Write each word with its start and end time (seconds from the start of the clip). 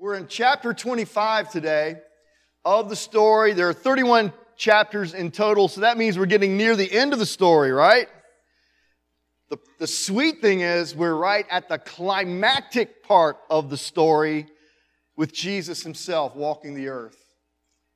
We're 0.00 0.14
in 0.14 0.28
chapter 0.28 0.72
25 0.72 1.50
today 1.50 1.96
of 2.64 2.88
the 2.88 2.94
story. 2.94 3.52
There 3.52 3.68
are 3.68 3.72
31 3.72 4.32
chapters 4.56 5.12
in 5.12 5.32
total, 5.32 5.66
so 5.66 5.80
that 5.80 5.98
means 5.98 6.16
we're 6.16 6.26
getting 6.26 6.56
near 6.56 6.76
the 6.76 6.90
end 6.92 7.12
of 7.12 7.18
the 7.18 7.26
story, 7.26 7.72
right? 7.72 8.06
The, 9.50 9.58
the 9.80 9.88
sweet 9.88 10.40
thing 10.40 10.60
is, 10.60 10.94
we're 10.94 11.16
right 11.16 11.44
at 11.50 11.68
the 11.68 11.78
climactic 11.78 13.02
part 13.02 13.38
of 13.50 13.70
the 13.70 13.76
story 13.76 14.46
with 15.16 15.32
Jesus 15.32 15.82
himself 15.82 16.36
walking 16.36 16.74
the 16.74 16.90
earth. 16.90 17.18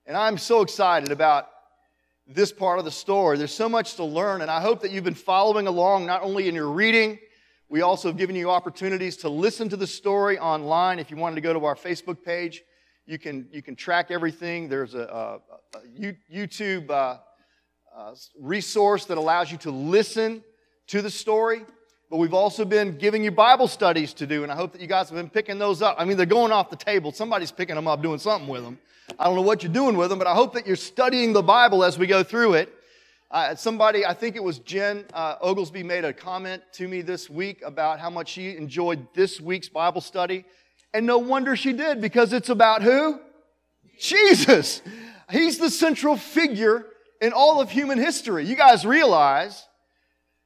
And 0.04 0.16
I'm 0.16 0.38
so 0.38 0.62
excited 0.62 1.12
about 1.12 1.46
this 2.26 2.50
part 2.50 2.80
of 2.80 2.84
the 2.84 2.90
story. 2.90 3.38
There's 3.38 3.54
so 3.54 3.68
much 3.68 3.94
to 3.94 4.04
learn, 4.04 4.40
and 4.40 4.50
I 4.50 4.60
hope 4.60 4.82
that 4.82 4.90
you've 4.90 5.04
been 5.04 5.14
following 5.14 5.68
along 5.68 6.06
not 6.06 6.22
only 6.22 6.48
in 6.48 6.56
your 6.56 6.72
reading, 6.72 7.20
we 7.72 7.80
also 7.80 8.08
have 8.08 8.18
given 8.18 8.36
you 8.36 8.50
opportunities 8.50 9.16
to 9.16 9.30
listen 9.30 9.70
to 9.70 9.78
the 9.78 9.86
story 9.86 10.38
online. 10.38 10.98
If 10.98 11.10
you 11.10 11.16
wanted 11.16 11.36
to 11.36 11.40
go 11.40 11.54
to 11.54 11.64
our 11.64 11.74
Facebook 11.74 12.22
page, 12.22 12.62
you 13.06 13.18
can, 13.18 13.48
you 13.50 13.62
can 13.62 13.76
track 13.76 14.10
everything. 14.10 14.68
There's 14.68 14.92
a, 14.92 15.40
a, 15.72 15.78
a 15.78 16.12
YouTube 16.30 16.90
uh, 16.90 17.16
uh, 17.96 18.14
resource 18.38 19.06
that 19.06 19.16
allows 19.16 19.50
you 19.50 19.56
to 19.56 19.70
listen 19.70 20.44
to 20.88 21.00
the 21.00 21.08
story. 21.08 21.62
But 22.10 22.18
we've 22.18 22.34
also 22.34 22.66
been 22.66 22.98
giving 22.98 23.24
you 23.24 23.30
Bible 23.30 23.68
studies 23.68 24.12
to 24.14 24.26
do, 24.26 24.42
and 24.42 24.52
I 24.52 24.54
hope 24.54 24.72
that 24.72 24.82
you 24.82 24.86
guys 24.86 25.08
have 25.08 25.16
been 25.16 25.30
picking 25.30 25.58
those 25.58 25.80
up. 25.80 25.96
I 25.98 26.04
mean, 26.04 26.18
they're 26.18 26.26
going 26.26 26.52
off 26.52 26.68
the 26.68 26.76
table. 26.76 27.10
Somebody's 27.10 27.52
picking 27.52 27.76
them 27.76 27.88
up, 27.88 28.02
doing 28.02 28.18
something 28.18 28.50
with 28.50 28.64
them. 28.64 28.78
I 29.18 29.24
don't 29.24 29.34
know 29.34 29.40
what 29.40 29.62
you're 29.62 29.72
doing 29.72 29.96
with 29.96 30.10
them, 30.10 30.18
but 30.18 30.28
I 30.28 30.34
hope 30.34 30.52
that 30.52 30.66
you're 30.66 30.76
studying 30.76 31.32
the 31.32 31.42
Bible 31.42 31.84
as 31.84 31.98
we 31.98 32.06
go 32.06 32.22
through 32.22 32.52
it. 32.52 32.68
Uh, 33.32 33.54
somebody, 33.54 34.04
I 34.04 34.12
think 34.12 34.36
it 34.36 34.44
was 34.44 34.58
Jen 34.58 35.06
uh, 35.14 35.36
Oglesby, 35.40 35.82
made 35.82 36.04
a 36.04 36.12
comment 36.12 36.62
to 36.74 36.86
me 36.86 37.00
this 37.00 37.30
week 37.30 37.62
about 37.64 37.98
how 37.98 38.10
much 38.10 38.28
she 38.28 38.54
enjoyed 38.58 39.06
this 39.14 39.40
week's 39.40 39.70
Bible 39.70 40.02
study. 40.02 40.44
And 40.92 41.06
no 41.06 41.16
wonder 41.16 41.56
she 41.56 41.72
did, 41.72 42.02
because 42.02 42.34
it's 42.34 42.50
about 42.50 42.82
who? 42.82 43.18
Jesus. 43.98 44.82
He's 45.30 45.56
the 45.56 45.70
central 45.70 46.18
figure 46.18 46.84
in 47.22 47.32
all 47.32 47.58
of 47.58 47.70
human 47.70 47.96
history. 47.96 48.44
You 48.44 48.54
guys 48.54 48.84
realize 48.84 49.66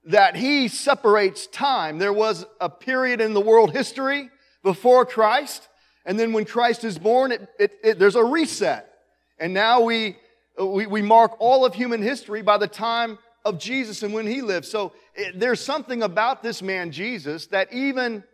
that 0.04 0.36
he 0.36 0.68
separates 0.68 1.48
time. 1.48 1.98
There 1.98 2.12
was 2.12 2.46
a 2.60 2.70
period 2.70 3.20
in 3.20 3.34
the 3.34 3.40
world 3.40 3.72
history 3.72 4.30
before 4.62 5.04
Christ, 5.04 5.68
and 6.04 6.20
then 6.20 6.32
when 6.32 6.44
Christ 6.44 6.84
is 6.84 7.00
born, 7.00 7.32
it, 7.32 7.48
it, 7.58 7.72
it, 7.82 7.98
there's 7.98 8.14
a 8.14 8.22
reset. 8.22 8.88
And 9.40 9.52
now 9.52 9.80
we 9.80 10.18
we, 10.58 10.86
we 10.86 11.02
mark 11.02 11.36
all 11.38 11.64
of 11.64 11.74
human 11.74 12.02
history 12.02 12.42
by 12.42 12.58
the 12.58 12.68
time 12.68 13.18
of 13.44 13.58
Jesus 13.58 14.02
and 14.02 14.12
when 14.12 14.26
he 14.26 14.42
lived. 14.42 14.66
So 14.66 14.92
it, 15.14 15.38
there's 15.38 15.60
something 15.60 16.02
about 16.02 16.42
this 16.42 16.62
man, 16.62 16.90
Jesus, 16.90 17.46
that 17.48 17.72
even, 17.72 18.24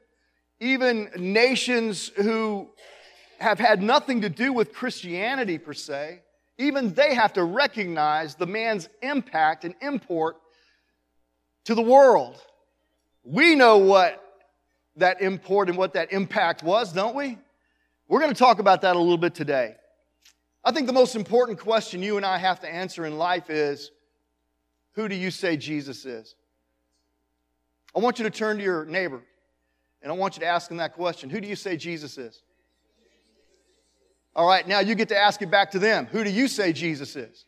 even 0.60 1.10
nations 1.16 2.10
who 2.16 2.70
have 3.38 3.58
had 3.58 3.82
nothing 3.82 4.22
to 4.22 4.28
do 4.28 4.52
with 4.52 4.72
Christianity 4.72 5.58
per 5.58 5.74
se, 5.74 6.22
even 6.58 6.94
they 6.94 7.14
have 7.14 7.32
to 7.34 7.44
recognize 7.44 8.36
the 8.36 8.46
man's 8.46 8.88
impact 9.02 9.64
and 9.64 9.74
import 9.82 10.36
to 11.64 11.74
the 11.74 11.82
world. 11.82 12.40
We 13.24 13.54
know 13.54 13.78
what 13.78 14.22
that 14.96 15.20
import 15.22 15.68
and 15.68 15.78
what 15.78 15.94
that 15.94 16.12
impact 16.12 16.62
was, 16.62 16.92
don't 16.92 17.14
we? 17.14 17.38
We're 18.08 18.20
going 18.20 18.32
to 18.32 18.38
talk 18.38 18.58
about 18.58 18.82
that 18.82 18.96
a 18.96 18.98
little 18.98 19.18
bit 19.18 19.34
today. 19.34 19.76
I 20.64 20.70
think 20.70 20.86
the 20.86 20.92
most 20.92 21.16
important 21.16 21.58
question 21.58 22.02
you 22.02 22.16
and 22.16 22.24
I 22.24 22.38
have 22.38 22.60
to 22.60 22.72
answer 22.72 23.04
in 23.04 23.18
life 23.18 23.50
is 23.50 23.90
who 24.94 25.08
do 25.08 25.14
you 25.14 25.30
say 25.30 25.56
Jesus 25.56 26.04
is? 26.04 26.34
I 27.96 27.98
want 27.98 28.18
you 28.18 28.24
to 28.24 28.30
turn 28.30 28.58
to 28.58 28.62
your 28.62 28.84
neighbor 28.84 29.22
and 30.02 30.12
I 30.12 30.14
want 30.14 30.36
you 30.36 30.40
to 30.40 30.46
ask 30.46 30.70
him 30.70 30.76
that 30.78 30.94
question 30.94 31.30
Who 31.30 31.40
do 31.40 31.48
you 31.48 31.56
say 31.56 31.76
Jesus 31.76 32.16
is? 32.16 32.42
All 34.34 34.46
right, 34.46 34.66
now 34.66 34.80
you 34.80 34.94
get 34.94 35.08
to 35.10 35.18
ask 35.18 35.42
it 35.42 35.50
back 35.50 35.72
to 35.72 35.78
them. 35.78 36.06
Who 36.06 36.24
do 36.24 36.30
you 36.30 36.48
say 36.48 36.72
Jesus 36.72 37.16
is? 37.16 37.44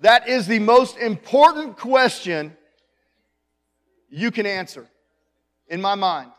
That 0.00 0.28
is 0.28 0.46
the 0.46 0.58
most 0.58 0.96
important 0.96 1.76
question 1.76 2.56
you 4.08 4.30
can 4.30 4.46
answer 4.46 4.86
in 5.68 5.80
my 5.80 5.94
mind. 5.94 6.30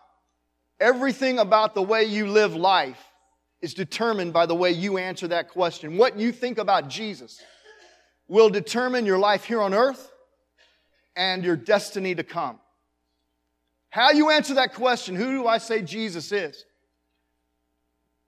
Everything 0.79 1.39
about 1.39 1.75
the 1.75 1.81
way 1.81 2.05
you 2.05 2.27
live 2.27 2.55
life 2.55 3.08
is 3.61 3.73
determined 3.73 4.33
by 4.33 4.45
the 4.45 4.55
way 4.55 4.71
you 4.71 4.97
answer 4.97 5.27
that 5.27 5.49
question. 5.49 5.97
What 5.97 6.17
you 6.17 6.31
think 6.31 6.57
about 6.57 6.87
Jesus 6.87 7.41
will 8.27 8.49
determine 8.49 9.05
your 9.05 9.17
life 9.17 9.43
here 9.43 9.61
on 9.61 9.73
earth 9.73 10.11
and 11.15 11.43
your 11.43 11.55
destiny 11.55 12.15
to 12.15 12.23
come. 12.23 12.59
How 13.89 14.11
you 14.11 14.29
answer 14.29 14.53
that 14.55 14.75
question, 14.75 15.15
who 15.15 15.31
do 15.31 15.47
I 15.47 15.57
say 15.57 15.81
Jesus 15.81 16.31
is, 16.31 16.63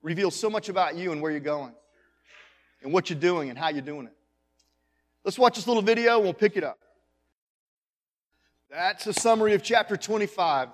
reveals 0.02 0.34
so 0.34 0.50
much 0.50 0.68
about 0.68 0.96
you 0.96 1.12
and 1.12 1.22
where 1.22 1.30
you're 1.30 1.40
going, 1.40 1.72
and 2.82 2.92
what 2.92 3.08
you're 3.08 3.18
doing 3.18 3.48
and 3.48 3.58
how 3.58 3.68
you're 3.68 3.80
doing 3.80 4.06
it. 4.06 4.12
Let's 5.24 5.38
watch 5.38 5.54
this 5.54 5.68
little 5.68 5.82
video 5.82 6.16
and 6.16 6.24
we'll 6.24 6.34
pick 6.34 6.56
it 6.56 6.64
up. 6.64 6.78
That's 8.68 9.06
a 9.06 9.12
summary 9.12 9.54
of 9.54 9.62
chapter 9.62 9.96
25. 9.96 10.68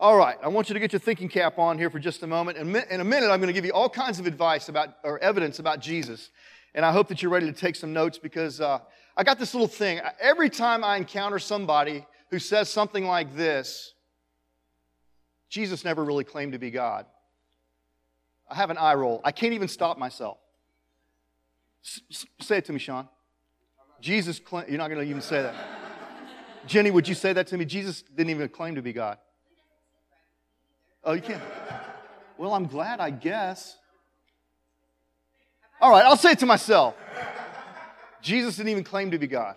All 0.00 0.16
right, 0.16 0.36
I 0.44 0.48
want 0.48 0.68
you 0.68 0.74
to 0.74 0.80
get 0.80 0.92
your 0.92 1.00
thinking 1.00 1.28
cap 1.28 1.58
on 1.58 1.76
here 1.76 1.90
for 1.90 1.98
just 1.98 2.22
a 2.22 2.26
moment. 2.28 2.56
In 2.56 3.00
a 3.00 3.04
minute, 3.04 3.30
I'm 3.30 3.40
going 3.40 3.48
to 3.48 3.52
give 3.52 3.64
you 3.64 3.72
all 3.72 3.88
kinds 3.88 4.20
of 4.20 4.28
advice 4.28 4.68
about, 4.68 4.90
or 5.02 5.18
evidence 5.18 5.58
about 5.58 5.80
Jesus. 5.80 6.30
And 6.72 6.86
I 6.86 6.92
hope 6.92 7.08
that 7.08 7.20
you're 7.20 7.32
ready 7.32 7.46
to 7.46 7.52
take 7.52 7.74
some 7.74 7.92
notes 7.92 8.16
because 8.16 8.60
uh, 8.60 8.78
I 9.16 9.24
got 9.24 9.40
this 9.40 9.54
little 9.54 9.66
thing. 9.66 10.00
Every 10.20 10.50
time 10.50 10.84
I 10.84 10.98
encounter 10.98 11.40
somebody 11.40 12.06
who 12.30 12.38
says 12.38 12.68
something 12.68 13.06
like 13.06 13.34
this, 13.34 13.92
Jesus 15.48 15.84
never 15.84 16.04
really 16.04 16.22
claimed 16.22 16.52
to 16.52 16.58
be 16.60 16.70
God. 16.70 17.04
I 18.48 18.54
have 18.54 18.70
an 18.70 18.78
eye 18.78 18.94
roll. 18.94 19.20
I 19.24 19.32
can't 19.32 19.54
even 19.54 19.66
stop 19.66 19.98
myself. 19.98 20.38
S- 21.84 22.24
say 22.40 22.58
it 22.58 22.66
to 22.66 22.72
me, 22.72 22.78
Sean. 22.78 23.08
Jesus, 24.00 24.40
cl- 24.48 24.64
you're 24.68 24.78
not 24.78 24.90
going 24.90 25.00
to 25.00 25.10
even 25.10 25.22
say 25.22 25.42
that. 25.42 25.56
Jenny, 26.68 26.92
would 26.92 27.08
you 27.08 27.16
say 27.16 27.32
that 27.32 27.48
to 27.48 27.58
me? 27.58 27.64
Jesus 27.64 28.02
didn't 28.02 28.30
even 28.30 28.48
claim 28.48 28.76
to 28.76 28.82
be 28.82 28.92
God. 28.92 29.18
Oh, 31.08 31.14
you 31.14 31.22
can't? 31.22 31.42
Well, 32.36 32.52
I'm 32.52 32.66
glad, 32.66 33.00
I 33.00 33.08
guess. 33.08 33.78
All 35.80 35.90
right, 35.90 36.04
I'll 36.04 36.18
say 36.18 36.32
it 36.32 36.40
to 36.40 36.46
myself. 36.46 36.96
Jesus 38.20 38.58
didn't 38.58 38.68
even 38.68 38.84
claim 38.84 39.12
to 39.12 39.18
be 39.18 39.26
God. 39.26 39.56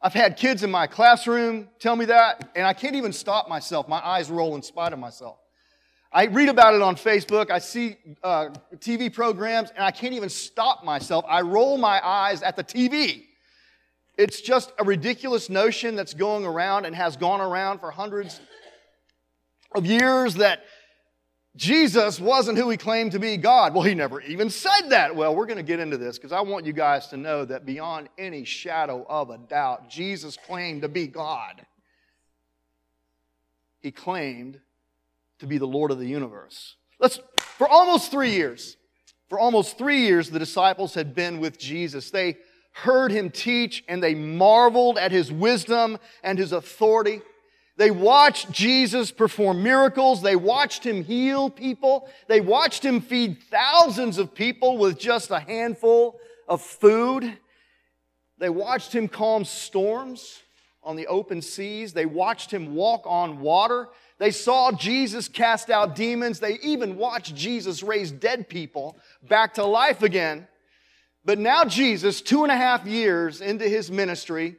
I've 0.00 0.12
had 0.12 0.36
kids 0.36 0.62
in 0.62 0.70
my 0.70 0.86
classroom 0.86 1.68
tell 1.80 1.96
me 1.96 2.04
that, 2.04 2.48
and 2.54 2.64
I 2.64 2.74
can't 2.74 2.94
even 2.94 3.12
stop 3.12 3.48
myself. 3.48 3.88
My 3.88 3.98
eyes 4.06 4.30
roll 4.30 4.54
in 4.54 4.62
spite 4.62 4.92
of 4.92 5.00
myself. 5.00 5.36
I 6.12 6.26
read 6.26 6.48
about 6.48 6.74
it 6.74 6.82
on 6.82 6.94
Facebook, 6.94 7.50
I 7.50 7.58
see 7.58 7.96
uh, 8.22 8.50
TV 8.76 9.12
programs, 9.12 9.70
and 9.70 9.84
I 9.84 9.90
can't 9.90 10.14
even 10.14 10.28
stop 10.28 10.84
myself. 10.84 11.24
I 11.28 11.40
roll 11.40 11.76
my 11.76 12.00
eyes 12.06 12.40
at 12.44 12.54
the 12.54 12.62
TV. 12.62 13.24
It's 14.16 14.40
just 14.40 14.72
a 14.78 14.84
ridiculous 14.84 15.50
notion 15.50 15.96
that's 15.96 16.14
going 16.14 16.46
around 16.46 16.84
and 16.84 16.94
has 16.94 17.16
gone 17.16 17.40
around 17.40 17.80
for 17.80 17.90
hundreds 17.90 18.40
of 19.74 19.86
years 19.86 20.34
that 20.36 20.64
Jesus 21.56 22.18
wasn't 22.18 22.58
who 22.58 22.68
he 22.68 22.76
claimed 22.76 23.12
to 23.12 23.20
be 23.20 23.36
God. 23.36 23.74
Well, 23.74 23.84
he 23.84 23.94
never 23.94 24.20
even 24.22 24.50
said 24.50 24.88
that. 24.88 25.14
Well, 25.14 25.36
we're 25.36 25.46
going 25.46 25.58
to 25.58 25.62
get 25.62 25.78
into 25.78 25.96
this 25.96 26.18
because 26.18 26.32
I 26.32 26.40
want 26.40 26.66
you 26.66 26.72
guys 26.72 27.06
to 27.08 27.16
know 27.16 27.44
that 27.44 27.64
beyond 27.64 28.08
any 28.18 28.44
shadow 28.44 29.06
of 29.08 29.30
a 29.30 29.38
doubt, 29.38 29.88
Jesus 29.88 30.36
claimed 30.36 30.82
to 30.82 30.88
be 30.88 31.06
God. 31.06 31.64
He 33.80 33.92
claimed 33.92 34.58
to 35.38 35.46
be 35.46 35.58
the 35.58 35.66
Lord 35.66 35.90
of 35.90 35.98
the 35.98 36.06
universe. 36.06 36.76
Let's, 36.98 37.20
for 37.38 37.68
almost 37.68 38.10
three 38.10 38.30
years, 38.30 38.76
for 39.28 39.38
almost 39.38 39.78
three 39.78 40.00
years, 40.00 40.30
the 40.30 40.38
disciples 40.38 40.94
had 40.94 41.14
been 41.14 41.38
with 41.38 41.58
Jesus. 41.58 42.10
They 42.10 42.36
heard 42.72 43.12
him 43.12 43.30
teach 43.30 43.84
and 43.88 44.02
they 44.02 44.14
marveled 44.14 44.98
at 44.98 45.12
his 45.12 45.30
wisdom 45.30 45.98
and 46.24 46.38
his 46.38 46.52
authority. 46.52 47.20
They 47.76 47.90
watched 47.90 48.52
Jesus 48.52 49.10
perform 49.10 49.62
miracles. 49.62 50.22
They 50.22 50.36
watched 50.36 50.84
him 50.84 51.02
heal 51.02 51.50
people. 51.50 52.08
They 52.28 52.40
watched 52.40 52.84
him 52.84 53.00
feed 53.00 53.42
thousands 53.50 54.18
of 54.18 54.34
people 54.34 54.78
with 54.78 54.98
just 54.98 55.30
a 55.30 55.40
handful 55.40 56.18
of 56.48 56.62
food. 56.62 57.38
They 58.38 58.48
watched 58.48 58.92
him 58.92 59.08
calm 59.08 59.44
storms 59.44 60.40
on 60.84 60.96
the 60.96 61.08
open 61.08 61.42
seas. 61.42 61.92
They 61.92 62.06
watched 62.06 62.52
him 62.52 62.74
walk 62.74 63.02
on 63.06 63.40
water. 63.40 63.88
They 64.18 64.30
saw 64.30 64.70
Jesus 64.70 65.26
cast 65.26 65.68
out 65.68 65.96
demons. 65.96 66.38
They 66.38 66.58
even 66.60 66.96
watched 66.96 67.34
Jesus 67.34 67.82
raise 67.82 68.12
dead 68.12 68.48
people 68.48 68.96
back 69.28 69.54
to 69.54 69.64
life 69.64 70.02
again. 70.02 70.46
But 71.24 71.38
now, 71.38 71.64
Jesus, 71.64 72.20
two 72.20 72.42
and 72.42 72.52
a 72.52 72.56
half 72.56 72.86
years 72.86 73.40
into 73.40 73.66
his 73.68 73.90
ministry, 73.90 74.56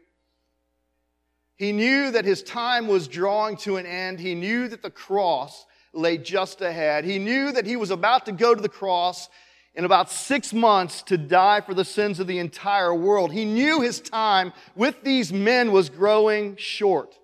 he 1.56 1.72
knew 1.72 2.12
that 2.12 2.25
his 2.25 2.44
time 2.44 2.88
was 2.88 3.07
drawing 3.07 3.57
to 3.57 3.78
an 3.78 3.86
end. 3.86 4.19
He 4.19 4.36
knew 4.36 4.68
that 4.68 4.81
the 4.81 4.92
cross 4.92 5.66
lay 5.94 6.18
just 6.18 6.62
ahead. 6.62 7.06
He 7.06 7.18
knew 7.18 7.52
that 7.52 7.66
he 7.66 7.78
was 7.78 7.92
about 7.92 8.25
to 8.25 8.34
go 8.34 8.54
to 8.54 8.62
the 8.62 8.69
cross 8.69 9.30
in 9.74 9.86
about 9.86 10.10
six 10.10 10.54
months 10.54 11.02
to 11.04 11.18
die 11.18 11.62
for 11.62 11.74
the 11.74 11.86
sins 11.86 12.19
of 12.19 12.28
the 12.28 12.40
entire 12.40 12.94
world. 12.94 13.31
He 13.31 13.46
knew 13.46 13.81
his 13.81 14.02
time 14.02 14.54
with 14.75 15.04
these 15.04 15.31
men 15.31 15.72
was 15.72 15.90
growing 15.90 16.56
short. 16.57 17.16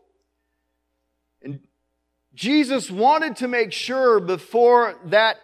And 1.42 1.60
Jesus 2.34 2.90
wanted 2.90 3.38
to 3.38 3.48
make 3.48 3.72
sure 3.72 4.20
before 4.20 4.96
that 5.06 5.38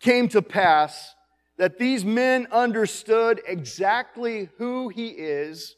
came 0.00 0.28
to 0.28 0.42
pass 0.42 1.14
that 1.58 1.78
these 1.78 2.04
men 2.04 2.48
understood 2.50 3.40
exactly 3.46 4.48
who 4.58 4.88
he 4.88 5.08
is. 5.08 5.76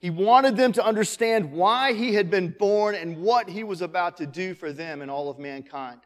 He 0.00 0.08
wanted 0.08 0.56
them 0.56 0.72
to 0.72 0.84
understand 0.84 1.52
why 1.52 1.92
he 1.92 2.14
had 2.14 2.30
been 2.30 2.48
born 2.58 2.94
and 2.94 3.18
what 3.18 3.50
he 3.50 3.62
was 3.62 3.82
about 3.82 4.16
to 4.16 4.26
do 4.26 4.54
for 4.54 4.72
them 4.72 5.02
and 5.02 5.10
all 5.10 5.28
of 5.28 5.38
mankind. 5.38 6.00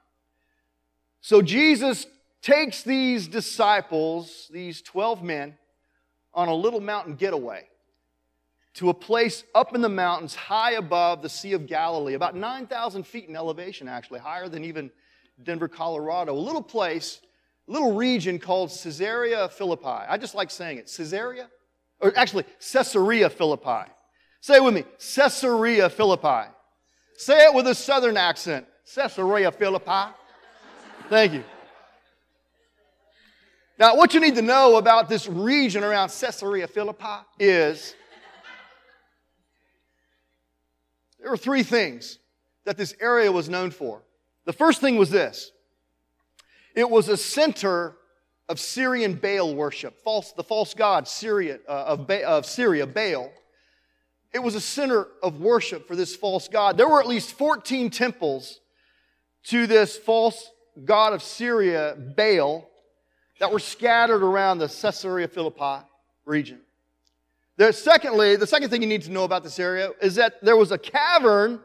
So 1.20 1.40
Jesus 1.40 2.06
takes 2.42 2.82
these 2.82 3.28
disciples, 3.28 4.50
these 4.52 4.82
12 4.82 5.22
men, 5.22 5.56
on 6.34 6.48
a 6.48 6.54
little 6.54 6.80
mountain 6.80 7.14
getaway 7.14 7.68
to 8.74 8.90
a 8.90 8.94
place 8.94 9.44
up 9.54 9.76
in 9.76 9.80
the 9.80 9.88
mountains 9.88 10.34
high 10.34 10.72
above 10.72 11.22
the 11.22 11.28
Sea 11.28 11.52
of 11.52 11.66
Galilee, 11.66 12.14
about 12.14 12.34
9,000 12.34 13.06
feet 13.06 13.28
in 13.28 13.36
elevation, 13.36 13.86
actually, 13.86 14.18
higher 14.18 14.48
than 14.48 14.64
even 14.64 14.90
Denver, 15.44 15.68
Colorado. 15.68 16.34
A 16.34 16.34
little 16.34 16.62
place, 16.62 17.20
a 17.68 17.72
little 17.72 17.94
region 17.94 18.40
called 18.40 18.70
Caesarea 18.70 19.48
Philippi. 19.48 19.86
I 19.86 20.18
just 20.18 20.34
like 20.34 20.50
saying 20.50 20.78
it. 20.78 20.92
Caesarea? 20.96 21.48
Or 22.04 22.12
actually, 22.18 22.44
Caesarea 22.60 23.30
Philippi. 23.30 23.90
Say 24.42 24.56
it 24.56 24.62
with 24.62 24.74
me 24.74 24.84
Caesarea 24.98 25.88
Philippi. 25.88 26.50
Say 27.16 27.46
it 27.46 27.54
with 27.54 27.66
a 27.66 27.74
southern 27.74 28.18
accent. 28.18 28.66
Caesarea 28.94 29.50
Philippi. 29.50 30.12
Thank 31.08 31.32
you. 31.32 31.44
Now, 33.78 33.96
what 33.96 34.12
you 34.12 34.20
need 34.20 34.34
to 34.34 34.42
know 34.42 34.76
about 34.76 35.08
this 35.08 35.26
region 35.26 35.82
around 35.82 36.10
Caesarea 36.10 36.68
Philippi 36.68 37.24
is 37.38 37.94
There 41.24 41.30
were 41.30 41.38
three 41.38 41.62
things 41.62 42.18
that 42.66 42.76
this 42.76 42.94
area 43.00 43.32
was 43.32 43.48
known 43.48 43.70
for. 43.70 44.02
The 44.44 44.52
first 44.52 44.82
thing 44.82 44.96
was 44.96 45.08
this 45.08 45.52
it 46.76 46.90
was 46.90 47.08
a 47.08 47.16
center 47.16 47.96
of 48.48 48.60
Syrian 48.60 49.14
Baal 49.14 49.54
worship, 49.54 50.02
false, 50.02 50.32
the 50.32 50.44
false 50.44 50.74
god 50.74 51.08
Syria, 51.08 51.58
uh, 51.68 51.84
of, 51.86 52.06
ba- 52.06 52.26
of 52.26 52.46
Syria, 52.46 52.86
Baal. 52.86 53.32
It 54.32 54.42
was 54.42 54.54
a 54.54 54.60
center 54.60 55.06
of 55.22 55.40
worship 55.40 55.86
for 55.86 55.96
this 55.96 56.14
false 56.14 56.48
god. 56.48 56.76
There 56.76 56.88
were 56.88 57.00
at 57.00 57.06
least 57.06 57.32
14 57.32 57.90
temples 57.90 58.60
to 59.44 59.66
this 59.66 59.96
false 59.96 60.50
god 60.84 61.12
of 61.12 61.22
Syria, 61.22 61.96
Baal, 62.16 62.68
that 63.40 63.52
were 63.52 63.58
scattered 63.58 64.22
around 64.22 64.58
the 64.58 64.68
Caesarea 64.68 65.28
Philippi 65.28 65.86
region. 66.24 66.60
There's 67.56 67.78
secondly, 67.78 68.36
the 68.36 68.46
second 68.46 68.70
thing 68.70 68.82
you 68.82 68.88
need 68.88 69.02
to 69.02 69.12
know 69.12 69.24
about 69.24 69.44
this 69.44 69.58
area 69.58 69.90
is 70.02 70.16
that 70.16 70.42
there 70.42 70.56
was 70.56 70.72
a 70.72 70.78
cavern 70.78 71.60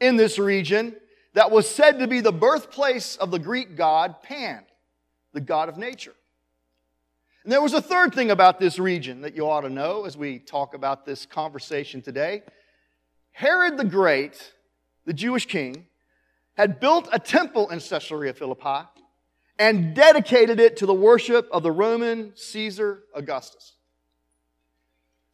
in 0.00 0.16
this 0.16 0.38
region 0.38 0.94
that 1.34 1.50
was 1.50 1.68
said 1.68 1.98
to 1.98 2.06
be 2.06 2.20
the 2.20 2.32
birthplace 2.32 3.16
of 3.16 3.30
the 3.30 3.38
Greek 3.38 3.76
god 3.76 4.22
Pan, 4.22 4.64
the 5.34 5.40
god 5.40 5.68
of 5.68 5.76
nature. 5.76 6.14
And 7.42 7.52
there 7.52 7.60
was 7.60 7.74
a 7.74 7.82
third 7.82 8.14
thing 8.14 8.30
about 8.30 8.58
this 8.58 8.78
region 8.78 9.20
that 9.20 9.36
you 9.36 9.46
ought 9.46 9.60
to 9.60 9.68
know 9.68 10.06
as 10.06 10.16
we 10.16 10.38
talk 10.38 10.72
about 10.72 11.04
this 11.04 11.26
conversation 11.26 12.00
today. 12.00 12.42
Herod 13.32 13.76
the 13.76 13.84
Great, 13.84 14.54
the 15.04 15.12
Jewish 15.12 15.46
king, 15.46 15.86
had 16.54 16.80
built 16.80 17.08
a 17.12 17.18
temple 17.18 17.68
in 17.68 17.80
Caesarea 17.80 18.32
Philippi 18.32 18.88
and 19.58 19.94
dedicated 19.94 20.58
it 20.58 20.78
to 20.78 20.86
the 20.86 20.94
worship 20.94 21.48
of 21.52 21.62
the 21.62 21.70
Roman 21.70 22.32
Caesar 22.34 23.02
Augustus. 23.14 23.72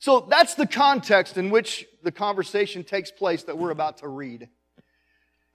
So 0.01 0.27
that's 0.29 0.55
the 0.55 0.67
context 0.67 1.37
in 1.37 1.51
which 1.51 1.87
the 2.03 2.11
conversation 2.11 2.83
takes 2.83 3.11
place 3.11 3.45
that 3.45 3.57
we're 3.57 3.71
about 3.71 3.99
to 3.99 4.09
read. 4.09 4.49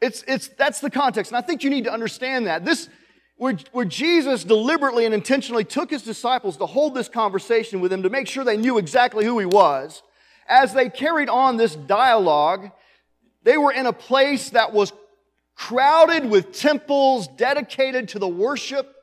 It's, 0.02 0.24
it's, 0.28 0.50
that's 0.50 0.80
the 0.80 0.90
context. 0.92 1.32
And 1.32 1.38
I 1.38 1.42
think 1.42 1.64
you 1.64 1.70
need 1.70 1.86
to 1.86 1.92
understand 1.92 2.48
that. 2.48 2.64
This, 2.64 2.90
where, 3.38 3.58
where 3.72 3.86
Jesus 3.86 4.44
deliberately 4.44 5.06
and 5.06 5.14
intentionally 5.14 5.64
took 5.64 5.90
his 5.90 6.04
disciples 6.04 6.58
to 6.58 6.66
hold 6.66 6.94
this 6.94 7.10
conversation 7.10 7.82
with 7.82 7.92
him 7.92 8.04
to 8.04 8.10
make 8.10 8.28
sure 8.28 8.44
they 8.44 8.58
knew 8.58 8.78
exactly 8.78 9.26
who 9.26 9.40
he 9.40 9.46
was, 9.46 10.04
as 10.48 10.74
they 10.74 10.90
carried 10.90 11.30
on 11.30 11.58
this 11.58 11.76
dialogue, 11.76 12.72
they 13.44 13.58
were 13.58 13.72
in 13.72 13.86
a 13.86 13.94
place 13.94 14.52
that 14.52 14.74
was 14.74 14.94
crowded 15.56 16.30
with 16.30 16.54
temples 16.54 17.28
dedicated 17.28 18.10
to 18.10 18.20
the 18.20 18.28
worship 18.28 18.96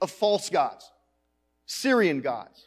of 0.00 0.10
false 0.10 0.48
gods, 0.50 0.90
Syrian 1.66 2.20
gods, 2.20 2.64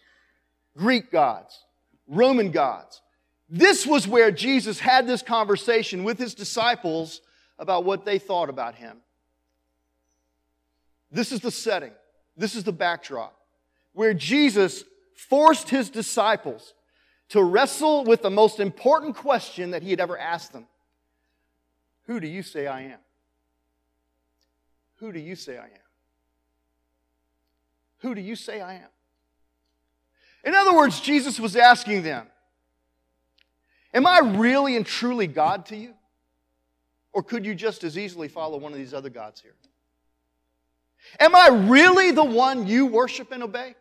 Greek 0.76 1.12
gods. 1.12 1.66
Roman 2.10 2.52
gods. 2.52 3.02
This 3.50 3.86
was 3.86 4.08
where 4.08 4.32
Jesus 4.32 4.80
had 4.80 5.08
this 5.08 5.22
conversation 5.22 6.04
with 6.04 6.18
his 6.18 6.34
disciples 6.34 7.22
about 7.58 7.86
what 7.86 8.04
they 8.04 8.20
thought 8.20 8.50
about 8.50 8.76
him. 8.76 8.98
This 11.12 11.32
is 11.32 11.40
the 11.42 11.52
setting, 11.52 11.92
this 12.38 12.56
is 12.56 12.64
the 12.64 12.72
backdrop 12.72 13.36
where 13.94 14.14
Jesus 14.14 14.84
forced 15.16 15.70
his 15.70 15.90
disciples 15.90 16.74
to 17.30 17.44
wrestle 17.44 18.06
with 18.06 18.22
the 18.22 18.30
most 18.30 18.60
important 18.60 19.16
question 19.16 19.72
that 19.72 19.84
he 19.84 19.90
had 19.92 20.00
ever 20.00 20.18
asked 20.18 20.54
them 20.54 20.68
Who 22.06 22.20
do 22.20 22.28
you 22.28 22.44
say 22.44 22.68
I 22.68 22.82
am? 22.82 23.00
Who 24.98 25.12
do 25.12 25.20
you 25.20 25.36
say 25.36 25.58
I 25.58 25.66
am? 25.66 25.90
Who 28.00 28.16
do 28.16 28.22
you 28.22 28.36
say 28.36 28.62
I 28.62 28.76
am? 28.76 28.90
In 30.44 30.56
other 30.56 30.74
words, 30.74 31.02
Jesus 31.02 31.40
was 31.40 31.56
asking 31.56 32.04
them, 32.04 32.28
Am 33.94 34.06
I 34.06 34.20
really 34.20 34.76
and 34.76 34.86
truly 34.86 35.28
God 35.28 35.66
to 35.68 35.76
you? 35.76 35.94
Or 37.12 37.24
could 37.24 37.46
you 37.46 37.56
just 37.56 37.84
as 37.84 37.98
easily 37.98 38.28
follow 38.28 38.58
one 38.58 38.72
of 38.72 38.78
these 38.78 38.94
other 38.94 39.10
gods 39.10 39.42
here? 39.42 39.56
Am 41.20 41.36
I 41.36 41.48
really 41.70 42.12
the 42.12 42.24
one 42.24 42.68
you 42.68 42.86
worship 42.86 43.32
and 43.32 43.44
obey? 43.44 43.76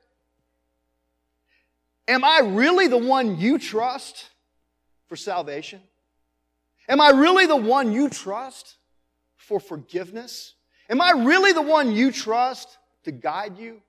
Am 2.06 2.24
I 2.24 2.40
really 2.42 2.88
the 2.88 2.98
one 2.98 3.38
you 3.38 3.58
trust 3.58 4.30
for 5.08 5.16
salvation? 5.16 5.80
Am 6.88 7.00
I 7.00 7.10
really 7.10 7.46
the 7.46 7.56
one 7.56 7.92
you 7.92 8.08
trust 8.08 8.76
for 9.36 9.60
forgiveness? 9.60 10.54
Am 10.88 11.02
I 11.02 11.10
really 11.10 11.52
the 11.52 11.62
one 11.62 11.92
you 11.92 12.10
trust 12.10 12.78
to 13.04 13.12
guide 13.12 13.58
you 13.58 13.82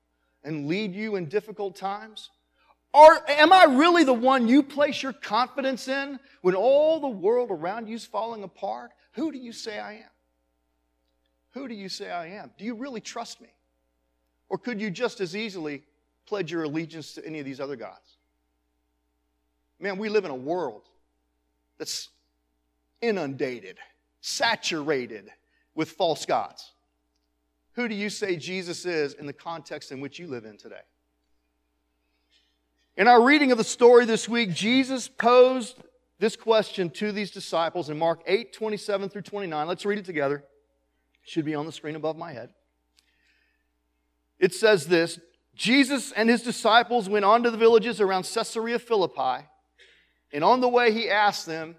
and 0.44 0.68
lead 0.68 0.94
you 0.94 1.16
in 1.16 1.26
difficult 1.26 1.78
times? 1.78 2.30
Or 2.94 3.20
am 3.30 3.54
I 3.54 3.66
really 3.66 4.04
the 4.04 4.14
one 4.14 4.48
you 4.48 4.64
place 4.64 5.02
your 5.02 5.14
confidence 5.14 5.88
in 5.88 6.20
when 6.42 6.56
all 6.56 7.00
the 7.00 7.08
world 7.08 7.52
around 7.52 7.88
you 7.88 7.96
is 7.96 8.06
falling 8.06 8.44
apart? 8.44 8.92
Who 9.14 9.32
do 9.32 9.38
you 9.38 9.54
say 9.54 9.80
I 9.80 9.94
am? 9.94 10.10
Who 11.54 11.68
do 11.68 11.74
you 11.74 11.90
say 11.90 12.12
I 12.12 12.28
am? 12.28 12.52
Do 12.58 12.66
you 12.66 12.76
really 12.76 13.02
trust 13.02 13.42
me? 13.42 13.50
Or 14.50 14.58
could 14.58 14.80
you 14.80 14.90
just 14.90 15.22
as 15.22 15.36
easily 15.36 15.84
pledge 16.26 16.52
your 16.52 16.64
allegiance 16.64 17.14
to 17.14 17.26
any 17.26 17.40
of 17.40 17.46
these 17.46 17.60
other 17.60 17.76
gods? 17.76 18.18
Man, 19.80 19.98
we 19.98 20.10
live 20.10 20.26
in 20.26 20.32
a 20.32 20.36
world 20.36 20.84
that's 21.78 22.10
inundated, 23.02 23.78
saturated 24.22 25.30
with 25.76 25.92
false 25.92 26.26
gods. 26.26 26.74
Who 27.74 27.88
do 27.88 27.96
you 27.96 28.10
say 28.10 28.36
Jesus 28.36 28.86
is 28.86 29.14
in 29.14 29.26
the 29.26 29.34
context 29.34 29.92
in 29.92 30.02
which 30.02 30.20
you 30.20 30.28
live 30.28 30.46
in 30.46 30.58
today? 30.58 30.82
In 32.98 33.08
our 33.08 33.24
reading 33.24 33.54
of 33.54 33.58
the 33.58 33.64
story 33.64 34.06
this 34.06 34.28
week, 34.28 34.52
Jesus 34.52 35.08
posed 35.08 35.78
this 36.20 36.36
question 36.36 36.90
to 36.90 37.14
these 37.14 37.32
disciples 37.32 37.90
in 37.90 37.98
Mark 37.98 38.22
8 38.28 38.52
27 38.52 39.08
through 39.08 39.22
29. 39.22 39.68
Let's 39.68 39.86
read 39.86 40.00
it 40.00 40.04
together. 40.06 40.44
Should 41.30 41.46
be 41.46 41.54
on 41.54 41.68
the 41.68 41.72
screen 41.72 41.96
above 41.96 42.18
my 42.18 42.34
head. 42.34 42.50
It 44.40 44.52
says 44.52 44.88
this 44.88 45.20
Jesus 45.56 46.12
and 46.12 46.28
his 46.28 46.42
disciples 46.42 47.08
went 47.08 47.24
on 47.24 47.44
to 47.44 47.52
the 47.52 47.58
villages 47.58 48.02
around 48.02 48.24
Caesarea 48.24 48.80
Philippi, 48.80 49.46
and 50.34 50.44
on 50.44 50.60
the 50.60 50.68
way 50.68 50.92
he 50.92 51.08
asked 51.08 51.46
them, 51.46 51.76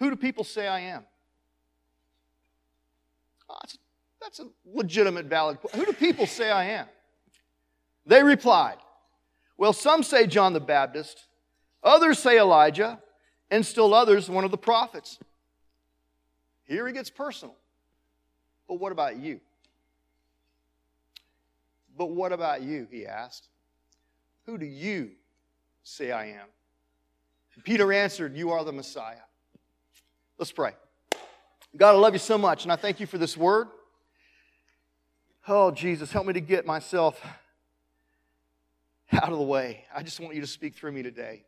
Who 0.00 0.10
do 0.10 0.16
people 0.16 0.44
say 0.44 0.66
I 0.68 0.80
am? 0.80 1.06
Oh, 3.48 3.54
that's, 3.62 3.78
that's 4.20 4.40
a 4.40 4.48
legitimate, 4.66 5.26
valid 5.26 5.58
question. 5.58 5.80
Who 5.80 5.86
do 5.86 5.94
people 5.94 6.26
say 6.26 6.50
I 6.50 6.64
am? 6.64 6.86
They 8.04 8.22
replied, 8.22 8.76
well, 9.56 9.72
some 9.72 10.02
say 10.02 10.26
John 10.26 10.52
the 10.52 10.60
Baptist, 10.60 11.24
others 11.82 12.18
say 12.18 12.38
Elijah, 12.38 13.00
and 13.50 13.64
still 13.64 13.94
others 13.94 14.28
one 14.28 14.44
of 14.44 14.50
the 14.50 14.58
prophets. 14.58 15.18
Here 16.64 16.86
he 16.86 16.92
gets 16.92 17.08
personal. 17.08 17.56
But 18.72 18.80
what 18.80 18.92
about 18.92 19.18
you? 19.18 19.38
But 21.94 22.06
what 22.06 22.32
about 22.32 22.62
you? 22.62 22.88
He 22.90 23.04
asked. 23.04 23.48
Who 24.46 24.56
do 24.56 24.64
you 24.64 25.10
say 25.82 26.10
I 26.10 26.28
am? 26.28 26.46
Peter 27.64 27.92
answered, 27.92 28.34
You 28.34 28.50
are 28.52 28.64
the 28.64 28.72
Messiah. 28.72 29.26
Let's 30.38 30.52
pray. 30.52 30.72
God, 31.76 31.94
I 31.94 31.98
love 31.98 32.14
you 32.14 32.18
so 32.18 32.38
much, 32.38 32.62
and 32.62 32.72
I 32.72 32.76
thank 32.76 32.98
you 32.98 33.04
for 33.04 33.18
this 33.18 33.36
word. 33.36 33.68
Oh, 35.46 35.70
Jesus, 35.70 36.10
help 36.10 36.24
me 36.24 36.32
to 36.32 36.40
get 36.40 36.64
myself 36.64 37.22
out 39.12 39.30
of 39.30 39.36
the 39.36 39.44
way. 39.44 39.84
I 39.94 40.02
just 40.02 40.18
want 40.18 40.34
you 40.34 40.40
to 40.40 40.46
speak 40.46 40.76
through 40.76 40.92
me 40.92 41.02
today. 41.02 41.44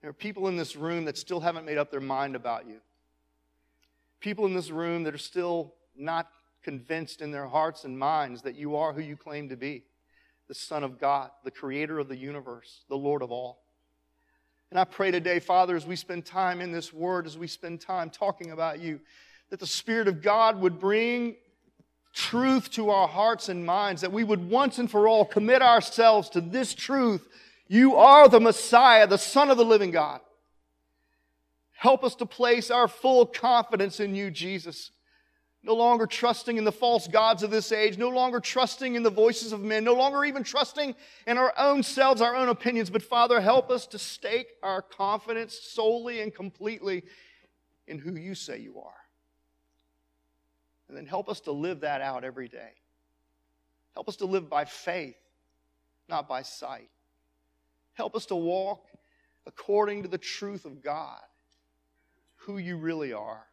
There 0.00 0.10
are 0.10 0.14
people 0.14 0.48
in 0.48 0.56
this 0.56 0.74
room 0.74 1.04
that 1.04 1.16
still 1.16 1.38
haven't 1.38 1.64
made 1.64 1.78
up 1.78 1.92
their 1.92 2.00
mind 2.00 2.34
about 2.34 2.66
you. 2.66 2.80
People 4.20 4.46
in 4.46 4.54
this 4.54 4.70
room 4.70 5.02
that 5.04 5.14
are 5.14 5.18
still 5.18 5.74
not 5.96 6.28
convinced 6.62 7.22
in 7.22 7.30
their 7.30 7.46
hearts 7.46 7.84
and 7.84 7.98
minds 7.98 8.42
that 8.42 8.54
you 8.54 8.76
are 8.76 8.92
who 8.92 9.00
you 9.00 9.16
claim 9.16 9.48
to 9.48 9.56
be 9.56 9.84
the 10.48 10.54
Son 10.54 10.82
of 10.82 10.98
God, 10.98 11.30
the 11.44 11.50
creator 11.50 12.00
of 12.00 12.08
the 12.08 12.16
universe, 12.16 12.82
the 12.88 12.96
Lord 12.96 13.22
of 13.22 13.30
all. 13.30 13.62
And 14.70 14.80
I 14.80 14.84
pray 14.84 15.10
today, 15.10 15.38
Father, 15.38 15.76
as 15.76 15.86
we 15.86 15.96
spend 15.96 16.26
time 16.26 16.60
in 16.60 16.72
this 16.72 16.92
word, 16.92 17.26
as 17.26 17.38
we 17.38 17.46
spend 17.46 17.80
time 17.80 18.10
talking 18.10 18.50
about 18.50 18.80
you, 18.80 19.00
that 19.50 19.60
the 19.60 19.66
Spirit 19.66 20.08
of 20.08 20.22
God 20.22 20.60
would 20.60 20.80
bring 20.80 21.36
truth 22.12 22.70
to 22.72 22.90
our 22.90 23.06
hearts 23.06 23.48
and 23.48 23.64
minds, 23.64 24.02
that 24.02 24.12
we 24.12 24.24
would 24.24 24.48
once 24.50 24.78
and 24.78 24.90
for 24.90 25.06
all 25.06 25.24
commit 25.24 25.62
ourselves 25.62 26.28
to 26.30 26.40
this 26.40 26.74
truth. 26.74 27.28
You 27.68 27.96
are 27.96 28.28
the 28.28 28.40
Messiah, 28.40 29.06
the 29.06 29.18
Son 29.18 29.50
of 29.50 29.56
the 29.56 29.64
living 29.64 29.92
God. 29.92 30.20
Help 31.80 32.04
us 32.04 32.14
to 32.14 32.26
place 32.26 32.70
our 32.70 32.86
full 32.86 33.24
confidence 33.24 34.00
in 34.00 34.14
you, 34.14 34.30
Jesus. 34.30 34.90
No 35.62 35.74
longer 35.74 36.04
trusting 36.04 36.58
in 36.58 36.64
the 36.64 36.70
false 36.70 37.08
gods 37.08 37.42
of 37.42 37.50
this 37.50 37.72
age, 37.72 37.96
no 37.96 38.10
longer 38.10 38.38
trusting 38.38 38.96
in 38.96 39.02
the 39.02 39.08
voices 39.08 39.50
of 39.54 39.62
men, 39.62 39.82
no 39.82 39.94
longer 39.94 40.26
even 40.26 40.44
trusting 40.44 40.94
in 41.26 41.38
our 41.38 41.54
own 41.56 41.82
selves, 41.82 42.20
our 42.20 42.36
own 42.36 42.50
opinions. 42.50 42.90
But 42.90 43.02
Father, 43.02 43.40
help 43.40 43.70
us 43.70 43.86
to 43.86 43.98
stake 43.98 44.48
our 44.62 44.82
confidence 44.82 45.58
solely 45.58 46.20
and 46.20 46.34
completely 46.34 47.02
in 47.86 47.98
who 47.98 48.14
you 48.14 48.34
say 48.34 48.58
you 48.58 48.78
are. 48.78 48.92
And 50.86 50.94
then 50.94 51.06
help 51.06 51.30
us 51.30 51.40
to 51.40 51.52
live 51.52 51.80
that 51.80 52.02
out 52.02 52.24
every 52.24 52.48
day. 52.48 52.72
Help 53.94 54.06
us 54.06 54.16
to 54.16 54.26
live 54.26 54.50
by 54.50 54.66
faith, 54.66 55.16
not 56.10 56.28
by 56.28 56.42
sight. 56.42 56.90
Help 57.94 58.14
us 58.14 58.26
to 58.26 58.36
walk 58.36 58.84
according 59.46 60.02
to 60.02 60.10
the 60.10 60.18
truth 60.18 60.66
of 60.66 60.82
God, 60.82 61.22
who 62.40 62.58
you 62.58 62.76
really 62.76 63.12
are. 63.12 63.46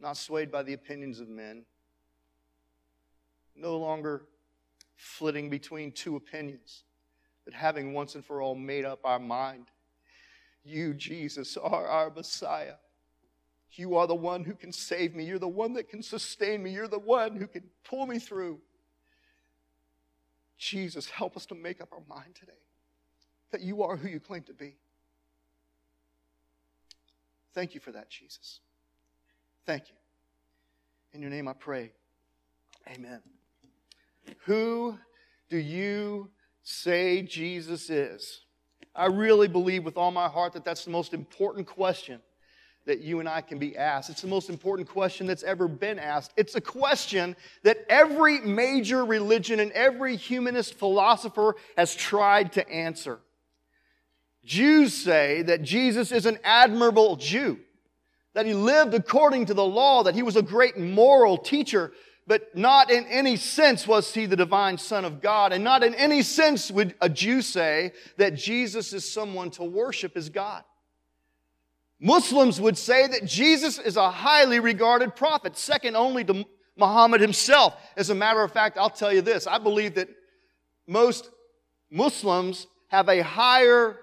Not 0.00 0.16
swayed 0.16 0.50
by 0.50 0.62
the 0.62 0.74
opinions 0.74 1.20
of 1.20 1.28
men. 1.28 1.64
No 3.56 3.78
longer 3.78 4.22
flitting 4.96 5.50
between 5.50 5.92
two 5.92 6.16
opinions, 6.16 6.84
but 7.44 7.54
having 7.54 7.92
once 7.92 8.14
and 8.14 8.24
for 8.24 8.40
all 8.40 8.54
made 8.54 8.84
up 8.84 9.00
our 9.04 9.18
mind. 9.18 9.66
You, 10.64 10.94
Jesus, 10.94 11.56
are 11.56 11.86
our 11.86 12.10
Messiah. 12.10 12.74
You 13.72 13.96
are 13.96 14.06
the 14.06 14.14
one 14.14 14.44
who 14.44 14.54
can 14.54 14.72
save 14.72 15.14
me. 15.14 15.24
You're 15.24 15.38
the 15.38 15.48
one 15.48 15.72
that 15.74 15.88
can 15.88 16.02
sustain 16.02 16.62
me. 16.62 16.70
You're 16.70 16.88
the 16.88 16.98
one 16.98 17.36
who 17.36 17.46
can 17.46 17.64
pull 17.84 18.06
me 18.06 18.18
through. 18.18 18.60
Jesus, 20.58 21.08
help 21.08 21.36
us 21.36 21.46
to 21.46 21.54
make 21.54 21.80
up 21.80 21.92
our 21.92 22.02
mind 22.08 22.34
today 22.34 22.52
that 23.52 23.60
you 23.60 23.82
are 23.82 23.96
who 23.96 24.08
you 24.08 24.20
claim 24.20 24.42
to 24.42 24.52
be. 24.52 24.76
Thank 27.58 27.74
you 27.74 27.80
for 27.80 27.90
that, 27.90 28.08
Jesus. 28.08 28.60
Thank 29.66 29.88
you. 29.88 29.96
In 31.12 31.20
your 31.20 31.28
name 31.28 31.48
I 31.48 31.54
pray. 31.54 31.90
Amen. 32.88 33.20
Who 34.44 34.96
do 35.50 35.56
you 35.56 36.30
say 36.62 37.22
Jesus 37.22 37.90
is? 37.90 38.42
I 38.94 39.06
really 39.06 39.48
believe 39.48 39.84
with 39.84 39.96
all 39.96 40.12
my 40.12 40.28
heart 40.28 40.52
that 40.52 40.64
that's 40.64 40.84
the 40.84 40.92
most 40.92 41.12
important 41.12 41.66
question 41.66 42.20
that 42.86 43.00
you 43.00 43.18
and 43.18 43.28
I 43.28 43.40
can 43.40 43.58
be 43.58 43.76
asked. 43.76 44.08
It's 44.08 44.22
the 44.22 44.28
most 44.28 44.50
important 44.50 44.88
question 44.88 45.26
that's 45.26 45.42
ever 45.42 45.66
been 45.66 45.98
asked. 45.98 46.32
It's 46.36 46.54
a 46.54 46.60
question 46.60 47.34
that 47.64 47.84
every 47.88 48.38
major 48.38 49.04
religion 49.04 49.58
and 49.58 49.72
every 49.72 50.14
humanist 50.14 50.74
philosopher 50.74 51.56
has 51.76 51.92
tried 51.92 52.52
to 52.52 52.70
answer. 52.70 53.18
Jews 54.44 54.94
say 54.94 55.42
that 55.42 55.62
Jesus 55.62 56.12
is 56.12 56.26
an 56.26 56.38
admirable 56.44 57.16
Jew, 57.16 57.58
that 58.34 58.46
he 58.46 58.54
lived 58.54 58.94
according 58.94 59.46
to 59.46 59.54
the 59.54 59.64
law, 59.64 60.02
that 60.02 60.14
he 60.14 60.22
was 60.22 60.36
a 60.36 60.42
great 60.42 60.78
moral 60.78 61.36
teacher, 61.36 61.92
but 62.26 62.54
not 62.56 62.90
in 62.90 63.06
any 63.06 63.36
sense 63.36 63.86
was 63.86 64.12
he 64.12 64.26
the 64.26 64.36
divine 64.36 64.78
Son 64.78 65.04
of 65.04 65.20
God, 65.20 65.52
and 65.52 65.64
not 65.64 65.82
in 65.82 65.94
any 65.94 66.22
sense 66.22 66.70
would 66.70 66.94
a 67.00 67.08
Jew 67.08 67.42
say 67.42 67.92
that 68.16 68.34
Jesus 68.34 68.92
is 68.92 69.10
someone 69.10 69.50
to 69.52 69.64
worship 69.64 70.16
as 70.16 70.28
God. 70.28 70.62
Muslims 72.00 72.60
would 72.60 72.78
say 72.78 73.08
that 73.08 73.24
Jesus 73.24 73.78
is 73.78 73.96
a 73.96 74.10
highly 74.10 74.60
regarded 74.60 75.16
prophet, 75.16 75.56
second 75.56 75.96
only 75.96 76.22
to 76.24 76.44
Muhammad 76.76 77.20
himself. 77.20 77.74
As 77.96 78.10
a 78.10 78.14
matter 78.14 78.42
of 78.42 78.52
fact, 78.52 78.78
I'll 78.78 78.88
tell 78.88 79.12
you 79.12 79.20
this 79.20 79.46
I 79.46 79.58
believe 79.58 79.94
that 79.96 80.08
most 80.86 81.30
Muslims 81.90 82.66
have 82.88 83.08
a 83.08 83.22
higher 83.22 83.98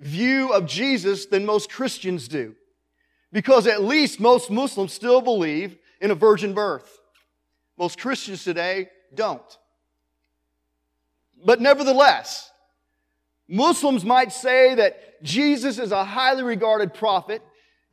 view 0.00 0.52
of 0.52 0.66
Jesus 0.66 1.26
than 1.26 1.46
most 1.46 1.70
Christians 1.70 2.26
do. 2.26 2.54
Because 3.32 3.66
at 3.66 3.84
least 3.84 4.18
most 4.18 4.50
Muslims 4.50 4.92
still 4.92 5.20
believe 5.20 5.76
in 6.00 6.10
a 6.10 6.14
virgin 6.14 6.54
birth. 6.54 6.98
Most 7.78 8.00
Christians 8.00 8.42
today 8.42 8.88
don't. 9.14 9.58
But 11.44 11.60
nevertheless, 11.60 12.50
Muslims 13.48 14.04
might 14.04 14.32
say 14.32 14.74
that 14.74 15.22
Jesus 15.22 15.78
is 15.78 15.92
a 15.92 16.04
highly 16.04 16.42
regarded 16.42 16.94
prophet. 16.94 17.42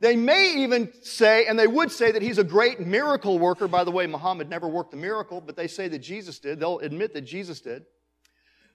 They 0.00 0.14
may 0.14 0.62
even 0.62 0.92
say, 1.02 1.46
and 1.46 1.58
they 1.58 1.66
would 1.66 1.90
say 1.90 2.12
that 2.12 2.22
he's 2.22 2.38
a 2.38 2.44
great 2.44 2.80
miracle 2.80 3.38
worker. 3.38 3.66
By 3.66 3.84
the 3.84 3.90
way, 3.90 4.06
Muhammad 4.06 4.48
never 4.48 4.68
worked 4.68 4.94
a 4.94 4.96
miracle, 4.96 5.40
but 5.40 5.56
they 5.56 5.66
say 5.66 5.88
that 5.88 5.98
Jesus 5.98 6.38
did. 6.38 6.60
They'll 6.60 6.78
admit 6.78 7.14
that 7.14 7.22
Jesus 7.22 7.60
did. 7.60 7.84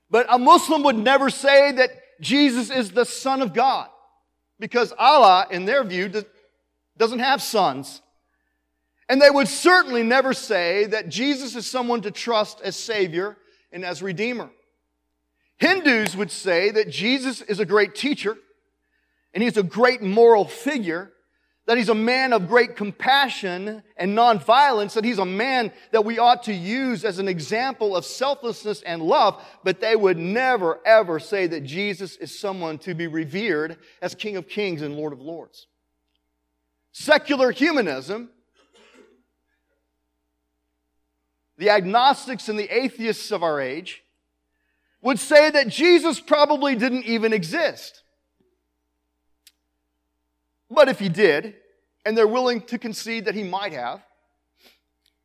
But 0.09 0.25
a 0.29 0.37
Muslim 0.37 0.83
would 0.83 0.97
never 0.97 1.29
say 1.29 1.71
that 1.73 1.91
Jesus 2.20 2.70
is 2.70 2.91
the 2.91 3.05
Son 3.05 3.41
of 3.41 3.53
God 3.53 3.89
because 4.60 4.93
Allah, 4.98 5.48
in 5.51 5.65
their 5.65 5.84
view, 5.84 6.12
doesn't 6.98 7.20
have 7.20 7.41
sons. 7.41 8.01
And 9.10 9.22
they 9.22 9.29
would 9.29 9.48
certainly 9.48 10.03
never 10.03 10.34
say 10.34 10.86
that 10.86 11.10
Jesus 11.10 11.55
is 11.55 11.70
someone 11.70 12.01
to 12.01 12.12
trust 12.12 12.62
as 12.62 12.75
Savior 12.75 13.38
and 13.72 13.86
as 13.86 14.01
Redeemer. 14.01 14.50
Hindus 15.58 16.15
would 16.15 16.32
say 16.32 16.72
that 16.72 16.89
Jesus 16.89 17.41
is 17.41 17.60
a 17.60 17.65
great 17.65 17.96
teacher 17.96 18.38
and 19.34 19.41
he's 19.41 19.58
a 19.58 19.63
great 19.63 20.01
moral 20.01 20.46
figure, 20.46 21.12
that 21.65 21.77
he's 21.77 21.89
a 21.89 21.96
man 21.96 22.34
of 22.34 22.48
great 22.48 22.75
compassion 22.75 23.84
and 23.96 24.17
nonviolence, 24.17 24.93
that 24.93 25.05
he's 25.05 25.20
a 25.20 25.25
man 25.25 25.72
that 25.91 26.03
we 26.03 26.20
ought 26.20 26.43
to 26.43 26.53
use 26.53 27.05
as 27.05 27.20
an 27.20 27.27
example 27.27 27.96
of 27.96 28.05
selflessness 28.05 28.82
and 28.82 29.01
love, 29.01 29.41
but 29.63 29.79
they 29.79 29.96
would 29.96 30.17
never 30.17 30.79
ever 30.86 31.20
say 31.20 31.48
that 31.48 31.63
Jesus 31.63 32.17
is 32.17 32.38
someone 32.38 32.77
to 32.79 32.93
be 32.93 33.08
revered 33.08 33.77
as 34.01 34.13
King 34.13 34.36
of 34.36 34.48
Kings 34.48 34.82
and 34.82 34.96
Lord 34.96 35.13
of 35.13 35.22
Lords. 35.22 35.67
Secular 36.91 37.51
humanism, 37.51 38.29
the 41.58 41.70
agnostics 41.70 42.50
and 42.50 42.60
the 42.60 42.70
atheists 42.70 43.32
of 43.32 43.41
our 43.41 43.62
age, 43.62 44.03
would 45.01 45.20
say 45.20 45.50
that 45.50 45.70
Jesus 45.70 46.20
probably 46.20 46.75
didn't 46.75 47.05
even 47.05 47.32
exist. 47.32 48.02
But 50.70 50.89
if 50.89 51.00
he 51.00 51.10
did, 51.10 51.55
and 52.05 52.17
they're 52.17 52.27
willing 52.27 52.62
to 52.62 52.77
concede 52.77 53.25
that 53.25 53.36
he 53.36 53.43
might 53.43 53.74
have, 53.74 54.01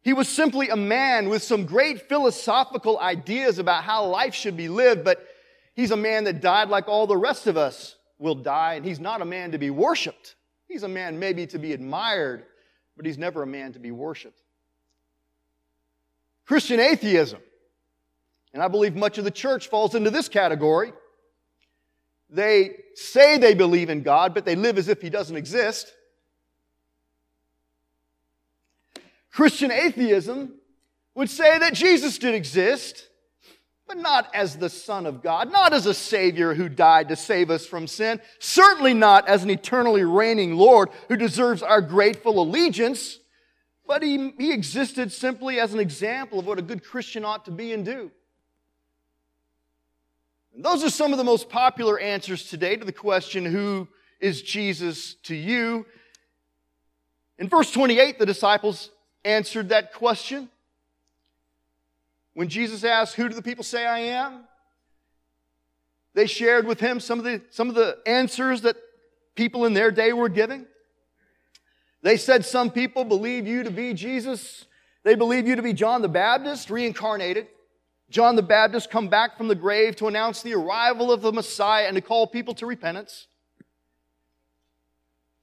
he 0.02 0.12
was 0.12 0.28
simply 0.28 0.68
a 0.68 0.76
man 0.76 1.28
with 1.28 1.42
some 1.42 1.66
great 1.66 2.09
philosophical 2.09 2.99
ideas 2.99 3.59
about 3.59 3.85
how 3.85 4.07
life 4.07 4.35
should 4.35 4.57
be 4.57 4.68
lived, 4.68 5.04
but 5.04 5.26
he's 5.75 5.90
a 5.90 5.97
man 5.97 6.25
that 6.25 6.40
died 6.40 6.68
like 6.68 6.88
all 6.88 7.07
the 7.07 7.16
rest 7.16 7.47
of 7.47 7.57
us 7.57 7.97
will 8.18 8.35
die, 8.35 8.75
and 8.75 8.85
he's 8.85 9.00
not 9.00 9.23
a 9.23 9.25
man 9.25 9.52
to 9.52 9.59
be 9.59 9.71
worshiped. 9.71 10.37
He's 10.66 10.83
a 10.83 10.88
man 10.88 11.18
maybe 11.18 11.47
to 11.49 11.59
be 11.59 11.73
admired, 11.73 12.45
but 12.97 13.07
he's 13.07 13.18
never 13.18 13.42
a 13.42 13.47
man 13.47 13.73
to 13.73 13.78
be 13.78 13.90
worshiped. 13.90 14.40
Christian 16.47 16.80
atheism 16.80 17.40
and 18.52 18.62
I 18.62 18.68
believe 18.68 18.97
much 18.97 19.18
of 19.18 19.25
the 19.25 19.30
church 19.30 19.68
falls 19.68 19.95
into 19.95 20.11
this 20.11 20.28
category. 20.28 20.92
They 22.30 22.76
say 22.94 23.38
they 23.38 23.54
believe 23.54 23.90
in 23.90 24.02
God, 24.02 24.35
but 24.35 24.44
they 24.44 24.56
live 24.56 24.78
as 24.78 24.88
if 24.88 25.00
He 25.00 25.11
doesn't 25.11 25.37
exist. 25.37 25.92
Christian 29.30 29.70
atheism 29.70 30.54
would 31.14 31.30
say 31.30 31.58
that 31.58 31.73
Jesus 31.73 32.18
did 32.18 32.35
exist, 32.35 33.08
but 33.87 33.97
not 33.97 34.28
as 34.35 34.56
the 34.56 34.68
Son 34.68 35.06
of 35.06 35.23
God, 35.23 35.50
not 35.50 35.73
as 35.73 35.87
a 35.87 35.94
Savior 35.94 36.54
who 36.54 36.68
died 36.68 37.08
to 37.08 37.16
save 37.16 37.50
us 37.50 37.64
from 37.64 37.87
sin, 37.87 38.20
certainly 38.38 38.94
not 38.94 39.26
as 39.28 39.44
an 39.44 39.50
eternally 39.50 40.04
reigning 40.04 40.56
Lord 40.56 40.90
who 41.08 41.16
deserves 41.16 41.62
our 41.62 41.80
grateful 41.80 42.42
allegiance, 42.42 43.18
but 43.87 44.02
he, 44.02 44.32
he 44.38 44.52
existed 44.52 45.12
simply 45.12 45.58
as 45.58 45.73
an 45.73 45.80
example 45.80 46.38
of 46.38 46.47
what 46.47 46.58
a 46.58 46.62
good 46.62 46.85
Christian 46.85 47.25
ought 47.25 47.47
to 47.47 47.50
be 47.50 47.73
and 47.73 47.85
do. 47.85 48.11
And 50.58 50.64
those 50.64 50.82
are 50.82 50.90
some 50.90 51.12
of 51.12 51.18
the 51.18 51.24
most 51.24 51.48
popular 51.48 52.00
answers 52.00 52.50
today 52.50 52.74
to 52.74 52.84
the 52.84 52.90
question, 52.90 53.44
Who 53.44 53.86
is 54.18 54.42
Jesus 54.42 55.14
to 55.22 55.36
you? 55.36 55.86
In 57.38 57.48
verse 57.48 57.70
28, 57.70 58.18
the 58.18 58.26
disciples 58.26 58.90
answered 59.24 59.68
that 59.68 59.92
question. 59.92 60.48
When 62.34 62.48
Jesus 62.48 62.82
asked, 62.82 63.14
Who 63.14 63.28
do 63.28 63.36
the 63.36 63.42
people 63.42 63.62
say 63.62 63.86
I 63.86 64.00
am? 64.00 64.40
They 66.14 66.26
shared 66.26 66.66
with 66.66 66.80
him 66.80 66.98
some 66.98 67.20
of 67.20 67.24
the, 67.24 67.40
some 67.50 67.68
of 67.68 67.76
the 67.76 67.98
answers 68.04 68.62
that 68.62 68.74
people 69.36 69.64
in 69.64 69.74
their 69.74 69.92
day 69.92 70.12
were 70.12 70.28
giving. 70.28 70.66
They 72.02 72.16
said 72.16 72.44
some 72.44 72.72
people 72.72 73.04
believe 73.04 73.46
you 73.46 73.62
to 73.62 73.70
be 73.70 73.94
Jesus. 73.94 74.64
They 75.04 75.14
believe 75.14 75.46
you 75.46 75.54
to 75.54 75.62
be 75.62 75.72
John 75.72 76.02
the 76.02 76.08
Baptist 76.08 76.68
reincarnated. 76.68 77.46
John 78.10 78.36
the 78.36 78.42
Baptist 78.42 78.90
come 78.90 79.08
back 79.08 79.36
from 79.36 79.48
the 79.48 79.54
grave 79.54 79.96
to 79.96 80.08
announce 80.08 80.42
the 80.42 80.54
arrival 80.54 81.12
of 81.12 81.20
the 81.20 81.32
Messiah 81.32 81.84
and 81.86 81.94
to 81.94 82.00
call 82.00 82.26
people 82.26 82.54
to 82.54 82.66
repentance. 82.66 83.26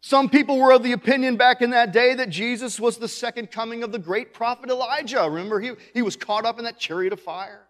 Some 0.01 0.29
people 0.29 0.59
were 0.59 0.71
of 0.71 0.83
the 0.83 0.91
opinion 0.91 1.35
back 1.35 1.61
in 1.61 1.71
that 1.71 1.91
day 1.91 2.13
that 2.15 2.29
Jesus 2.29 2.79
was 2.79 2.97
the 2.97 3.07
second 3.07 3.49
coming 3.49 3.83
of 3.83 3.91
the 3.91 3.99
great 3.99 4.33
prophet 4.33 4.69
Elijah. 4.69 5.27
Remember, 5.27 5.59
he, 5.59 5.71
he 5.93 6.03
was 6.03 6.15
caught 6.15 6.45
up 6.45 6.59
in 6.59 6.65
that 6.65 6.79
chariot 6.79 7.11
of 7.11 7.19
fire. 7.19 7.61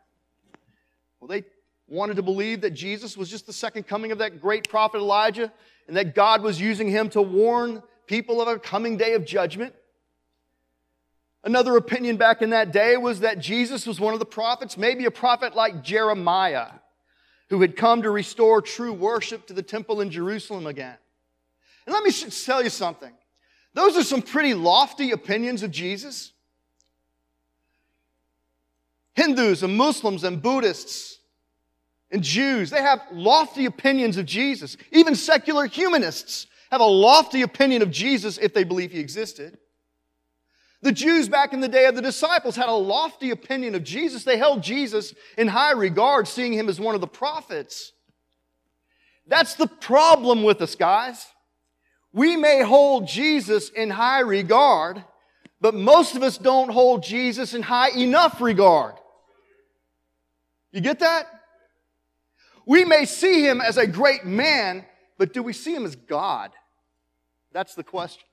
Well, 1.19 1.29
they 1.29 1.45
wanted 1.87 2.15
to 2.17 2.23
believe 2.23 2.61
that 2.61 2.71
Jesus 2.71 3.15
was 3.15 3.29
just 3.29 3.47
the 3.47 3.53
second 3.53 3.83
coming 3.87 4.11
of 4.11 4.17
that 4.17 4.41
great 4.41 4.69
prophet 4.69 4.97
Elijah 4.97 5.51
and 5.87 5.95
that 5.95 6.15
God 6.15 6.41
was 6.41 6.59
using 6.59 6.89
him 6.89 7.09
to 7.11 7.21
warn 7.21 7.81
people 8.07 8.41
of 8.41 8.47
a 8.47 8.59
coming 8.59 8.97
day 8.97 9.13
of 9.13 9.25
judgment. 9.25 9.73
Another 11.45 11.77
opinion 11.77 12.17
back 12.17 12.41
in 12.41 12.49
that 12.49 12.71
day 12.73 12.97
was 12.97 13.19
that 13.19 13.37
Jesus 13.37 13.85
was 13.85 13.99
one 13.99 14.13
of 14.13 14.19
the 14.19 14.25
prophets, 14.25 14.77
maybe 14.77 15.05
a 15.05 15.11
prophet 15.11 15.55
like 15.55 15.83
Jeremiah, 15.83 16.69
who 17.49 17.61
had 17.61 17.75
come 17.75 18.01
to 18.01 18.09
restore 18.09 18.63
true 18.63 18.91
worship 18.91 19.45
to 19.47 19.53
the 19.53 19.61
temple 19.61 20.01
in 20.01 20.09
Jerusalem 20.09 20.65
again. 20.65 20.97
And 21.85 21.93
let 21.93 22.03
me 22.03 22.11
tell 22.11 22.63
you 22.63 22.71
something. 22.71 23.13
Those 23.75 23.95
are 23.95 24.03
some 24.03 24.23
pretty 24.23 24.55
lofty 24.55 25.11
opinions 25.11 25.61
of 25.61 25.69
Jesus. 25.69 26.33
Hindus 29.13 29.61
and 29.61 29.77
Muslims 29.77 30.23
and 30.23 30.41
Buddhists 30.41 31.19
and 32.09 32.23
Jews, 32.23 32.71
they 32.71 32.81
have 32.81 33.01
lofty 33.11 33.65
opinions 33.65 34.17
of 34.17 34.25
Jesus. 34.25 34.77
Even 34.91 35.13
secular 35.13 35.67
humanists 35.67 36.47
have 36.71 36.81
a 36.81 36.85
lofty 36.85 37.43
opinion 37.43 37.83
of 37.83 37.91
Jesus 37.91 38.39
if 38.39 38.51
they 38.55 38.63
believe 38.63 38.91
he 38.91 38.99
existed. 38.99 39.59
The 40.81 40.91
Jews 40.91 41.29
back 41.29 41.53
in 41.53 41.61
the 41.61 41.67
day 41.67 41.85
of 41.85 41.95
the 41.95 42.01
disciples 42.01 42.55
had 42.55 42.69
a 42.69 42.73
lofty 42.73 43.31
opinion 43.31 43.75
of 43.75 43.83
Jesus. 43.83 44.23
They 44.23 44.37
held 44.37 44.61
Jesus 44.61 45.13
in 45.37 45.47
high 45.47 45.71
regard, 45.71 46.27
seeing 46.27 46.53
him 46.53 46.69
as 46.69 46.79
one 46.79 46.95
of 46.95 47.01
the 47.01 47.07
prophets. 47.07 47.91
That's 49.27 49.55
the 49.55 49.67
problem 49.67 50.43
with 50.43 50.61
us, 50.61 50.75
guys. 50.75 51.25
We 52.13 52.37
may 52.37 52.61
hold 52.61 53.07
Jesus 53.07 53.69
in 53.69 53.89
high 53.89 54.19
regard, 54.19 55.03
but 55.59 55.73
most 55.73 56.15
of 56.15 56.23
us 56.23 56.37
don't 56.37 56.69
hold 56.69 57.03
Jesus 57.03 57.53
in 57.53 57.63
high 57.63 57.89
enough 57.89 58.39
regard. 58.39 58.95
You 60.71 60.81
get 60.81 60.99
that? 60.99 61.27
We 62.67 62.85
may 62.85 63.05
see 63.05 63.45
him 63.45 63.61
as 63.61 63.77
a 63.77 63.87
great 63.87 64.25
man, 64.25 64.85
but 65.17 65.33
do 65.33 65.41
we 65.41 65.53
see 65.53 65.73
him 65.73 65.85
as 65.85 65.95
God? 65.95 66.51
That's 67.51 67.75
the 67.75 67.83
question. 67.83 68.23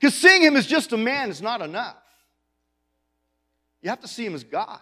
Because 0.00 0.14
seeing 0.14 0.42
him 0.42 0.56
as 0.56 0.66
just 0.66 0.92
a 0.92 0.96
man 0.96 1.28
is 1.28 1.42
not 1.42 1.60
enough. 1.60 1.96
You 3.82 3.90
have 3.90 4.00
to 4.00 4.08
see 4.08 4.24
him 4.24 4.34
as 4.34 4.44
God. 4.44 4.80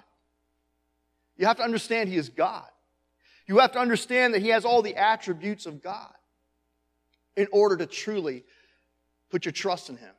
You 1.37 1.47
have 1.47 1.57
to 1.57 1.65
understand 1.65 2.09
he 2.09 2.17
is 2.17 2.29
God. 2.29 2.67
You 3.47 3.59
have 3.59 3.73
to 3.73 3.79
understand 3.79 4.35
that 4.35 4.43
he 4.43 4.49
has 4.49 4.65
all 4.65 4.83
the 4.83 4.95
attributes 4.95 5.67
of 5.67 5.83
God 5.83 6.13
in 7.37 7.49
order 7.51 7.77
to 7.77 7.87
truly 7.87 8.45
put 9.31 9.45
your 9.45 9.53
trust 9.53 9.89
in 9.89 9.97
him. 9.97 10.15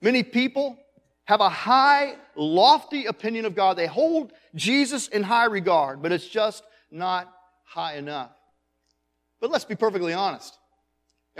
Many 0.00 0.22
people 0.22 0.76
have 1.24 1.40
a 1.40 1.48
high, 1.48 2.14
lofty 2.36 3.06
opinion 3.06 3.46
of 3.46 3.54
God. 3.54 3.76
They 3.76 3.86
hold 3.86 4.32
Jesus 4.54 5.08
in 5.08 5.22
high 5.22 5.44
regard, 5.46 6.02
but 6.02 6.12
it's 6.12 6.26
just 6.26 6.64
not 6.90 7.32
high 7.64 7.96
enough. 7.96 8.32
But 9.40 9.50
let's 9.50 9.64
be 9.64 9.76
perfectly 9.76 10.12
honest 10.12 10.59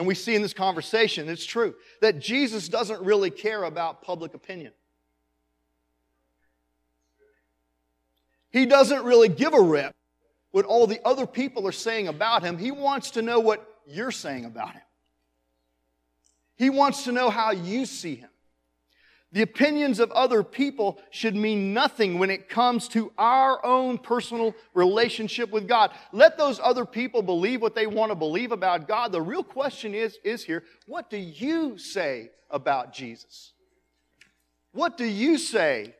and 0.00 0.07
we 0.07 0.14
see 0.14 0.35
in 0.35 0.40
this 0.40 0.54
conversation, 0.54 1.28
it's 1.28 1.45
true, 1.45 1.75
that 2.00 2.21
Jesus 2.21 2.71
doesn't 2.71 3.02
really 3.02 3.28
care 3.28 3.64
about 3.64 4.00
public 4.00 4.33
opinion. 4.33 4.73
He 8.50 8.65
doesn't 8.65 9.04
really 9.04 9.28
give 9.28 9.52
a 9.52 9.60
rip 9.60 9.95
what 10.52 10.65
all 10.65 10.86
the 10.86 11.06
other 11.06 11.26
people 11.26 11.69
are 11.69 11.73
saying 11.73 12.08
about 12.08 12.43
him. 12.43 12.56
He 12.56 12.71
wants 12.71 13.10
to 13.10 13.21
know 13.21 13.41
what 13.41 13.63
you're 13.86 14.10
saying 14.10 14.47
about 14.47 14.73
him. 14.73 14.80
He 16.56 16.71
wants 16.71 17.04
to 17.04 17.13
know 17.13 17.28
how 17.28 17.50
you 17.50 17.84
see 17.84 18.15
him. 18.15 18.29
The 19.32 19.43
opinions 19.43 20.00
of 20.00 20.10
other 20.10 20.43
people 20.43 20.99
should 21.10 21.36
mean 21.36 21.73
nothing 21.73 22.19
when 22.19 22.30
it 22.30 22.49
comes 22.49 22.88
to 22.88 23.12
our 23.16 23.64
own 23.64 23.99
personal 23.99 24.54
relationship 24.75 25.50
with 25.50 25.69
God. 25.69 25.93
Let 26.12 26.36
those 26.36 26.58
other 26.60 26.84
people 26.84 27.23
believe 27.23 27.62
what 27.62 27.76
they 27.76 27.86
want 27.86 28.10
to 28.10 28.16
believe 28.16 28.50
about 28.50 28.88
God. 28.88 29.12
The 29.12 29.23
real 29.23 29.45
question 29.45 29.95
is, 29.95 30.19
is 30.25 30.43
here, 30.43 30.64
what 30.86 31.10
do 31.10 31.16
you 31.16 31.78
say 31.78 32.30
about 32.50 32.93
Jesus? 32.93 33.52
What 34.73 34.97
do 34.97 35.04
you 35.04 35.38
say 35.38 35.95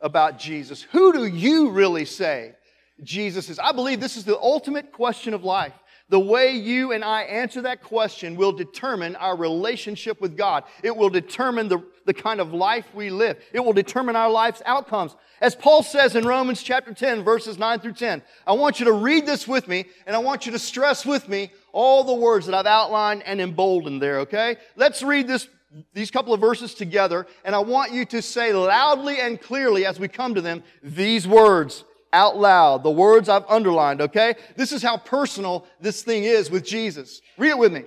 about 0.00 0.38
Jesus? 0.38 0.82
Who 0.82 1.12
do 1.12 1.24
you 1.24 1.70
really 1.70 2.04
say 2.04 2.54
Jesus 3.02 3.48
is? 3.48 3.58
I 3.58 3.72
believe 3.72 3.98
this 3.98 4.18
is 4.18 4.24
the 4.24 4.38
ultimate 4.38 4.92
question 4.92 5.32
of 5.32 5.42
life. 5.42 5.72
The 6.10 6.20
way 6.20 6.52
you 6.52 6.92
and 6.92 7.02
I 7.02 7.22
answer 7.22 7.62
that 7.62 7.82
question 7.82 8.36
will 8.36 8.52
determine 8.52 9.16
our 9.16 9.36
relationship 9.36 10.20
with 10.20 10.36
God. 10.36 10.64
It 10.82 10.94
will 10.94 11.08
determine 11.08 11.68
the, 11.68 11.82
the 12.04 12.12
kind 12.12 12.40
of 12.40 12.52
life 12.52 12.86
we 12.94 13.08
live. 13.08 13.42
It 13.54 13.64
will 13.64 13.72
determine 13.72 14.14
our 14.14 14.30
life's 14.30 14.60
outcomes. 14.66 15.16
As 15.40 15.54
Paul 15.54 15.82
says 15.82 16.14
in 16.14 16.26
Romans 16.26 16.62
chapter 16.62 16.92
10, 16.92 17.24
verses 17.24 17.58
9 17.58 17.80
through 17.80 17.94
10, 17.94 18.22
I 18.46 18.52
want 18.52 18.80
you 18.80 18.86
to 18.86 18.92
read 18.92 19.24
this 19.24 19.48
with 19.48 19.66
me 19.66 19.86
and 20.06 20.14
I 20.14 20.18
want 20.18 20.44
you 20.44 20.52
to 20.52 20.58
stress 20.58 21.06
with 21.06 21.26
me 21.26 21.50
all 21.72 22.04
the 22.04 22.14
words 22.14 22.46
that 22.46 22.54
I've 22.54 22.66
outlined 22.66 23.22
and 23.22 23.40
emboldened 23.40 24.02
there, 24.02 24.20
okay? 24.20 24.56
Let's 24.76 25.02
read 25.02 25.26
this, 25.26 25.48
these 25.94 26.10
couple 26.10 26.34
of 26.34 26.40
verses 26.40 26.74
together 26.74 27.26
and 27.46 27.54
I 27.54 27.60
want 27.60 27.92
you 27.92 28.04
to 28.06 28.20
say 28.20 28.52
loudly 28.52 29.20
and 29.20 29.40
clearly 29.40 29.86
as 29.86 29.98
we 29.98 30.08
come 30.08 30.34
to 30.34 30.42
them 30.42 30.62
these 30.82 31.26
words 31.26 31.84
out 32.14 32.38
loud, 32.38 32.82
the 32.82 32.90
words 32.90 33.28
I've 33.28 33.44
underlined, 33.48 34.00
okay? 34.00 34.34
This 34.56 34.72
is 34.72 34.82
how 34.82 34.96
personal 34.96 35.66
this 35.80 36.02
thing 36.02 36.24
is 36.24 36.50
with 36.50 36.64
Jesus. 36.64 37.20
Read 37.36 37.50
it 37.50 37.58
with 37.58 37.72
me. 37.72 37.84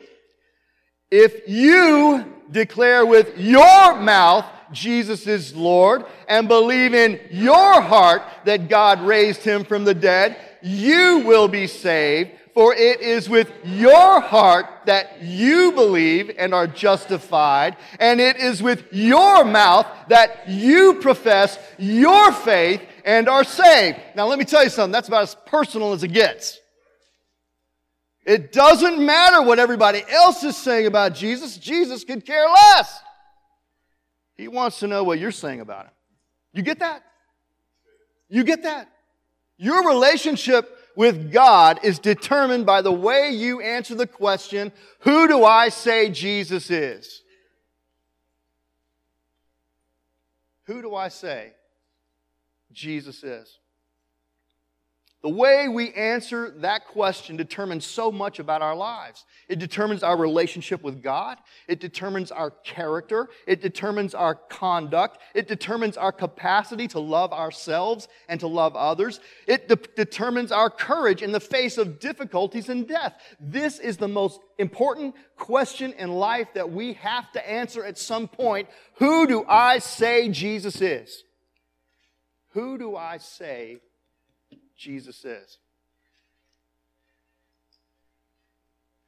If 1.10 1.48
you 1.48 2.26
declare 2.52 3.06
with 3.06 3.38
your 3.38 4.00
mouth 4.00 4.46
Jesus 4.72 5.28
is 5.28 5.56
Lord 5.56 6.06
and 6.28 6.48
believe 6.48 6.94
in 6.94 7.20
your 7.32 7.82
heart 7.82 8.22
that 8.46 8.70
God 8.70 9.02
raised 9.02 9.44
him 9.44 9.64
from 9.64 9.86
the 9.86 9.94
dead, 9.94 10.38
you 10.62 11.20
will 11.26 11.48
be 11.48 11.68
saved. 11.68 12.32
For 12.54 12.74
it 12.74 13.02
is 13.02 13.30
with 13.30 13.52
your 13.64 14.20
heart 14.20 14.66
that 14.86 15.22
you 15.22 15.74
believe 15.74 16.32
and 16.40 16.56
are 16.56 16.66
justified, 16.66 17.78
and 18.00 18.20
it 18.20 18.38
is 18.38 18.64
with 18.64 18.92
your 18.92 19.46
mouth 19.46 19.86
that 20.08 20.50
you 20.50 20.96
profess 20.96 21.60
your 21.78 22.32
faith 22.32 22.82
and 23.08 23.30
are 23.30 23.46
saved. 23.46 23.98
Now, 24.16 24.28
let 24.28 24.38
me 24.38 24.44
tell 24.44 24.66
you 24.66 24.70
something. 24.70 24.92
That's 24.92 25.08
about 25.08 25.24
as 25.24 25.36
personal 25.46 25.94
as 25.94 26.04
it 26.04 26.10
gets. 26.10 26.60
It 28.26 28.52
doesn't 28.52 29.04
matter 29.04 29.42
what 29.42 29.60
everybody 29.60 30.04
else 30.10 30.44
is 30.44 30.58
saying 30.58 30.86
about 30.86 31.16
Jesus. 31.16 31.58
Jesus 31.58 32.04
could 32.04 32.26
care 32.26 32.46
less. 32.46 33.00
He 34.36 34.50
wants 34.50 34.80
to 34.80 34.88
know 34.88 35.06
what 35.06 35.20
you're 35.20 35.32
saying 35.32 35.62
about 35.62 35.86
him. 35.86 35.92
You 36.52 36.64
get 36.64 36.80
that? 36.80 37.02
You 38.28 38.44
get 38.44 38.64
that? 38.64 38.90
Your 39.58 39.88
relationship 39.88 40.70
with 40.98 41.32
God 41.32 41.80
is 41.84 42.00
determined 42.00 42.66
by 42.66 42.82
the 42.82 42.92
way 42.92 43.30
you 43.30 43.62
answer 43.62 43.96
the 43.96 44.06
question, 44.06 44.74
Who 45.00 45.30
do 45.30 45.46
I 45.46 45.70
say 45.70 46.10
Jesus 46.10 46.70
is? 46.70 47.24
Who 50.66 50.82
do 50.82 50.94
I 50.94 51.08
say 51.08 51.54
Jesus 52.78 53.24
is? 53.24 53.60
The 55.24 55.30
way 55.30 55.68
we 55.68 55.92
answer 55.94 56.52
that 56.58 56.86
question 56.86 57.38
determines 57.38 57.88
so 57.88 58.12
much 58.12 58.38
about 58.38 58.62
our 58.62 58.76
lives. 58.76 59.26
It 59.50 59.58
determines 59.58 60.04
our 60.04 60.16
relationship 60.16 60.84
with 60.84 61.02
God. 61.02 61.40
It 61.68 61.80
determines 61.80 62.32
our 62.32 62.52
character. 62.52 63.28
It 63.48 63.60
determines 63.60 64.14
our 64.14 64.36
conduct. 64.36 65.18
It 65.34 65.48
determines 65.48 65.98
our 65.98 66.12
capacity 66.12 66.88
to 66.90 67.00
love 67.00 67.34
ourselves 67.34 68.08
and 68.30 68.40
to 68.42 68.48
love 68.48 68.76
others. 68.76 69.20
It 69.48 69.68
de- 69.68 69.76
determines 69.76 70.52
our 70.52 70.70
courage 70.70 71.24
in 71.24 71.32
the 71.32 71.40
face 71.40 71.80
of 71.80 72.00
difficulties 72.00 72.70
and 72.70 72.88
death. 72.88 73.20
This 73.40 73.80
is 73.80 73.98
the 73.98 74.08
most 74.08 74.40
important 74.60 75.16
question 75.36 75.94
in 75.94 76.12
life 76.12 76.50
that 76.54 76.72
we 76.72 76.94
have 76.94 77.32
to 77.32 77.50
answer 77.50 77.84
at 77.84 77.98
some 77.98 78.28
point. 78.28 78.70
Who 78.98 79.26
do 79.26 79.44
I 79.48 79.80
say 79.80 80.30
Jesus 80.30 80.80
is? 80.80 81.24
Who 82.52 82.78
do 82.78 82.96
I 82.96 83.18
say 83.18 83.82
Jesus 84.78 85.26
is. 85.26 85.58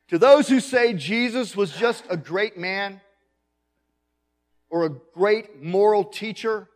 To 0.09 0.17
those 0.17 0.49
who 0.49 0.59
say 0.59 0.93
Jesus 0.93 1.55
was 1.55 1.71
just 1.71 2.03
a 2.09 2.17
great 2.17 2.57
man, 2.57 2.99
or 4.71 4.85
a 4.85 4.89
great 4.89 5.61
moral 5.61 6.03
teacher, 6.03 6.67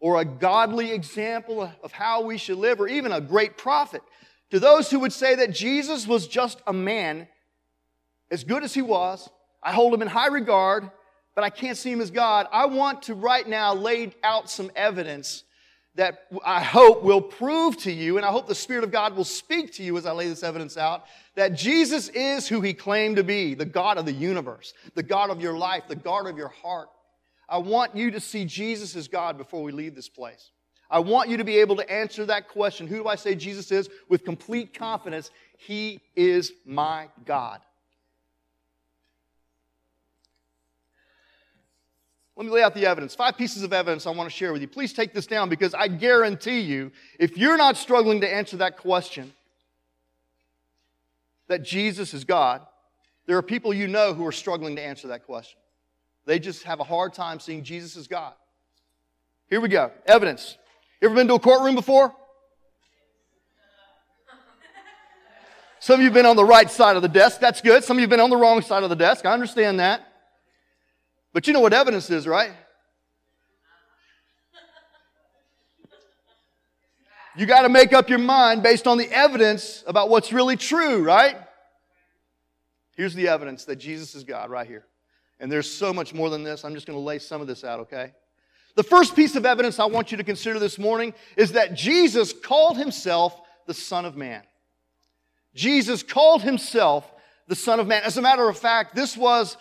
or 0.00 0.20
a 0.20 0.24
godly 0.24 0.92
example 0.92 1.70
of 1.82 1.92
how 1.92 2.22
we 2.22 2.38
should 2.38 2.58
live, 2.58 2.80
or 2.80 2.88
even 2.88 3.12
a 3.12 3.20
great 3.20 3.58
prophet, 3.58 4.02
to 4.50 4.58
those 4.58 4.90
who 4.90 5.00
would 5.00 5.12
say 5.12 5.34
that 5.34 5.50
Jesus 5.50 6.06
was 6.06 6.26
just 6.26 6.60
a 6.66 6.72
man, 6.72 7.28
as 8.30 8.44
good 8.44 8.64
as 8.64 8.72
he 8.72 8.82
was, 8.82 9.28
I 9.62 9.72
hold 9.72 9.92
him 9.92 10.02
in 10.02 10.08
high 10.08 10.28
regard, 10.28 10.90
but 11.34 11.44
I 11.44 11.50
can't 11.50 11.76
see 11.76 11.92
him 11.92 12.00
as 12.00 12.10
God. 12.10 12.46
I 12.52 12.66
want 12.66 13.02
to 13.04 13.14
right 13.14 13.46
now 13.46 13.74
lay 13.74 14.12
out 14.22 14.48
some 14.48 14.70
evidence 14.74 15.43
that 15.96 16.26
I 16.44 16.62
hope 16.62 17.02
will 17.02 17.20
prove 17.20 17.76
to 17.78 17.92
you, 17.92 18.16
and 18.16 18.26
I 18.26 18.30
hope 18.30 18.48
the 18.48 18.54
Spirit 18.54 18.84
of 18.84 18.90
God 18.90 19.14
will 19.16 19.24
speak 19.24 19.72
to 19.74 19.82
you 19.82 19.96
as 19.96 20.06
I 20.06 20.12
lay 20.12 20.28
this 20.28 20.42
evidence 20.42 20.76
out, 20.76 21.04
that 21.36 21.54
Jesus 21.54 22.08
is 22.08 22.48
who 22.48 22.60
he 22.60 22.74
claimed 22.74 23.16
to 23.16 23.24
be 23.24 23.54
the 23.54 23.64
God 23.64 23.98
of 23.98 24.04
the 24.04 24.12
universe, 24.12 24.74
the 24.94 25.02
God 25.02 25.30
of 25.30 25.40
your 25.40 25.56
life, 25.56 25.84
the 25.86 25.96
God 25.96 26.26
of 26.26 26.36
your 26.36 26.48
heart. 26.48 26.88
I 27.48 27.58
want 27.58 27.94
you 27.94 28.10
to 28.10 28.20
see 28.20 28.44
Jesus 28.44 28.96
as 28.96 29.06
God 29.06 29.38
before 29.38 29.62
we 29.62 29.70
leave 29.70 29.94
this 29.94 30.08
place. 30.08 30.50
I 30.90 30.98
want 30.98 31.28
you 31.28 31.36
to 31.36 31.44
be 31.44 31.58
able 31.58 31.76
to 31.76 31.90
answer 31.90 32.26
that 32.26 32.48
question 32.48 32.86
who 32.86 32.96
do 32.96 33.08
I 33.08 33.16
say 33.16 33.34
Jesus 33.34 33.70
is? 33.72 33.88
with 34.08 34.24
complete 34.24 34.74
confidence. 34.74 35.30
He 35.58 36.00
is 36.16 36.52
my 36.64 37.08
God. 37.24 37.60
Let 42.36 42.46
me 42.46 42.52
lay 42.52 42.62
out 42.62 42.74
the 42.74 42.86
evidence. 42.86 43.14
Five 43.14 43.36
pieces 43.36 43.62
of 43.62 43.72
evidence 43.72 44.06
I 44.06 44.10
want 44.10 44.28
to 44.28 44.36
share 44.36 44.52
with 44.52 44.60
you. 44.60 44.66
Please 44.68 44.92
take 44.92 45.12
this 45.12 45.26
down 45.26 45.48
because 45.48 45.72
I 45.72 45.86
guarantee 45.86 46.60
you, 46.60 46.90
if 47.18 47.38
you're 47.38 47.56
not 47.56 47.76
struggling 47.76 48.20
to 48.22 48.32
answer 48.32 48.56
that 48.56 48.76
question, 48.76 49.32
that 51.46 51.62
Jesus 51.62 52.12
is 52.12 52.24
God, 52.24 52.62
there 53.26 53.36
are 53.36 53.42
people 53.42 53.72
you 53.72 53.86
know 53.86 54.14
who 54.14 54.26
are 54.26 54.32
struggling 54.32 54.74
to 54.76 54.82
answer 54.82 55.08
that 55.08 55.24
question. 55.26 55.58
They 56.26 56.38
just 56.38 56.64
have 56.64 56.80
a 56.80 56.84
hard 56.84 57.14
time 57.14 57.38
seeing 57.38 57.62
Jesus 57.62 57.96
as 57.96 58.08
God. 58.08 58.32
Here 59.48 59.60
we 59.60 59.68
go. 59.68 59.92
Evidence. 60.06 60.56
You 61.00 61.08
ever 61.08 61.14
been 61.14 61.28
to 61.28 61.34
a 61.34 61.38
courtroom 61.38 61.74
before? 61.74 62.14
Some 65.78 65.96
of 65.96 66.00
you 66.00 66.06
have 66.06 66.14
been 66.14 66.26
on 66.26 66.36
the 66.36 66.44
right 66.44 66.70
side 66.70 66.96
of 66.96 67.02
the 67.02 67.08
desk. 67.08 67.40
That's 67.40 67.60
good. 67.60 67.84
Some 67.84 67.98
of 67.98 68.00
you 68.00 68.04
have 68.04 68.10
been 68.10 68.20
on 68.20 68.30
the 68.30 68.38
wrong 68.38 68.62
side 68.62 68.82
of 68.82 68.88
the 68.88 68.96
desk. 68.96 69.26
I 69.26 69.32
understand 69.34 69.80
that. 69.80 70.13
But 71.34 71.48
you 71.48 71.52
know 71.52 71.60
what 71.60 71.74
evidence 71.74 72.08
is, 72.08 72.26
right? 72.26 72.52
You 77.36 77.46
got 77.46 77.62
to 77.62 77.68
make 77.68 77.92
up 77.92 78.08
your 78.08 78.20
mind 78.20 78.62
based 78.62 78.86
on 78.86 78.96
the 78.96 79.10
evidence 79.10 79.82
about 79.88 80.08
what's 80.08 80.32
really 80.32 80.56
true, 80.56 81.02
right? 81.02 81.36
Here's 82.96 83.14
the 83.14 83.26
evidence 83.26 83.64
that 83.64 83.76
Jesus 83.76 84.14
is 84.14 84.22
God 84.22 84.48
right 84.50 84.66
here. 84.66 84.86
And 85.40 85.50
there's 85.50 85.68
so 85.68 85.92
much 85.92 86.14
more 86.14 86.30
than 86.30 86.44
this. 86.44 86.64
I'm 86.64 86.74
just 86.74 86.86
going 86.86 86.96
to 86.96 87.04
lay 87.04 87.18
some 87.18 87.40
of 87.40 87.48
this 87.48 87.64
out, 87.64 87.80
okay? 87.80 88.12
The 88.76 88.84
first 88.84 89.16
piece 89.16 89.34
of 89.34 89.44
evidence 89.44 89.80
I 89.80 89.86
want 89.86 90.12
you 90.12 90.16
to 90.18 90.24
consider 90.24 90.60
this 90.60 90.78
morning 90.78 91.12
is 91.36 91.52
that 91.52 91.74
Jesus 91.74 92.32
called 92.32 92.76
himself 92.78 93.40
the 93.66 93.74
Son 93.74 94.04
of 94.04 94.16
Man. 94.16 94.42
Jesus 95.56 96.04
called 96.04 96.42
himself 96.42 97.12
the 97.48 97.56
Son 97.56 97.80
of 97.80 97.88
Man. 97.88 98.02
As 98.04 98.16
a 98.16 98.22
matter 98.22 98.48
of 98.48 98.56
fact, 98.56 98.94
this 98.94 99.16
was 99.16 99.56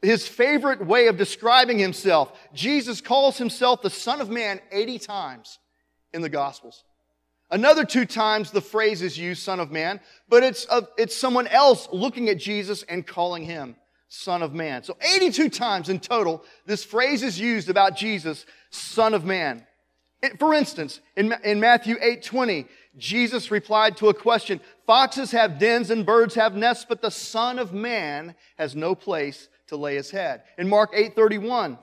his 0.00 0.26
favorite 0.26 0.84
way 0.84 1.08
of 1.08 1.16
describing 1.16 1.78
himself. 1.78 2.38
Jesus 2.54 3.00
calls 3.00 3.38
himself 3.38 3.82
the 3.82 3.90
Son 3.90 4.20
of 4.20 4.30
Man 4.30 4.60
80 4.70 4.98
times 4.98 5.58
in 6.12 6.22
the 6.22 6.28
Gospels. 6.28 6.84
Another 7.50 7.84
two 7.84 8.04
times 8.04 8.50
the 8.50 8.60
phrase 8.60 9.02
is 9.02 9.18
used, 9.18 9.42
Son 9.42 9.60
of 9.60 9.70
Man, 9.70 10.00
but 10.28 10.42
it's, 10.42 10.66
a, 10.70 10.86
it's 10.98 11.16
someone 11.16 11.46
else 11.46 11.88
looking 11.92 12.28
at 12.28 12.38
Jesus 12.38 12.82
and 12.82 13.06
calling 13.06 13.44
him 13.44 13.76
Son 14.08 14.42
of 14.42 14.52
Man. 14.52 14.82
So 14.82 14.96
82 15.00 15.48
times 15.48 15.88
in 15.88 16.00
total, 16.00 16.44
this 16.66 16.84
phrase 16.84 17.22
is 17.22 17.40
used 17.40 17.68
about 17.68 17.96
Jesus, 17.96 18.44
Son 18.70 19.14
of 19.14 19.24
Man. 19.24 19.66
For 20.38 20.52
instance, 20.52 21.00
in, 21.16 21.32
in 21.44 21.60
Matthew 21.60 21.96
8 22.00 22.22
20, 22.22 22.66
Jesus 22.96 23.50
replied 23.50 23.96
to 23.98 24.08
a 24.08 24.14
question 24.14 24.60
Foxes 24.86 25.30
have 25.30 25.58
dens 25.58 25.90
and 25.90 26.04
birds 26.04 26.34
have 26.34 26.56
nests, 26.56 26.84
but 26.86 27.00
the 27.00 27.10
Son 27.10 27.58
of 27.58 27.72
Man 27.72 28.34
has 28.56 28.74
no 28.74 28.94
place 28.94 29.48
to 29.68 29.76
lay 29.76 29.96
his 29.96 30.10
head. 30.10 30.42
In 30.58 30.68
Mark 30.68 30.92
8:31, 30.94 31.78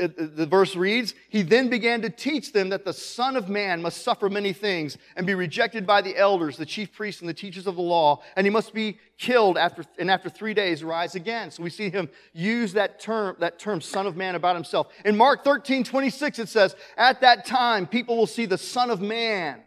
uh, 0.00 0.08
the 0.16 0.46
verse 0.46 0.74
reads, 0.74 1.12
He 1.28 1.42
then 1.42 1.68
began 1.68 2.00
to 2.00 2.08
teach 2.08 2.52
them 2.52 2.70
that 2.70 2.86
the 2.86 2.94
Son 2.94 3.36
of 3.36 3.50
Man 3.50 3.82
must 3.82 4.02
suffer 4.02 4.30
many 4.30 4.54
things 4.54 4.96
and 5.16 5.26
be 5.26 5.34
rejected 5.34 5.86
by 5.86 6.00
the 6.00 6.16
elders, 6.16 6.56
the 6.56 6.64
chief 6.64 6.94
priests, 6.94 7.20
and 7.20 7.28
the 7.28 7.34
teachers 7.34 7.66
of 7.66 7.76
the 7.76 7.82
law, 7.82 8.22
and 8.36 8.46
he 8.46 8.50
must 8.50 8.72
be 8.72 8.98
killed 9.18 9.58
after, 9.58 9.84
and 9.98 10.10
after 10.10 10.30
three 10.30 10.54
days 10.54 10.82
rise 10.82 11.14
again. 11.14 11.50
So 11.50 11.62
we 11.62 11.68
see 11.68 11.90
him 11.90 12.08
use 12.32 12.72
that 12.72 13.00
term, 13.00 13.36
that 13.40 13.58
term, 13.58 13.82
Son 13.82 14.06
of 14.06 14.16
Man, 14.16 14.34
about 14.34 14.56
himself. 14.56 14.88
In 15.04 15.14
Mark 15.14 15.44
13, 15.44 15.84
26, 15.84 16.38
it 16.38 16.48
says, 16.48 16.74
At 16.96 17.20
that 17.20 17.44
time, 17.44 17.86
people 17.86 18.16
will 18.16 18.26
see 18.26 18.46
the 18.46 18.58
Son 18.58 18.88
of 18.88 19.02
Man 19.02 19.62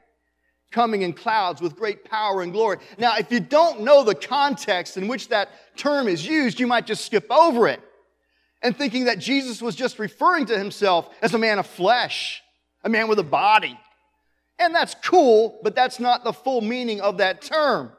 coming 0.71 1.01
in 1.01 1.13
clouds 1.13 1.62
with 1.62 1.75
great 1.75 2.05
power 2.05 2.41
and 2.41 2.53
glory. 2.53 2.77
Now, 2.97 3.15
if 3.17 3.32
you 3.32 3.39
don't 3.39 3.82
know 3.82 4.03
the 4.03 4.15
context 4.15 4.97
in 4.97 5.08
which 5.08 5.29
that 5.29 5.49
term 5.75 6.08
is 6.08 6.25
used, 6.25 6.60
you 6.60 6.67
might 6.67 6.86
just 6.86 7.05
skip 7.05 7.25
over 7.32 7.67
it 7.67 7.82
and 8.62 8.75
thinking 8.75 9.05
that 9.05 9.19
Jesus 9.19 9.62
was 9.62 9.75
just 9.75 9.99
referring 9.99 10.45
to 10.47 10.58
himself 10.58 11.10
as 11.21 11.34
a 11.34 11.38
man 11.38 11.60
of 11.60 11.65
flesh, 11.65 12.41
a 12.84 12.89
man 12.89 13.08
with 13.08 13.19
a 13.19 13.23
body. 13.23 13.79
And 14.60 14.75
that's 14.75 14.95
cool, 15.03 15.60
but 15.63 15.75
that's 15.75 15.99
not 15.99 16.23
the 16.23 16.34
full 16.34 16.62
meaning 16.62 17.01
of 17.01 17.17
that 17.17 17.41
term. 17.41 17.91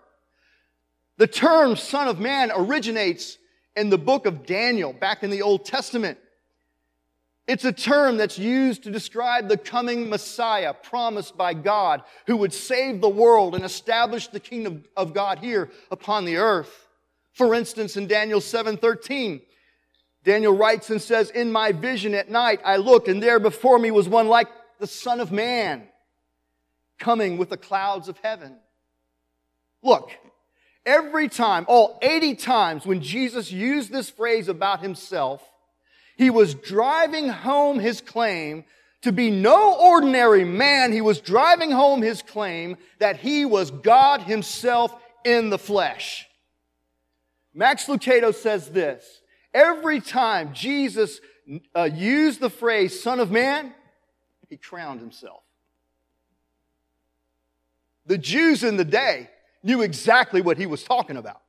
The 1.16 1.26
term 1.26 1.76
Son 1.76 2.08
of 2.08 2.20
Man 2.20 2.52
originates 2.54 3.38
in 3.76 3.90
the 3.90 3.98
book 3.98 4.26
of 4.26 4.46
Daniel, 4.46 4.92
back 4.92 5.22
in 5.22 5.30
the 5.30 5.42
Old 5.42 5.64
Testament. 5.64 6.18
It's 7.50 7.64
a 7.64 7.72
term 7.72 8.16
that's 8.16 8.38
used 8.38 8.84
to 8.84 8.92
describe 8.92 9.48
the 9.48 9.56
coming 9.56 10.08
Messiah 10.08 10.72
promised 10.72 11.36
by 11.36 11.52
God 11.52 12.04
who 12.28 12.36
would 12.36 12.52
save 12.52 13.00
the 13.00 13.08
world 13.08 13.56
and 13.56 13.64
establish 13.64 14.28
the 14.28 14.38
kingdom 14.38 14.84
of 14.96 15.12
God 15.12 15.40
here 15.40 15.68
upon 15.90 16.26
the 16.26 16.36
earth. 16.36 16.86
For 17.32 17.52
instance, 17.56 17.96
in 17.96 18.06
Daniel 18.06 18.40
7:13, 18.40 19.42
Daniel 20.22 20.56
writes 20.56 20.90
and 20.90 21.02
says, 21.02 21.30
"In 21.30 21.50
my 21.50 21.72
vision 21.72 22.14
at 22.14 22.30
night 22.30 22.60
I 22.64 22.76
looked 22.76 23.08
and 23.08 23.20
there 23.20 23.40
before 23.40 23.80
me 23.80 23.90
was 23.90 24.08
one 24.08 24.28
like 24.28 24.46
the 24.78 24.86
son 24.86 25.18
of 25.18 25.32
man 25.32 25.88
coming 27.00 27.36
with 27.36 27.50
the 27.50 27.56
clouds 27.56 28.08
of 28.08 28.16
heaven." 28.18 28.60
Look, 29.82 30.12
every 30.86 31.28
time, 31.28 31.64
all 31.66 31.98
80 32.00 32.36
times 32.36 32.86
when 32.86 33.02
Jesus 33.02 33.50
used 33.50 33.90
this 33.90 34.08
phrase 34.08 34.46
about 34.46 34.82
himself, 34.82 35.42
he 36.20 36.28
was 36.28 36.54
driving 36.54 37.30
home 37.30 37.78
his 37.78 38.02
claim 38.02 38.64
to 39.00 39.10
be 39.10 39.30
no 39.30 39.74
ordinary 39.80 40.44
man. 40.44 40.92
He 40.92 41.00
was 41.00 41.18
driving 41.18 41.70
home 41.70 42.02
his 42.02 42.20
claim 42.20 42.76
that 42.98 43.16
he 43.16 43.46
was 43.46 43.70
God 43.70 44.20
himself 44.20 44.94
in 45.24 45.48
the 45.48 45.56
flesh. 45.56 46.28
Max 47.54 47.86
Lucado 47.86 48.34
says 48.34 48.68
this 48.68 49.22
every 49.54 49.98
time 49.98 50.52
Jesus 50.52 51.22
uh, 51.74 51.84
used 51.84 52.38
the 52.38 52.50
phrase 52.50 53.02
Son 53.02 53.18
of 53.18 53.30
Man, 53.30 53.72
he 54.50 54.58
crowned 54.58 55.00
himself. 55.00 55.40
The 58.04 58.18
Jews 58.18 58.62
in 58.62 58.76
the 58.76 58.84
day 58.84 59.30
knew 59.62 59.80
exactly 59.80 60.42
what 60.42 60.58
he 60.58 60.66
was 60.66 60.84
talking 60.84 61.16
about. 61.16 61.40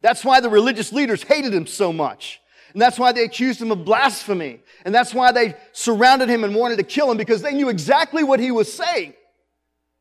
That's 0.00 0.24
why 0.24 0.38
the 0.38 0.48
religious 0.48 0.92
leaders 0.92 1.24
hated 1.24 1.52
him 1.52 1.66
so 1.66 1.92
much. 1.92 2.40
And 2.72 2.82
that's 2.82 2.98
why 2.98 3.12
they 3.12 3.24
accused 3.24 3.60
him 3.60 3.70
of 3.70 3.84
blasphemy. 3.84 4.60
And 4.84 4.94
that's 4.94 5.14
why 5.14 5.32
they 5.32 5.54
surrounded 5.72 6.28
him 6.28 6.44
and 6.44 6.54
wanted 6.54 6.76
to 6.76 6.82
kill 6.82 7.10
him 7.10 7.16
because 7.16 7.42
they 7.42 7.54
knew 7.54 7.68
exactly 7.68 8.22
what 8.22 8.40
he 8.40 8.50
was 8.50 8.72
saying. 8.72 9.14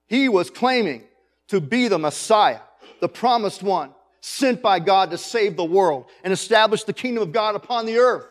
He 0.08 0.30
was 0.30 0.49
claiming 0.49 1.03
to 1.47 1.62
be 1.62 1.88
the 1.88 1.97
Messiah, 1.97 2.60
the 2.99 3.10
promised 3.10 3.63
one, 3.63 3.91
sent 4.21 4.62
by 4.62 4.80
God 4.80 5.12
to 5.12 5.17
save 5.17 5.56
the 5.56 5.65
world 5.65 6.06
and 6.23 6.34
establish 6.34 6.84
the 6.84 6.93
kingdom 6.93 7.23
of 7.23 7.32
God 7.32 7.56
upon 7.56 7.86
the 7.86 7.97
earth. 7.97 8.25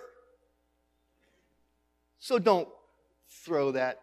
So 2.19 2.39
don't 2.39 2.69
throw 3.45 3.73
that. 3.73 4.01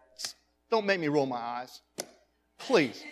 Don't 0.70 0.86
make 0.86 0.98
me 0.98 1.08
roll 1.08 1.26
my 1.26 1.36
eyes. 1.36 1.80
Please. 2.58 3.04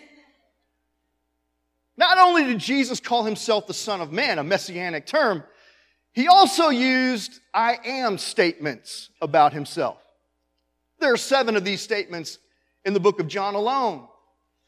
Not 1.95 2.17
only 2.17 2.45
did 2.45 2.57
Jesus 2.57 2.99
call 2.99 3.23
himself 3.23 3.67
the 3.67 3.73
Son 3.73 4.01
of 4.01 4.11
Man, 4.11 4.39
a 4.39 4.43
messianic 4.43 5.05
term, 5.05 5.43
he 6.13 6.27
also 6.27 6.69
used 6.69 7.39
I 7.53 7.79
am 7.83 8.17
statements 8.17 9.09
about 9.21 9.53
himself. 9.53 9.97
There 10.99 11.11
are 11.11 11.17
seven 11.17 11.55
of 11.55 11.65
these 11.65 11.81
statements 11.81 12.37
in 12.85 12.93
the 12.93 12.99
book 12.99 13.19
of 13.19 13.27
John 13.27 13.55
alone. 13.55 14.07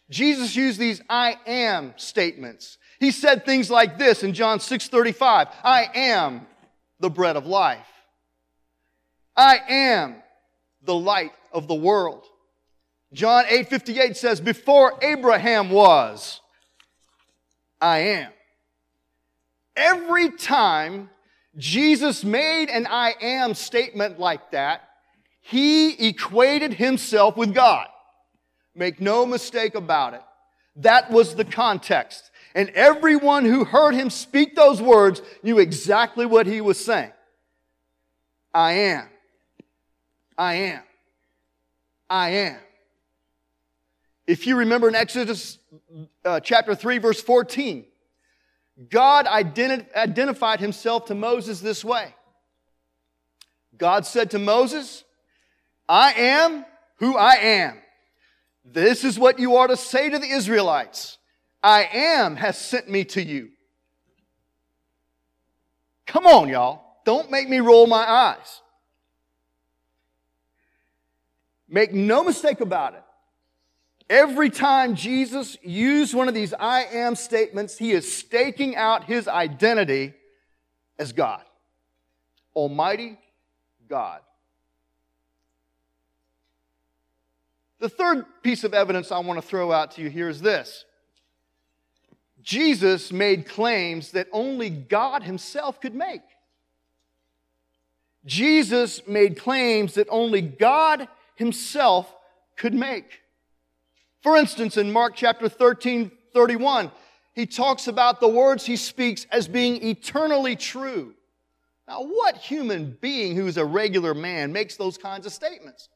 Jesus 0.10 0.56
used 0.56 0.80
these 0.80 1.02
I 1.10 1.38
am 1.48 1.94
statements. 1.98 2.78
He 3.00 3.12
said 3.12 3.46
things 3.46 3.70
like 3.70 3.98
this 3.98 4.24
in 4.24 4.34
John 4.34 4.60
6:35, 4.60 5.52
I 5.64 5.90
am 5.94 6.48
the 7.00 7.10
bread 7.10 7.36
of 7.36 7.46
life. 7.46 7.88
I 9.36 9.60
am 9.70 10.16
the 10.82 10.96
light 10.96 11.34
of 11.52 11.68
the 11.68 11.76
world. 11.76 12.26
John 13.14 13.46
8:58 13.46 14.16
says, 14.16 14.42
before 14.42 14.98
Abraham 15.02 15.70
was, 15.70 16.42
I 17.80 18.00
am. 18.00 18.32
Every 19.76 20.32
time 20.32 21.10
Jesus 21.58 22.24
made 22.24 22.70
an 22.70 22.88
I 22.88 23.16
am 23.22 23.54
statement 23.54 24.20
like 24.20 24.52
that. 24.52 24.82
He 25.42 26.08
equated 26.08 26.74
himself 26.74 27.38
with 27.38 27.54
God. 27.54 27.88
Make 28.74 29.00
no 29.00 29.26
mistake 29.26 29.76
about 29.76 30.14
it. 30.14 30.22
That 30.78 31.12
was 31.12 31.36
the 31.36 31.46
context. 31.46 32.32
And 32.54 32.70
everyone 32.70 33.46
who 33.46 33.64
heard 33.64 33.94
him 33.94 34.10
speak 34.10 34.56
those 34.56 34.82
words 34.82 35.22
knew 35.44 35.60
exactly 35.60 36.26
what 36.26 36.48
he 36.48 36.62
was 36.62 36.84
saying. 36.84 37.12
I 38.54 38.72
am. 38.72 39.10
I 40.38 40.54
am. 40.56 40.84
I 42.10 42.30
am. 42.30 42.58
If 44.28 44.48
you 44.48 44.58
remember 44.58 44.88
in 44.88 44.96
Exodus 44.96 45.60
uh, 46.24 46.40
chapter 46.40 46.76
3, 46.76 46.98
verse 46.98 47.22
14, 47.22 47.86
God 48.90 49.26
identi- 49.26 49.94
identified 49.96 50.60
himself 50.60 51.06
to 51.06 51.16
Moses 51.16 51.62
this 51.62 51.84
way 51.84 52.14
God 53.78 54.06
said 54.06 54.32
to 54.32 54.40
Moses, 54.40 55.04
I 55.88 56.14
am 56.14 56.66
who 56.98 57.18
I 57.18 57.34
am. 57.36 57.78
This 58.64 59.04
is 59.04 59.20
what 59.20 59.38
you 59.38 59.58
are 59.58 59.68
to 59.68 59.78
say 59.78 60.10
to 60.10 60.18
the 60.18 60.30
Israelites 60.30 61.18
I 61.62 61.90
am 61.94 62.36
has 62.36 62.58
sent 62.58 62.90
me 62.90 63.06
to 63.06 63.24
you. 63.24 63.50
Come 66.06 66.28
on, 66.28 66.50
y'all. 66.50 66.82
Don't 67.06 67.32
make 67.32 67.50
me 67.50 67.60
roll 67.60 67.88
my 67.88 68.10
eyes. 68.10 68.62
Make 71.68 71.94
no 71.94 72.24
mistake 72.24 72.62
about 72.62 72.94
it. 72.94 73.04
Every 74.10 74.52
time 74.52 74.96
Jesus 74.96 75.58
used 75.64 76.14
one 76.14 76.28
of 76.28 76.34
these 76.34 76.54
I 76.54 76.84
am 76.84 77.16
statements, 77.16 77.78
he 77.78 77.92
is 77.92 78.12
staking 78.14 78.76
out 78.76 79.06
his 79.06 79.28
identity 79.28 80.14
as 81.00 81.12
God. 81.12 81.42
Almighty 82.56 83.18
God. 83.90 84.22
The 87.80 87.90
third 87.90 88.26
piece 88.44 88.64
of 88.64 88.74
evidence 88.74 89.12
I 89.12 89.20
want 89.20 89.42
to 89.42 89.48
throw 89.48 89.72
out 89.72 89.92
to 89.92 90.02
you 90.02 90.10
here 90.10 90.30
is 90.30 90.40
this 90.40 90.86
Jesus 92.42 93.12
made 93.12 93.48
claims 93.48 94.12
that 94.12 94.28
only 94.32 94.70
God 94.70 95.24
himself 95.24 95.82
could 95.82 95.96
make. 95.96 96.22
Jesus 98.24 99.08
made 99.08 99.38
claims 99.38 99.96
that 99.96 100.08
only 100.10 100.42
God 100.42 101.08
himself 101.36 102.12
could 102.56 102.74
make. 102.74 103.22
For 104.26 104.38
instance, 104.38 104.78
in 104.78 104.92
Mark 104.92 105.14
chapter 105.16 105.48
13, 105.48 106.10
31, 106.34 106.92
he 107.36 107.46
talks 107.46 107.88
about 107.88 108.20
the 108.20 108.28
words 108.28 108.66
he 108.66 108.76
speaks 108.76 109.28
as 109.32 109.48
being 109.48 109.86
eternally 109.86 110.56
true. 110.56 111.14
Now, 111.88 112.02
what 112.02 112.36
human 112.36 112.98
being 113.00 113.36
who's 113.36 113.58
a 113.58 113.64
regular 113.64 114.16
man 114.16 114.52
makes 114.52 114.78
those 114.78 114.98
kinds 114.98 115.28
of 115.28 115.32
statements? 115.32 115.90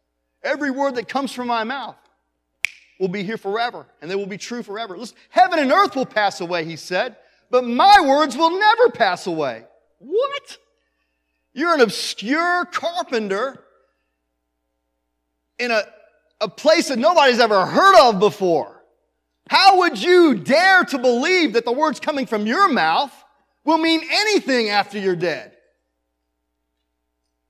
Every 0.44 0.70
word 0.70 0.94
that 0.94 1.10
comes 1.10 1.34
from 1.34 1.48
my 1.48 1.64
mouth 1.64 1.96
will 3.00 3.08
be 3.08 3.24
here 3.24 3.36
forever, 3.36 3.88
and 4.00 4.12
they 4.12 4.16
will 4.16 4.28
be 4.28 4.38
true 4.38 4.62
forever. 4.62 4.96
Listen, 4.96 5.18
heaven 5.32 5.58
and 5.58 5.72
earth 5.72 5.96
will 5.96 6.06
pass 6.06 6.40
away, 6.40 6.66
he 6.66 6.76
said, 6.76 7.16
but 7.50 7.64
my 7.64 8.00
words 8.00 8.38
will 8.38 8.60
never 8.60 8.92
pass 8.92 9.26
away. 9.26 9.64
What? 9.98 10.58
You're 11.54 11.74
an 11.74 11.82
obscure 11.82 12.66
carpenter 12.66 13.64
in 15.58 15.72
a, 15.72 15.82
a 16.42 16.48
place 16.48 16.90
that 16.90 17.00
nobody's 17.00 17.40
ever 17.40 17.66
heard 17.66 18.10
of 18.10 18.20
before. 18.20 18.84
How 19.50 19.80
would 19.80 20.02
you 20.02 20.36
dare 20.36 20.84
to 20.86 20.98
believe 20.98 21.54
that 21.54 21.66
the 21.66 21.72
words 21.72 22.00
coming 22.00 22.26
from 22.26 22.46
your 22.46 22.72
mouth 22.72 23.12
will 23.66 23.78
mean 23.78 24.02
anything 24.10 24.70
after 24.70 25.00
you're 25.00 25.16
dead? 25.16 25.54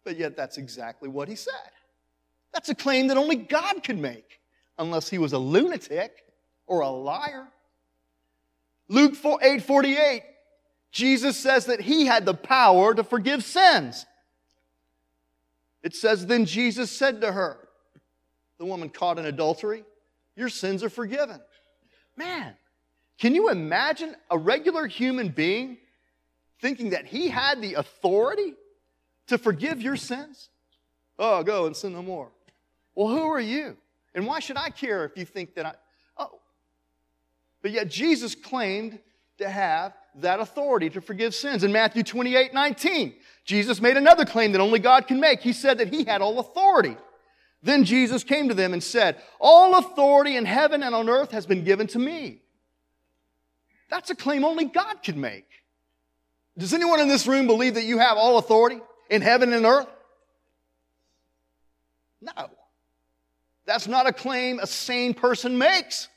But 0.04 0.18
yet, 0.18 0.36
that's 0.36 0.58
exactly 0.58 1.10
what 1.10 1.28
he 1.28 1.36
said. 1.36 1.54
That's 2.54 2.70
a 2.70 2.76
claim 2.76 3.08
that 3.08 3.18
only 3.18 3.36
God 3.36 3.84
could 3.84 4.00
make, 4.00 4.40
unless 4.78 5.10
he 5.10 5.18
was 5.18 5.34
a 5.34 5.38
lunatic 5.38 6.24
or 6.66 6.82
a 6.82 6.90
liar. 6.90 7.48
Luke 8.88 9.16
8 9.42 9.62
48 9.62 10.24
Jesus 10.92 11.38
says 11.38 11.66
that 11.66 11.82
he 11.82 12.06
had 12.06 12.26
the 12.26 12.34
power 12.34 12.94
to 12.96 13.04
forgive 13.04 13.44
sins. 13.44 14.06
It 15.84 15.96
says, 15.96 16.26
Then 16.26 16.46
Jesus 16.46 16.92
said 16.92 17.22
to 17.22 17.32
her, 17.32 17.69
the 18.60 18.66
woman 18.66 18.90
caught 18.90 19.18
in 19.18 19.26
adultery, 19.26 19.84
Your 20.36 20.50
sins 20.50 20.84
are 20.84 20.90
forgiven. 20.90 21.40
Man, 22.16 22.54
can 23.18 23.34
you 23.34 23.50
imagine 23.50 24.16
a 24.30 24.38
regular 24.38 24.86
human 24.86 25.30
being 25.30 25.78
thinking 26.62 26.92
that 26.92 27.06
he 27.06 27.30
had 27.30 27.62
the 27.62 27.76
authority 27.76 28.54
to 29.28 29.38
forgive 29.38 29.82
your 29.82 29.96
sins? 29.96 30.50
Oh, 31.18 31.44
go 31.44 31.66
and 31.66 31.76
sin 31.76 31.94
no 31.94 32.02
more. 32.02 32.32
Well, 32.96 33.08
who 33.08 33.24
are 33.24 33.40
you? 33.40 33.78
And 34.14 34.28
why 34.28 34.40
should 34.40 34.58
I 34.58 34.70
care 34.70 35.06
if 35.06 35.18
you 35.18 35.26
think 35.26 35.56
that 35.56 35.66
I. 35.66 35.74
Oh. 36.18 36.40
But 37.62 37.72
yet 37.72 37.90
Jesus 37.90 38.36
claimed 38.36 39.00
to 39.38 39.50
have 39.50 39.94
that 40.16 40.40
authority 40.40 40.90
to 40.90 41.02
forgive 41.02 41.34
sins. 41.34 41.64
In 41.64 41.72
Matthew 41.72 42.04
28 42.04 42.54
19, 42.54 43.14
Jesus 43.46 43.80
made 43.80 43.98
another 43.98 44.26
claim 44.26 44.52
that 44.52 44.62
only 44.62 44.80
God 44.80 45.08
can 45.08 45.20
make. 45.20 45.42
He 45.42 45.54
said 45.54 45.78
that 45.78 45.94
he 45.94 46.04
had 46.04 46.22
all 46.22 46.40
authority. 46.40 46.98
Then 47.62 47.84
Jesus 47.84 48.24
came 48.24 48.48
to 48.48 48.54
them 48.54 48.74
and 48.74 48.82
said, 48.82 49.22
All 49.40 49.78
authority 49.78 50.38
in 50.38 50.46
heaven 50.46 50.82
and 50.82 50.96
on 50.96 51.10
earth 51.10 51.32
has 51.32 51.46
been 51.46 51.64
given 51.64 51.88
to 51.88 52.00
me. 52.00 52.42
That's 53.90 54.10
a 54.10 54.16
claim 54.16 54.46
only 54.46 54.66
God 54.66 55.04
can 55.04 55.20
make. 55.20 55.48
Does 56.58 56.74
anyone 56.74 57.00
in 57.00 57.08
this 57.08 57.28
room 57.28 57.48
believe 57.48 57.76
that 57.76 57.84
you 57.84 57.98
have 58.00 58.18
all 58.18 58.38
authority 58.38 58.80
in 59.10 59.22
heaven 59.22 59.54
and 59.54 59.66
earth? 59.66 59.88
No. 62.22 62.50
That's 63.66 63.88
not 63.88 64.08
a 64.08 64.14
claim 64.14 64.60
a 64.60 64.68
sane 64.68 65.14
person 65.14 65.58
makes. 65.58 66.08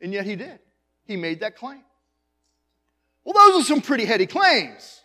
And 0.00 0.12
yet 0.12 0.26
he 0.26 0.36
did. 0.36 0.58
He 1.06 1.16
made 1.16 1.40
that 1.40 1.56
claim. 1.56 1.82
Well, 3.24 3.34
those 3.34 3.62
are 3.62 3.66
some 3.66 3.80
pretty 3.80 4.04
heady 4.04 4.26
claims. 4.26 5.00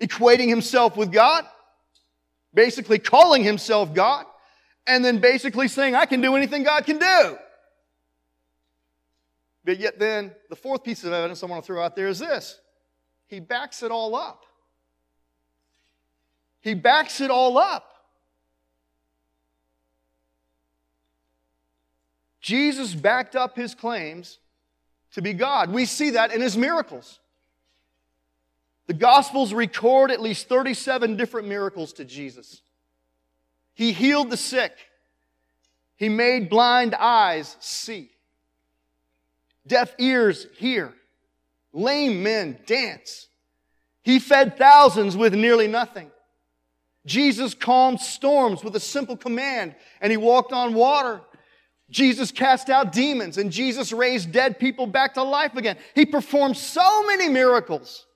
Equating 0.00 0.48
himself 0.48 0.96
with 0.96 1.12
God, 1.12 1.46
basically 2.54 2.98
calling 2.98 3.42
himself 3.42 3.92
God, 3.92 4.26
and 4.86 5.04
then 5.04 5.18
basically 5.18 5.68
saying, 5.68 5.94
I 5.94 6.06
can 6.06 6.20
do 6.20 6.36
anything 6.36 6.62
God 6.62 6.84
can 6.86 6.98
do. 6.98 7.38
But 9.64 9.80
yet, 9.80 9.98
then, 9.98 10.32
the 10.50 10.56
fourth 10.56 10.84
piece 10.84 11.04
of 11.04 11.12
evidence 11.12 11.42
I 11.42 11.46
want 11.46 11.62
to 11.62 11.66
throw 11.66 11.82
out 11.82 11.96
there 11.96 12.08
is 12.08 12.18
this 12.18 12.60
he 13.26 13.40
backs 13.40 13.82
it 13.82 13.90
all 13.90 14.14
up. 14.14 14.44
He 16.60 16.74
backs 16.74 17.20
it 17.20 17.30
all 17.30 17.58
up. 17.58 17.90
Jesus 22.40 22.94
backed 22.94 23.36
up 23.36 23.56
his 23.56 23.74
claims 23.74 24.38
to 25.12 25.22
be 25.22 25.32
God. 25.32 25.72
We 25.72 25.86
see 25.86 26.10
that 26.10 26.32
in 26.32 26.42
his 26.42 26.56
miracles. 26.56 27.18
The 28.86 28.94
Gospels 28.94 29.54
record 29.54 30.10
at 30.10 30.20
least 30.20 30.48
37 30.48 31.16
different 31.16 31.48
miracles 31.48 31.92
to 31.94 32.04
Jesus. 32.04 32.60
He 33.74 33.92
healed 33.92 34.30
the 34.30 34.36
sick. 34.36 34.72
He 35.96 36.08
made 36.08 36.50
blind 36.50 36.94
eyes 36.94 37.56
see. 37.60 38.10
Deaf 39.66 39.94
ears 39.98 40.46
hear. 40.58 40.92
Lame 41.72 42.22
men 42.22 42.58
dance. 42.66 43.28
He 44.02 44.18
fed 44.18 44.58
thousands 44.58 45.16
with 45.16 45.34
nearly 45.34 45.66
nothing. 45.66 46.10
Jesus 47.06 47.54
calmed 47.54 48.00
storms 48.00 48.62
with 48.62 48.76
a 48.76 48.80
simple 48.80 49.16
command, 49.16 49.74
and 50.00 50.10
he 50.10 50.16
walked 50.16 50.52
on 50.52 50.74
water. 50.74 51.20
Jesus 51.90 52.30
cast 52.30 52.70
out 52.70 52.92
demons 52.92 53.38
and 53.38 53.52
Jesus 53.52 53.92
raised 53.92 54.32
dead 54.32 54.58
people 54.58 54.86
back 54.86 55.14
to 55.14 55.22
life 55.22 55.54
again. 55.54 55.76
He 55.94 56.06
performed 56.06 56.56
so 56.56 57.06
many 57.06 57.28
miracles. 57.28 58.06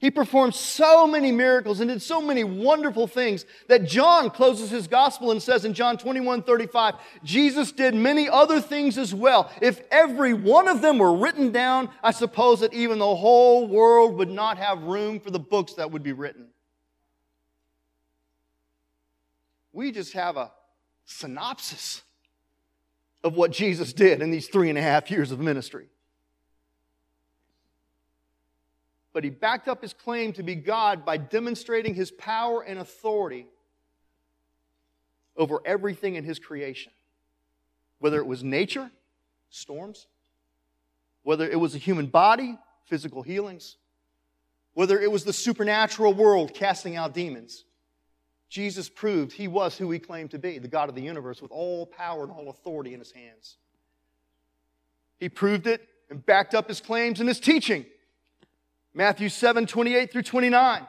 He 0.00 0.10
performed 0.10 0.54
so 0.54 1.06
many 1.06 1.30
miracles 1.30 1.80
and 1.80 1.90
did 1.90 2.00
so 2.00 2.22
many 2.22 2.42
wonderful 2.42 3.06
things 3.06 3.44
that 3.68 3.84
John 3.84 4.30
closes 4.30 4.70
his 4.70 4.88
gospel 4.88 5.30
and 5.30 5.42
says 5.42 5.66
in 5.66 5.74
John 5.74 5.98
21 5.98 6.42
35, 6.42 6.94
Jesus 7.22 7.70
did 7.70 7.94
many 7.94 8.26
other 8.26 8.62
things 8.62 8.96
as 8.96 9.14
well. 9.14 9.52
If 9.60 9.82
every 9.90 10.32
one 10.32 10.68
of 10.68 10.80
them 10.80 10.96
were 10.96 11.14
written 11.14 11.52
down, 11.52 11.90
I 12.02 12.12
suppose 12.12 12.60
that 12.60 12.72
even 12.72 12.98
the 12.98 13.14
whole 13.14 13.68
world 13.68 14.16
would 14.16 14.30
not 14.30 14.56
have 14.56 14.84
room 14.84 15.20
for 15.20 15.30
the 15.30 15.38
books 15.38 15.74
that 15.74 15.90
would 15.90 16.02
be 16.02 16.14
written. 16.14 16.48
We 19.74 19.92
just 19.92 20.14
have 20.14 20.38
a 20.38 20.50
synopsis 21.04 22.00
of 23.22 23.34
what 23.34 23.50
Jesus 23.50 23.92
did 23.92 24.22
in 24.22 24.30
these 24.30 24.48
three 24.48 24.70
and 24.70 24.78
a 24.78 24.82
half 24.82 25.10
years 25.10 25.30
of 25.30 25.40
ministry. 25.40 25.88
But 29.12 29.24
he 29.24 29.30
backed 29.30 29.66
up 29.68 29.82
his 29.82 29.92
claim 29.92 30.32
to 30.34 30.42
be 30.42 30.54
God 30.54 31.04
by 31.04 31.16
demonstrating 31.16 31.94
his 31.94 32.10
power 32.12 32.62
and 32.62 32.78
authority 32.78 33.46
over 35.36 35.60
everything 35.64 36.14
in 36.14 36.24
his 36.24 36.38
creation. 36.38 36.92
Whether 37.98 38.18
it 38.18 38.26
was 38.26 38.44
nature, 38.44 38.90
storms, 39.50 40.06
whether 41.22 41.48
it 41.48 41.58
was 41.58 41.74
a 41.74 41.78
human 41.78 42.06
body, 42.06 42.58
physical 42.84 43.22
healings, 43.22 43.76
whether 44.74 45.00
it 45.00 45.10
was 45.10 45.24
the 45.24 45.32
supernatural 45.32 46.14
world 46.14 46.54
casting 46.54 46.96
out 46.96 47.12
demons, 47.12 47.64
Jesus 48.48 48.88
proved 48.88 49.32
he 49.32 49.48
was 49.48 49.76
who 49.76 49.90
he 49.90 49.98
claimed 49.98 50.30
to 50.32 50.38
be, 50.38 50.58
the 50.58 50.68
God 50.68 50.88
of 50.88 50.94
the 50.94 51.02
universe, 51.02 51.40
with 51.40 51.52
all 51.52 51.86
power 51.86 52.24
and 52.24 52.32
all 52.32 52.48
authority 52.50 52.94
in 52.94 52.98
his 52.98 53.12
hands. 53.12 53.56
He 55.18 55.28
proved 55.28 55.66
it 55.66 55.86
and 56.10 56.24
backed 56.24 56.54
up 56.54 56.68
his 56.68 56.80
claims 56.80 57.20
in 57.20 57.26
his 57.26 57.38
teaching. 57.38 57.86
Matthew 58.94 59.28
7 59.28 59.66
28 59.66 60.12
through 60.12 60.22
29. 60.22 60.86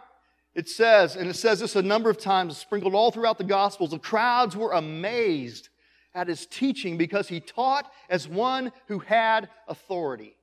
It 0.53 0.67
says, 0.67 1.15
and 1.15 1.29
it 1.29 1.35
says 1.35 1.61
this 1.61 1.75
a 1.75 1.81
number 1.81 2.09
of 2.09 2.17
times, 2.17 2.57
sprinkled 2.57 2.93
all 2.93 3.11
throughout 3.11 3.37
the 3.37 3.43
Gospels, 3.43 3.91
the 3.91 3.99
crowds 3.99 4.55
were 4.55 4.73
amazed 4.73 5.69
at 6.13 6.27
his 6.27 6.45
teaching 6.45 6.97
because 6.97 7.29
he 7.29 7.39
taught 7.39 7.89
as 8.09 8.27
one 8.27 8.73
who 8.87 8.99
had 8.99 9.47
authority. 9.67 10.35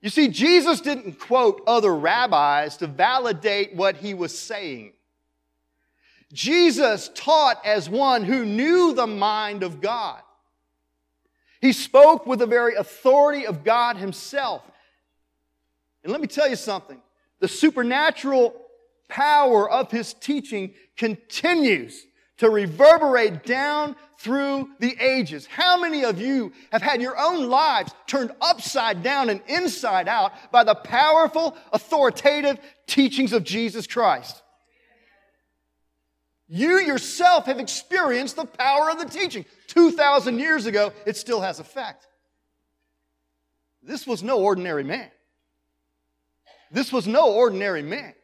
You 0.00 0.10
see, 0.10 0.28
Jesus 0.28 0.80
didn't 0.80 1.18
quote 1.18 1.62
other 1.66 1.94
rabbis 1.94 2.76
to 2.76 2.86
validate 2.86 3.74
what 3.74 3.96
he 3.96 4.14
was 4.14 4.38
saying. 4.38 4.92
Jesus 6.32 7.10
taught 7.14 7.64
as 7.64 7.88
one 7.88 8.24
who 8.24 8.44
knew 8.44 8.94
the 8.94 9.06
mind 9.06 9.62
of 9.62 9.80
God. 9.80 10.20
He 11.60 11.72
spoke 11.72 12.26
with 12.26 12.40
the 12.40 12.46
very 12.46 12.74
authority 12.74 13.46
of 13.46 13.64
God 13.64 13.96
Himself. 13.96 14.62
And 16.06 16.12
let 16.12 16.20
me 16.20 16.28
tell 16.28 16.48
you 16.48 16.54
something 16.54 17.02
the 17.40 17.48
supernatural 17.48 18.54
power 19.08 19.68
of 19.68 19.90
His 19.90 20.14
teaching 20.14 20.72
continues 20.96 22.06
to 22.36 22.48
reverberate 22.48 23.44
down 23.44 23.96
through 24.16 24.68
the 24.78 24.96
ages. 25.00 25.46
How 25.46 25.80
many 25.80 26.04
of 26.04 26.20
you 26.20 26.52
have 26.70 26.80
had 26.80 27.02
your 27.02 27.18
own 27.18 27.48
lives 27.48 27.92
turned 28.06 28.30
upside 28.40 29.02
down 29.02 29.30
and 29.30 29.42
inside 29.48 30.06
out 30.06 30.30
by 30.52 30.62
the 30.62 30.76
powerful, 30.76 31.56
authoritative 31.72 32.60
teachings 32.86 33.32
of 33.32 33.42
Jesus 33.42 33.88
Christ? 33.88 34.40
You 36.46 36.78
yourself 36.78 37.46
have 37.46 37.58
experienced 37.58 38.36
the 38.36 38.44
power 38.44 38.92
of 38.92 39.00
the 39.00 39.06
teaching. 39.06 39.44
2,000 39.66 40.38
years 40.38 40.66
ago, 40.66 40.92
it 41.04 41.16
still 41.16 41.40
has 41.40 41.58
effect. 41.58 42.06
This 43.82 44.06
was 44.06 44.22
no 44.22 44.38
ordinary 44.38 44.84
man. 44.84 45.10
This 46.70 46.92
was 46.92 47.06
no 47.06 47.32
ordinary 47.32 47.82
man. 47.82 48.14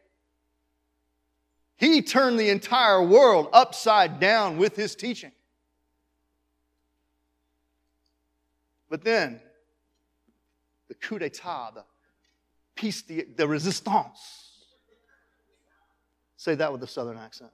He 1.77 2.01
turned 2.01 2.39
the 2.39 2.49
entire 2.49 3.03
world 3.03 3.49
upside 3.51 4.19
down 4.19 4.57
with 4.57 4.75
his 4.75 4.95
teaching. 4.95 5.31
But 8.89 9.03
then, 9.03 9.41
the 10.87 10.93
coup 10.93 11.19
d'etat, 11.19 11.71
the 11.73 11.83
peace, 12.75 13.01
the, 13.01 13.27
the 13.35 13.47
resistance. 13.47 14.51
Say 16.37 16.55
that 16.55 16.71
with 16.71 16.83
a 16.83 16.87
southern 16.87 17.17
accent. 17.17 17.51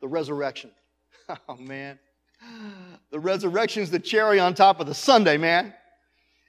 The 0.00 0.08
resurrection. 0.08 0.70
Oh, 1.48 1.56
man. 1.56 1.98
The 3.10 3.18
resurrection 3.18 3.82
is 3.82 3.90
the 3.90 3.98
cherry 3.98 4.38
on 4.38 4.54
top 4.54 4.78
of 4.78 4.86
the 4.86 4.94
sundae, 4.94 5.38
man. 5.38 5.74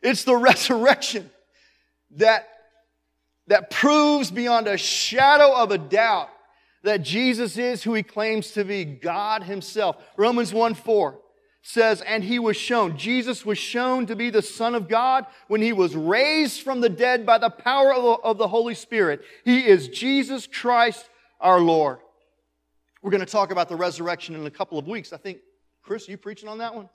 It's 0.04 0.24
the 0.24 0.36
resurrection 0.36 1.32
that 2.12 2.48
that 3.48 3.70
proves 3.70 4.30
beyond 4.30 4.68
a 4.68 4.78
shadow 4.78 5.54
of 5.56 5.72
a 5.72 5.78
doubt 5.78 6.30
that 6.84 7.02
Jesus 7.02 7.58
is 7.58 7.84
who 7.84 7.94
he 7.94 8.04
claims 8.04 8.52
to 8.52 8.64
be, 8.64 8.86
God 8.86 9.44
himself. 9.44 9.98
Romans 10.18 10.54
1 10.54 10.76
4 10.76 11.20
says, 11.62 12.02
And 12.02 12.24
he 12.24 12.40
was 12.40 12.56
shown, 12.56 12.98
Jesus 12.98 13.46
was 13.46 13.58
shown 13.58 14.06
to 14.06 14.16
be 14.16 14.30
the 14.30 14.42
Son 14.42 14.76
of 14.76 14.88
God 14.88 15.26
when 15.48 15.62
he 15.62 15.74
was 15.74 15.96
raised 15.96 16.62
from 16.62 16.82
the 16.82 16.90
dead 16.90 17.26
by 17.26 17.38
the 17.38 17.50
power 17.50 17.94
of 17.94 18.38
the 18.38 18.48
Holy 18.48 18.76
Spirit. 18.76 19.22
He 19.44 19.66
is 19.66 19.88
Jesus 19.90 20.48
Christ 20.48 21.10
our 21.40 21.60
Lord. 21.60 22.00
We're 23.02 23.12
going 23.12 23.26
to 23.26 23.32
talk 23.32 23.52
about 23.52 23.70
the 23.70 23.76
resurrection 23.76 24.36
in 24.36 24.46
a 24.46 24.52
couple 24.52 24.78
of 24.78 24.88
weeks. 24.88 25.14
I 25.14 25.18
think, 25.18 25.40
Chris, 25.84 26.08
you 26.08 26.18
preaching 26.18 26.50
on 26.50 26.58
that 26.60 26.76
one? 26.76 26.90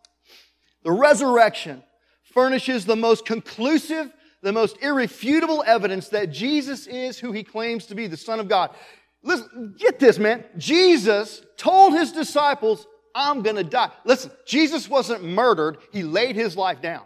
The 0.85 0.93
resurrection 0.93 1.83
furnishes 2.25 2.85
the 2.85 2.97
most 2.97 3.25
conclusive 3.25 4.11
the 4.43 4.53
most 4.53 4.77
irrefutable 4.83 5.63
evidence 5.67 6.09
that 6.09 6.31
Jesus 6.31 6.87
is 6.87 7.19
who 7.19 7.33
he 7.33 7.45
claims 7.45 7.87
to 7.87 7.95
be, 7.95 8.07
the 8.07 8.17
Son 8.17 8.41
of 8.41 8.49
God. 8.49 8.75
Listen, 9.23 9.75
get 9.79 9.99
this, 9.99 10.19
man. 10.19 10.45
Jesus 10.59 11.43
told 11.57 11.95
his 11.95 12.13
disciples, 12.13 12.87
I'm 13.15 13.43
gonna 13.43 13.63
die. 13.63 13.91
Listen, 14.05 14.33
Jesus 14.45 14.89
wasn't 14.89 15.23
murdered, 15.23 15.79
he 15.93 16.03
laid 16.03 16.35
his 16.35 16.57
life 16.57 16.83
down. 16.83 17.05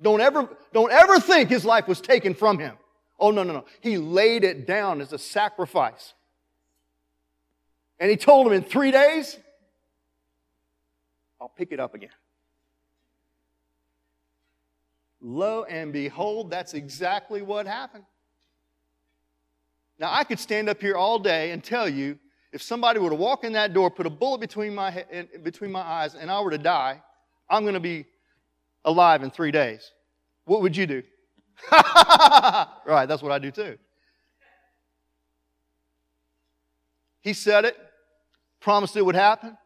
Don't 0.00 0.20
ever, 0.20 0.48
don't 0.72 0.92
ever 0.92 1.20
think 1.20 1.48
his 1.48 1.64
life 1.64 1.88
was 1.88 2.00
taken 2.00 2.34
from 2.34 2.58
him. 2.58 2.76
Oh, 3.18 3.30
no, 3.30 3.44
no, 3.44 3.52
no. 3.52 3.64
He 3.80 3.98
laid 3.98 4.42
it 4.42 4.66
down 4.66 5.00
as 5.00 5.12
a 5.12 5.18
sacrifice. 5.18 6.12
And 8.00 8.10
he 8.10 8.16
told 8.16 8.48
him 8.48 8.52
in 8.52 8.64
three 8.64 8.90
days, 8.90 9.38
I'll 11.40 11.48
pick 11.48 11.70
it 11.70 11.78
up 11.78 11.94
again. 11.94 12.10
Lo 15.22 15.62
and 15.64 15.92
behold, 15.92 16.50
that's 16.50 16.74
exactly 16.74 17.42
what 17.42 17.66
happened. 17.66 18.04
Now, 19.98 20.12
I 20.12 20.24
could 20.24 20.40
stand 20.40 20.68
up 20.68 20.80
here 20.80 20.96
all 20.96 21.20
day 21.20 21.52
and 21.52 21.62
tell 21.62 21.88
you 21.88 22.18
if 22.52 22.60
somebody 22.60 22.98
were 22.98 23.10
to 23.10 23.16
walk 23.16 23.44
in 23.44 23.52
that 23.52 23.72
door, 23.72 23.88
put 23.88 24.04
a 24.04 24.10
bullet 24.10 24.40
between 24.40 24.74
my, 24.74 25.04
between 25.44 25.70
my 25.70 25.80
eyes, 25.80 26.16
and 26.16 26.28
I 26.30 26.40
were 26.40 26.50
to 26.50 26.58
die, 26.58 27.00
I'm 27.48 27.62
going 27.62 27.74
to 27.74 27.80
be 27.80 28.04
alive 28.84 29.22
in 29.22 29.30
three 29.30 29.52
days. 29.52 29.92
What 30.44 30.60
would 30.60 30.76
you 30.76 30.86
do? 30.86 31.02
right, 31.72 33.06
that's 33.06 33.22
what 33.22 33.30
I 33.30 33.38
do 33.38 33.52
too. 33.52 33.78
He 37.20 37.32
said 37.32 37.64
it, 37.64 37.76
promised 38.60 38.96
it 38.96 39.06
would 39.06 39.14
happen. 39.14 39.56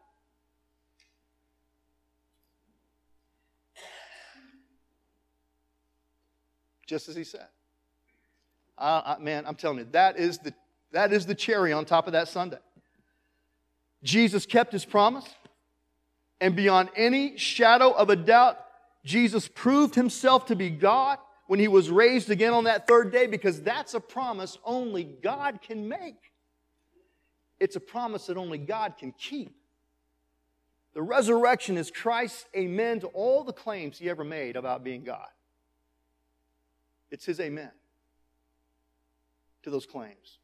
Just 6.87 7.09
as 7.09 7.15
he 7.15 7.23
said. 7.23 7.47
Uh, 8.77 9.15
man, 9.19 9.45
I'm 9.45 9.55
telling 9.55 9.79
you, 9.79 9.87
that 9.91 10.17
is, 10.17 10.39
the, 10.39 10.53
that 10.91 11.11
is 11.11 11.25
the 11.25 11.35
cherry 11.35 11.73
on 11.73 11.85
top 11.85 12.07
of 12.07 12.13
that 12.13 12.27
sundae. 12.27 12.57
Jesus 14.03 14.45
kept 14.45 14.71
his 14.71 14.85
promise, 14.85 15.27
and 16.39 16.55
beyond 16.55 16.89
any 16.95 17.37
shadow 17.37 17.91
of 17.91 18.09
a 18.09 18.15
doubt, 18.15 18.59
Jesus 19.03 19.47
proved 19.47 19.95
himself 19.95 20.45
to 20.47 20.55
be 20.55 20.69
God 20.69 21.17
when 21.47 21.59
he 21.59 21.67
was 21.67 21.89
raised 21.89 22.29
again 22.29 22.53
on 22.53 22.65
that 22.65 22.87
third 22.87 23.11
day 23.11 23.25
because 23.25 23.61
that's 23.61 23.93
a 23.93 23.99
promise 23.99 24.57
only 24.63 25.03
God 25.03 25.61
can 25.61 25.87
make. 25.87 26.15
It's 27.59 27.75
a 27.75 27.79
promise 27.79 28.27
that 28.27 28.37
only 28.37 28.59
God 28.59 28.97
can 28.97 29.11
keep. 29.13 29.55
The 30.93 31.01
resurrection 31.01 31.77
is 31.77 31.89
Christ's 31.89 32.45
amen 32.55 32.99
to 32.99 33.07
all 33.07 33.43
the 33.43 33.53
claims 33.53 33.97
he 33.97 34.09
ever 34.09 34.23
made 34.23 34.55
about 34.55 34.83
being 34.83 35.03
God. 35.03 35.27
It's 37.09 37.25
his 37.25 37.39
amen 37.39 37.71
to 39.63 39.69
those 39.69 39.85
claims. 39.85 40.39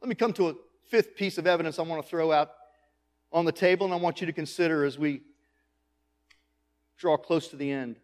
Let 0.00 0.08
me 0.08 0.14
come 0.14 0.32
to 0.34 0.48
a 0.48 0.54
fifth 0.88 1.16
piece 1.16 1.38
of 1.38 1.46
evidence 1.46 1.78
I 1.78 1.82
want 1.82 2.02
to 2.02 2.08
throw 2.08 2.32
out 2.32 2.50
on 3.32 3.44
the 3.44 3.52
table, 3.52 3.84
and 3.84 3.92
I 3.92 3.98
want 3.98 4.20
you 4.20 4.26
to 4.26 4.32
consider 4.32 4.84
as 4.84 4.98
we 4.98 5.22
draw 6.96 7.16
close 7.16 7.48
to 7.48 7.56
the 7.56 7.70
end. 7.70 7.96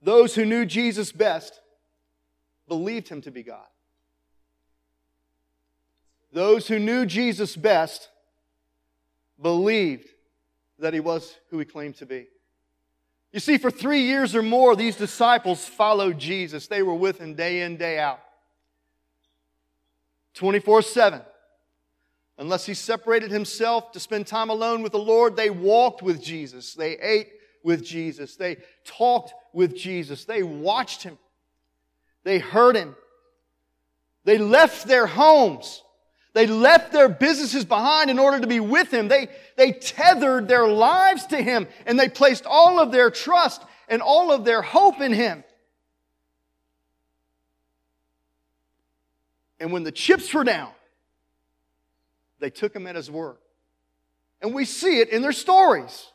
Those 0.00 0.34
who 0.34 0.44
knew 0.44 0.66
Jesus 0.66 1.12
best 1.12 1.60
believed 2.66 3.08
him 3.08 3.20
to 3.22 3.30
be 3.30 3.42
God. 3.42 3.66
Those 6.32 6.66
who 6.66 6.78
knew 6.78 7.06
Jesus 7.06 7.56
best 7.56 8.08
believed 9.40 10.08
that 10.78 10.94
he 10.94 11.00
was 11.00 11.36
who 11.50 11.58
he 11.58 11.64
claimed 11.64 11.96
to 11.96 12.06
be. 12.06 12.26
You 13.32 13.40
see, 13.40 13.56
for 13.56 13.70
three 13.70 14.02
years 14.02 14.34
or 14.34 14.42
more, 14.42 14.76
these 14.76 14.96
disciples 14.96 15.64
followed 15.64 16.18
Jesus. 16.18 16.66
They 16.66 16.82
were 16.82 16.94
with 16.94 17.18
him 17.18 17.34
day 17.34 17.62
in, 17.62 17.76
day 17.76 17.98
out. 17.98 18.20
24 20.34 20.82
7. 20.82 21.22
Unless 22.38 22.66
he 22.66 22.74
separated 22.74 23.30
himself 23.30 23.92
to 23.92 24.00
spend 24.00 24.26
time 24.26 24.50
alone 24.50 24.82
with 24.82 24.92
the 24.92 24.98
Lord, 24.98 25.36
they 25.36 25.50
walked 25.50 26.02
with 26.02 26.22
Jesus. 26.22 26.74
They 26.74 26.98
ate 26.98 27.28
with 27.62 27.84
Jesus. 27.84 28.36
They 28.36 28.58
talked 28.84 29.32
with 29.52 29.76
Jesus. 29.76 30.24
They 30.24 30.42
watched 30.42 31.02
him. 31.02 31.18
They 32.24 32.38
heard 32.38 32.76
him. 32.76 32.96
They 34.24 34.38
left 34.38 34.86
their 34.86 35.06
homes 35.06 35.82
they 36.34 36.46
left 36.46 36.92
their 36.92 37.08
businesses 37.08 37.64
behind 37.64 38.10
in 38.10 38.18
order 38.18 38.40
to 38.40 38.46
be 38.46 38.60
with 38.60 38.92
him. 38.92 39.08
They, 39.08 39.28
they 39.56 39.72
tethered 39.72 40.48
their 40.48 40.66
lives 40.66 41.26
to 41.26 41.42
him 41.42 41.66
and 41.84 41.98
they 41.98 42.08
placed 42.08 42.46
all 42.46 42.80
of 42.80 42.90
their 42.90 43.10
trust 43.10 43.62
and 43.88 44.00
all 44.00 44.32
of 44.32 44.44
their 44.44 44.62
hope 44.62 45.00
in 45.00 45.12
him. 45.12 45.44
And 49.60 49.72
when 49.72 49.84
the 49.84 49.92
chips 49.92 50.32
were 50.32 50.44
down, 50.44 50.70
they 52.40 52.50
took 52.50 52.74
him 52.74 52.86
at 52.86 52.96
his 52.96 53.10
word. 53.10 53.36
And 54.40 54.54
we 54.54 54.64
see 54.64 54.98
it 54.98 55.10
in 55.10 55.22
their 55.22 55.32
stories. 55.32 56.06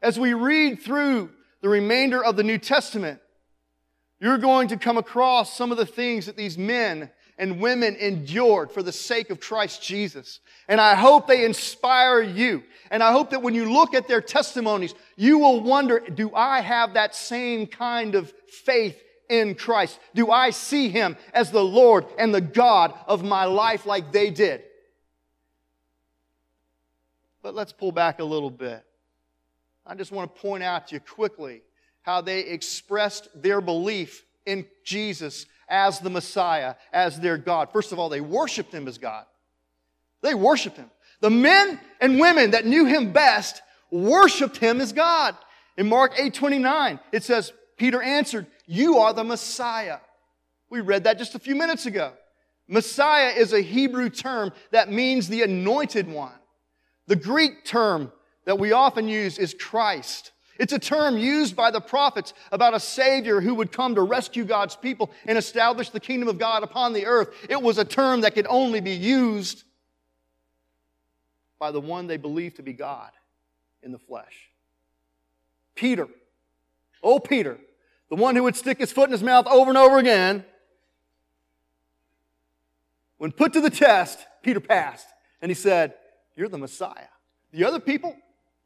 As 0.00 0.18
we 0.18 0.34
read 0.34 0.80
through 0.80 1.30
the 1.60 1.68
remainder 1.68 2.24
of 2.24 2.34
the 2.36 2.42
New 2.42 2.58
Testament, 2.58 3.20
you're 4.18 4.38
going 4.38 4.68
to 4.68 4.76
come 4.76 4.96
across 4.96 5.56
some 5.56 5.70
of 5.70 5.78
the 5.78 5.86
things 5.86 6.26
that 6.26 6.36
these 6.36 6.58
men 6.58 7.10
and 7.42 7.58
women 7.58 7.96
endured 7.96 8.70
for 8.70 8.84
the 8.84 8.92
sake 8.92 9.28
of 9.30 9.40
Christ 9.40 9.82
Jesus. 9.82 10.38
And 10.68 10.80
I 10.80 10.94
hope 10.94 11.26
they 11.26 11.44
inspire 11.44 12.22
you. 12.22 12.62
And 12.88 13.02
I 13.02 13.10
hope 13.10 13.30
that 13.30 13.42
when 13.42 13.52
you 13.52 13.72
look 13.72 13.94
at 13.94 14.06
their 14.06 14.20
testimonies, 14.20 14.94
you 15.16 15.40
will 15.40 15.60
wonder, 15.60 15.98
do 15.98 16.32
I 16.32 16.60
have 16.60 16.94
that 16.94 17.16
same 17.16 17.66
kind 17.66 18.14
of 18.14 18.32
faith 18.64 18.96
in 19.28 19.56
Christ? 19.56 19.98
Do 20.14 20.30
I 20.30 20.50
see 20.50 20.88
Him 20.88 21.16
as 21.34 21.50
the 21.50 21.64
Lord 21.64 22.06
and 22.16 22.32
the 22.32 22.40
God 22.40 22.94
of 23.08 23.24
my 23.24 23.46
life 23.46 23.86
like 23.86 24.12
they 24.12 24.30
did? 24.30 24.62
But 27.42 27.56
let's 27.56 27.72
pull 27.72 27.90
back 27.90 28.20
a 28.20 28.24
little 28.24 28.50
bit. 28.50 28.84
I 29.84 29.96
just 29.96 30.12
want 30.12 30.32
to 30.32 30.40
point 30.40 30.62
out 30.62 30.86
to 30.88 30.94
you 30.94 31.00
quickly 31.00 31.62
how 32.02 32.20
they 32.20 32.42
expressed 32.42 33.28
their 33.34 33.60
belief 33.60 34.24
in 34.46 34.64
Jesus 34.84 35.46
as 35.68 36.00
the 36.00 36.10
Messiah, 36.10 36.74
as 36.92 37.18
their 37.20 37.38
God. 37.38 37.70
First 37.72 37.92
of 37.92 37.98
all, 37.98 38.08
they 38.08 38.20
worshiped 38.20 38.72
him 38.72 38.88
as 38.88 38.98
God. 38.98 39.24
They 40.22 40.34
worshiped 40.34 40.76
him. 40.76 40.90
The 41.20 41.30
men 41.30 41.80
and 42.00 42.18
women 42.18 42.50
that 42.52 42.66
knew 42.66 42.84
him 42.84 43.12
best 43.12 43.62
worshiped 43.90 44.56
him 44.56 44.80
as 44.80 44.92
God. 44.92 45.36
In 45.76 45.88
Mark 45.88 46.12
8 46.18 46.34
29, 46.34 47.00
it 47.12 47.22
says, 47.22 47.52
Peter 47.76 48.02
answered, 48.02 48.46
You 48.66 48.98
are 48.98 49.12
the 49.12 49.24
Messiah. 49.24 49.98
We 50.68 50.80
read 50.80 51.04
that 51.04 51.18
just 51.18 51.34
a 51.34 51.38
few 51.38 51.54
minutes 51.54 51.86
ago. 51.86 52.12
Messiah 52.68 53.30
is 53.30 53.52
a 53.52 53.60
Hebrew 53.60 54.08
term 54.08 54.52
that 54.70 54.90
means 54.90 55.28
the 55.28 55.42
anointed 55.42 56.08
one. 56.08 56.32
The 57.06 57.16
Greek 57.16 57.64
term 57.64 58.12
that 58.46 58.58
we 58.58 58.72
often 58.72 59.08
use 59.08 59.38
is 59.38 59.54
Christ. 59.54 60.31
It's 60.58 60.72
a 60.72 60.78
term 60.78 61.16
used 61.16 61.56
by 61.56 61.70
the 61.70 61.80
prophets 61.80 62.34
about 62.50 62.74
a 62.74 62.80
Savior 62.80 63.40
who 63.40 63.54
would 63.54 63.72
come 63.72 63.94
to 63.94 64.02
rescue 64.02 64.44
God's 64.44 64.76
people 64.76 65.10
and 65.26 65.38
establish 65.38 65.90
the 65.90 66.00
kingdom 66.00 66.28
of 66.28 66.38
God 66.38 66.62
upon 66.62 66.92
the 66.92 67.06
earth. 67.06 67.30
It 67.48 67.60
was 67.60 67.78
a 67.78 67.84
term 67.84 68.20
that 68.20 68.34
could 68.34 68.46
only 68.48 68.80
be 68.80 68.92
used 68.92 69.64
by 71.58 71.70
the 71.70 71.80
one 71.80 72.06
they 72.06 72.16
believed 72.16 72.56
to 72.56 72.62
be 72.62 72.72
God 72.72 73.10
in 73.82 73.92
the 73.92 73.98
flesh. 73.98 74.50
Peter, 75.74 76.08
oh 77.02 77.18
Peter, 77.18 77.58
the 78.10 78.16
one 78.16 78.36
who 78.36 78.42
would 78.42 78.56
stick 78.56 78.78
his 78.78 78.92
foot 78.92 79.04
in 79.04 79.12
his 79.12 79.22
mouth 79.22 79.46
over 79.46 79.70
and 79.70 79.78
over 79.78 79.98
again, 79.98 80.44
when 83.16 83.32
put 83.32 83.52
to 83.54 83.60
the 83.60 83.70
test, 83.70 84.18
Peter 84.42 84.60
passed 84.60 85.06
and 85.40 85.50
he 85.50 85.54
said, 85.54 85.94
You're 86.36 86.48
the 86.48 86.58
Messiah. 86.58 87.08
The 87.52 87.64
other 87.64 87.78
people, 87.78 88.16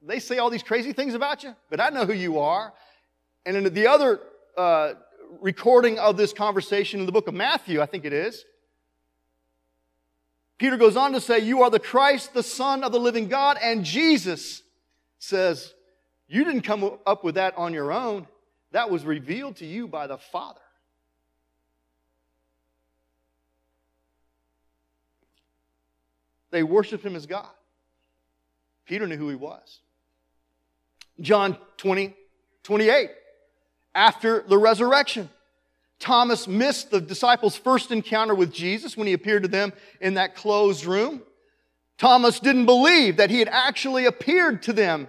they 0.03 0.19
say 0.19 0.39
all 0.39 0.51
these 0.51 0.63
crazy 0.63 0.93
things 0.93 1.15
about 1.15 1.43
you, 1.43 1.55
but 1.71 1.81
I 1.81 1.91
know 1.91 2.05
who 2.05 2.13
you 2.13 2.39
are. 2.39 2.73
And 3.45 3.57
in 3.57 3.73
the 3.73 3.87
other 3.87 4.21
uh, 4.57 4.95
recording 5.41 5.99
of 5.99 6.17
this 6.17 6.33
conversation 6.33 7.01
in 7.01 7.07
the 7.07 7.13
book 7.13 7.29
of 7.29 7.35
Matthew, 7.35 7.81
I 7.81 7.87
think 7.87 8.05
it 8.05 8.13
is, 8.13 8.45
Peter 10.59 10.77
goes 10.77 10.97
on 10.97 11.13
to 11.13 11.21
say, 11.21 11.41
You 11.41 11.63
are 11.63 11.71
the 11.71 11.79
Christ, 11.79 12.33
the 12.33 12.43
Son 12.43 12.83
of 12.83 12.93
the 12.93 12.99
living 12.99 13.29
God. 13.29 13.59
And 13.63 13.85
Jesus 13.85 14.63
says, 15.19 15.75
You 16.29 16.45
didn't 16.45 16.63
come 16.63 16.99
up 17.07 17.25
with 17.25 17.35
that 17.35 17.57
on 17.59 17.75
your 17.75 17.93
own. 17.93 18.27
That 18.73 18.91
was 18.91 19.05
revealed 19.05 19.57
to 19.57 19.67
you 19.67 19.87
by 19.87 20.07
the 20.07 20.19
Father. 20.19 20.61
They 26.51 26.63
worshiped 26.63 27.05
him 27.05 27.17
as 27.17 27.27
God. 27.27 27.49
Peter 28.87 29.07
knew 29.07 29.17
who 29.17 29.29
he 29.29 29.35
was. 29.35 29.81
John 31.21 31.57
20, 31.79 32.15
28. 32.63 33.11
After 33.95 34.45
the 34.47 34.59
resurrection, 34.59 35.31
Thomas 35.99 36.47
missed 36.47 36.91
the 36.91 37.01
disciples' 37.01 37.57
first 37.57 37.91
encounter 37.91 38.35
with 38.35 38.53
Jesus 38.53 38.97
when 38.97 39.07
he 39.07 39.15
appeared 39.15 39.43
to 39.45 39.49
them 39.49 39.73
in 40.01 40.15
that 40.15 40.35
closed 40.37 40.85
room. 40.85 41.23
Thomas 41.99 42.41
didn't 42.41 42.67
believe 42.67 43.17
that 43.17 43.31
he 43.31 43.39
had 43.39 43.49
actually 43.49 44.05
appeared 44.05 44.63
to 44.65 44.73
them. 44.73 45.09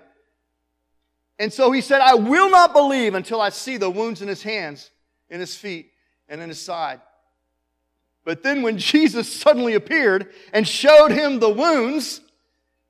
And 1.40 1.52
so 1.52 1.72
he 1.72 1.82
said, 1.82 2.02
I 2.02 2.16
will 2.16 2.50
not 2.50 2.74
believe 2.74 3.14
until 3.14 3.42
I 3.42 3.50
see 3.50 3.78
the 3.78 3.90
wounds 3.90 4.22
in 4.22 4.28
his 4.28 4.42
hands, 4.42 4.90
in 5.30 5.40
his 5.40 5.56
feet, 5.56 5.92
and 6.30 6.42
in 6.42 6.50
his 6.50 6.62
side. 6.62 7.02
But 8.24 8.44
then 8.44 8.62
when 8.62 8.78
Jesus 8.78 9.32
suddenly 9.32 9.74
appeared 9.74 10.34
and 10.54 10.68
showed 10.68 11.12
him 11.12 11.40
the 11.40 11.50
wounds, 11.50 12.22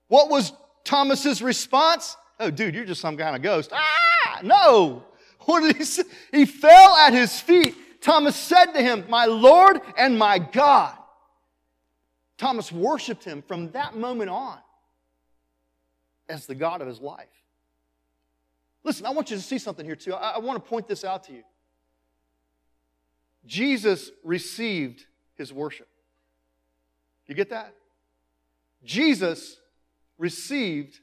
what 0.07 0.29
was 0.29 0.53
Thomas's 0.83 1.41
response? 1.41 2.15
Oh, 2.39 2.51
dude, 2.51 2.75
you're 2.75 2.85
just 2.85 3.01
some 3.01 3.17
kind 3.17 3.35
of 3.35 3.41
ghost. 3.41 3.71
Ah, 3.73 4.39
no. 4.43 5.03
What 5.41 5.61
did 5.61 5.77
he 5.77 5.83
say? 5.83 6.03
He 6.31 6.45
fell 6.45 6.95
at 6.95 7.13
his 7.13 7.39
feet. 7.39 7.75
Thomas 8.01 8.35
said 8.35 8.73
to 8.73 8.81
him, 8.81 9.05
My 9.09 9.25
Lord 9.25 9.81
and 9.97 10.17
my 10.17 10.39
God. 10.39 10.95
Thomas 12.37 12.71
worshiped 12.71 13.23
him 13.23 13.41
from 13.41 13.71
that 13.71 13.95
moment 13.95 14.29
on 14.29 14.59
as 16.29 16.45
the 16.45 16.55
God 16.55 16.81
of 16.81 16.87
his 16.87 16.99
life. 16.99 17.25
Listen, 18.83 19.05
I 19.05 19.09
want 19.09 19.31
you 19.31 19.37
to 19.37 19.41
see 19.41 19.57
something 19.57 19.85
here 19.85 19.95
too. 19.95 20.13
I, 20.13 20.31
I 20.31 20.37
want 20.39 20.63
to 20.63 20.69
point 20.69 20.87
this 20.87 21.03
out 21.03 21.23
to 21.25 21.33
you. 21.33 21.43
Jesus 23.45 24.11
received 24.23 25.05
his 25.35 25.51
worship. 25.51 25.87
You 27.27 27.35
get 27.35 27.49
that? 27.49 27.73
Jesus 28.83 29.57
received 30.17 30.99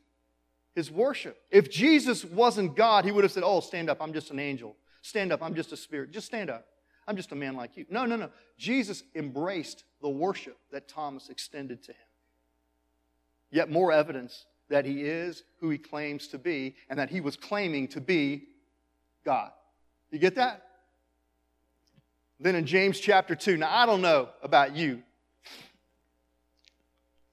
his 0.75 0.91
worship. 0.91 1.41
If 1.51 1.71
Jesus 1.71 2.25
wasn't 2.25 2.77
God, 2.77 3.05
he 3.05 3.13
would 3.13 3.25
have 3.25 3.33
said, 3.33 3.45
Oh, 3.45 3.61
stand 3.61 3.89
up, 3.89 3.99
I'm 4.01 4.13
just 4.13 4.31
an 4.31 4.39
angel. 4.39 4.77
Stand 5.03 5.33
up, 5.33 5.43
I'm 5.43 5.55
just 5.55 5.73
a 5.73 5.77
spirit. 5.77 6.11
Just 6.11 6.27
stand 6.27 6.51
up. 6.51 6.67
I'm 7.07 7.17
just 7.17 7.33
a 7.33 7.35
man 7.35 7.55
like 7.55 7.77
you. 7.77 7.85
No, 7.91 8.07
no, 8.07 8.17
no. 8.17 8.31
Jesus 8.59 9.03
embraced 9.15 9.85
the 10.01 10.09
worship 10.09 10.57
that 10.73 10.89
Thomas 10.89 11.29
extended 11.29 11.83
to 11.85 11.93
him. 11.93 11.99
Yet 13.51 13.71
more 13.71 13.93
evidence 13.93 14.47
that 14.71 14.87
he 14.87 15.03
is 15.03 15.45
who 15.61 15.69
he 15.69 15.79
claims 15.79 16.29
to 16.29 16.39
be 16.39 16.77
and 16.89 16.99
that 16.99 17.11
he 17.11 17.21
was 17.21 17.37
claiming 17.37 17.89
to 17.89 18.01
be 18.01 18.45
God. 19.25 19.51
You 20.11 20.19
get 20.19 20.37
that? 20.37 20.63
Then 22.41 22.55
in 22.55 22.67
James 22.67 22.99
chapter 22.99 23.35
2, 23.35 23.59
now 23.59 23.69
I 23.71 23.87
don't 23.87 24.01
know 24.01 24.29
about 24.43 24.75
you. 24.75 25.03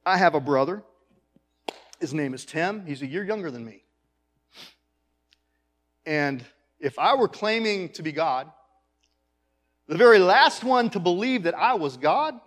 I 0.05 0.17
have 0.17 0.35
a 0.35 0.39
brother 0.39 0.83
his 2.01 2.13
name 2.13 2.33
is 2.33 2.43
Tim. 2.43 2.85
He's 2.85 3.01
a 3.03 3.07
year 3.07 3.23
younger 3.23 3.51
than 3.51 3.63
me. 3.63 3.83
And 6.05 6.43
if 6.79 6.97
I 6.97 7.15
were 7.15 7.27
claiming 7.27 7.89
to 7.89 8.01
be 8.01 8.11
God, 8.11 8.51
the 9.87 9.97
very 9.97 10.19
last 10.19 10.63
one 10.63 10.89
to 10.89 10.99
believe 10.99 11.43
that 11.43 11.53
I 11.53 11.75
was 11.75 11.97
God 11.97 12.39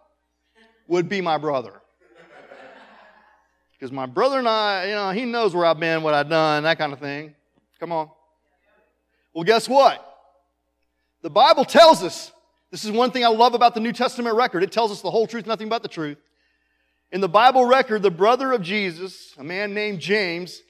would 0.88 1.08
be 1.08 1.20
my 1.20 1.38
brother. 1.38 1.80
Because 3.72 3.92
my 3.92 4.06
brother 4.06 4.38
and 4.38 4.48
I, 4.48 4.86
you 4.86 4.94
know, 4.94 5.10
he 5.10 5.24
knows 5.24 5.54
where 5.54 5.66
I've 5.66 5.78
been, 5.78 6.02
what 6.02 6.14
I've 6.14 6.28
done, 6.28 6.64
that 6.64 6.78
kind 6.78 6.92
of 6.92 6.98
thing. 6.98 7.34
Come 7.78 7.92
on. 7.92 8.10
Well, 9.34 9.44
guess 9.44 9.68
what? 9.68 10.04
The 11.22 11.30
Bible 11.30 11.64
tells 11.64 12.02
us 12.02 12.32
this 12.70 12.84
is 12.84 12.90
one 12.90 13.10
thing 13.10 13.24
I 13.24 13.28
love 13.28 13.54
about 13.54 13.74
the 13.74 13.80
New 13.80 13.92
Testament 13.92 14.36
record. 14.36 14.62
It 14.62 14.72
tells 14.72 14.90
us 14.90 15.00
the 15.00 15.10
whole 15.10 15.26
truth, 15.26 15.46
nothing 15.46 15.68
but 15.68 15.82
the 15.82 15.88
truth. 15.88 16.18
In 17.14 17.20
the 17.20 17.28
Bible 17.28 17.64
record, 17.64 18.02
the 18.02 18.10
brother 18.10 18.50
of 18.50 18.60
Jesus, 18.60 19.32
a 19.38 19.44
man 19.44 19.72
named 19.72 20.00
James, 20.00 20.62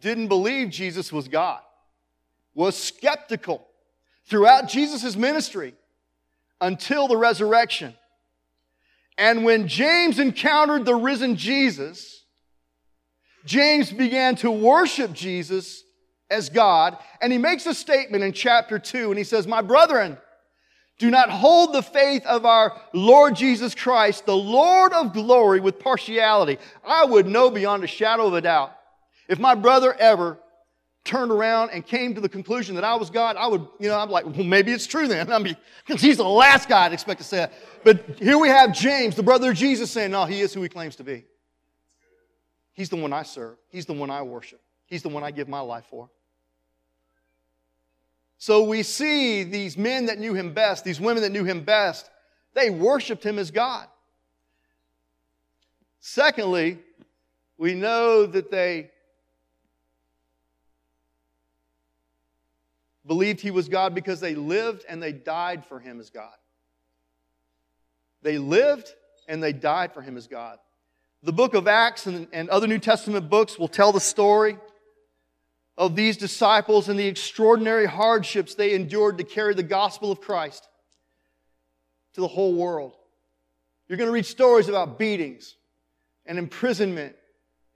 didn't 0.00 0.28
believe 0.28 0.70
Jesus 0.70 1.12
was 1.12 1.28
God, 1.28 1.60
was 2.54 2.74
skeptical 2.82 3.68
throughout 4.24 4.70
Jesus' 4.70 5.16
ministry 5.16 5.74
until 6.62 7.08
the 7.08 7.18
resurrection. 7.18 7.94
And 9.18 9.44
when 9.44 9.68
James 9.68 10.18
encountered 10.18 10.86
the 10.86 10.94
risen 10.94 11.36
Jesus, 11.36 12.24
James 13.44 13.92
began 13.92 14.34
to 14.36 14.50
worship 14.50 15.12
Jesus 15.12 15.84
as 16.30 16.48
God. 16.48 16.96
And 17.20 17.30
he 17.30 17.38
makes 17.38 17.66
a 17.66 17.74
statement 17.74 18.24
in 18.24 18.32
chapter 18.32 18.78
2, 18.78 19.10
and 19.10 19.18
he 19.18 19.24
says, 19.24 19.46
My 19.46 19.60
brethren, 19.60 20.16
do 20.98 21.10
not 21.10 21.28
hold 21.28 21.74
the 21.74 21.82
faith 21.82 22.24
of 22.24 22.46
our 22.46 22.80
Lord 22.92 23.36
Jesus 23.36 23.74
Christ, 23.74 24.24
the 24.24 24.36
Lord 24.36 24.92
of 24.92 25.12
glory, 25.12 25.60
with 25.60 25.78
partiality. 25.78 26.58
I 26.86 27.04
would 27.04 27.26
know 27.26 27.50
beyond 27.50 27.84
a 27.84 27.86
shadow 27.86 28.26
of 28.26 28.34
a 28.34 28.40
doubt. 28.40 28.72
If 29.28 29.38
my 29.38 29.54
brother 29.54 29.92
ever 29.92 30.38
turned 31.04 31.30
around 31.30 31.70
and 31.70 31.86
came 31.86 32.14
to 32.14 32.20
the 32.20 32.28
conclusion 32.28 32.74
that 32.76 32.84
I 32.84 32.94
was 32.94 33.10
God, 33.10 33.36
I 33.36 33.46
would, 33.46 33.66
you 33.78 33.88
know, 33.88 33.98
I'm 33.98 34.10
like, 34.10 34.24
well, 34.24 34.44
maybe 34.44 34.72
it's 34.72 34.86
true 34.86 35.06
then. 35.06 35.30
I 35.32 35.38
mean, 35.38 35.56
he's 35.86 36.16
the 36.16 36.24
last 36.24 36.68
guy 36.68 36.86
I'd 36.86 36.92
expect 36.92 37.20
to 37.20 37.26
say 37.26 37.36
that. 37.38 37.52
But 37.84 38.18
here 38.18 38.38
we 38.38 38.48
have 38.48 38.72
James, 38.72 39.14
the 39.14 39.22
brother 39.22 39.50
of 39.50 39.56
Jesus, 39.56 39.90
saying, 39.90 40.10
no, 40.10 40.24
he 40.24 40.40
is 40.40 40.54
who 40.54 40.62
he 40.62 40.68
claims 40.68 40.96
to 40.96 41.04
be. 41.04 41.24
He's 42.72 42.88
the 42.88 42.96
one 42.96 43.12
I 43.12 43.22
serve. 43.22 43.56
He's 43.68 43.86
the 43.86 43.94
one 43.94 44.10
I 44.10 44.22
worship. 44.22 44.60
He's 44.86 45.02
the 45.02 45.08
one 45.08 45.24
I 45.24 45.30
give 45.30 45.48
my 45.48 45.60
life 45.60 45.84
for. 45.88 46.10
So 48.38 48.64
we 48.64 48.82
see 48.82 49.44
these 49.44 49.76
men 49.78 50.06
that 50.06 50.18
knew 50.18 50.34
him 50.34 50.52
best, 50.52 50.84
these 50.84 51.00
women 51.00 51.22
that 51.22 51.32
knew 51.32 51.44
him 51.44 51.62
best, 51.62 52.10
they 52.54 52.70
worshiped 52.70 53.24
him 53.24 53.38
as 53.38 53.50
God. 53.50 53.86
Secondly, 56.00 56.78
we 57.58 57.74
know 57.74 58.26
that 58.26 58.50
they 58.50 58.90
believed 63.06 63.40
he 63.40 63.50
was 63.50 63.68
God 63.68 63.94
because 63.94 64.20
they 64.20 64.34
lived 64.34 64.84
and 64.88 65.02
they 65.02 65.12
died 65.12 65.64
for 65.64 65.80
him 65.80 66.00
as 66.00 66.10
God. 66.10 66.34
They 68.22 68.38
lived 68.38 68.92
and 69.28 69.42
they 69.42 69.52
died 69.52 69.92
for 69.92 70.02
him 70.02 70.16
as 70.16 70.26
God. 70.26 70.58
The 71.22 71.32
book 71.32 71.54
of 71.54 71.66
Acts 71.66 72.06
and, 72.06 72.28
and 72.32 72.48
other 72.50 72.66
New 72.66 72.78
Testament 72.78 73.30
books 73.30 73.58
will 73.58 73.68
tell 73.68 73.92
the 73.92 74.00
story 74.00 74.58
of 75.78 75.94
these 75.94 76.16
disciples 76.16 76.88
and 76.88 76.98
the 76.98 77.06
extraordinary 77.06 77.86
hardships 77.86 78.54
they 78.54 78.74
endured 78.74 79.18
to 79.18 79.24
carry 79.24 79.54
the 79.54 79.62
gospel 79.62 80.10
of 80.10 80.20
Christ 80.20 80.66
to 82.14 82.20
the 82.20 82.28
whole 82.28 82.54
world. 82.54 82.94
You're 83.88 83.98
going 83.98 84.08
to 84.08 84.12
read 84.12 84.26
stories 84.26 84.68
about 84.68 84.98
beatings 84.98 85.54
and 86.24 86.38
imprisonment 86.38 87.14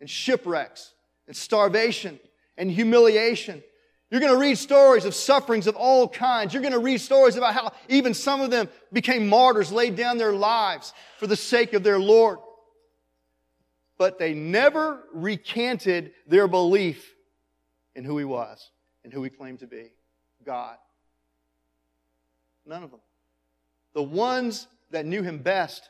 and 0.00 0.08
shipwrecks 0.08 0.92
and 1.26 1.36
starvation 1.36 2.18
and 2.56 2.70
humiliation. 2.70 3.62
You're 4.10 4.20
going 4.20 4.32
to 4.32 4.40
read 4.40 4.58
stories 4.58 5.04
of 5.04 5.14
sufferings 5.14 5.66
of 5.66 5.76
all 5.76 6.08
kinds. 6.08 6.52
You're 6.52 6.62
going 6.62 6.72
to 6.72 6.80
read 6.80 7.00
stories 7.00 7.36
about 7.36 7.54
how 7.54 7.72
even 7.88 8.14
some 8.14 8.40
of 8.40 8.50
them 8.50 8.68
became 8.92 9.28
martyrs, 9.28 9.70
laid 9.70 9.94
down 9.94 10.18
their 10.18 10.32
lives 10.32 10.92
for 11.18 11.26
the 11.26 11.36
sake 11.36 11.74
of 11.74 11.84
their 11.84 12.00
Lord. 12.00 12.38
But 13.98 14.18
they 14.18 14.34
never 14.34 15.04
recanted 15.12 16.12
their 16.26 16.48
belief 16.48 17.14
in 17.94 18.04
who 18.04 18.18
he 18.18 18.24
was 18.24 18.70
and 19.04 19.12
who 19.12 19.22
he 19.22 19.30
claimed 19.30 19.60
to 19.60 19.66
be 19.66 19.92
God. 20.44 20.76
None 22.66 22.82
of 22.82 22.90
them. 22.90 23.00
The 23.94 24.02
ones 24.02 24.68
that 24.90 25.06
knew 25.06 25.22
him 25.22 25.38
best 25.38 25.88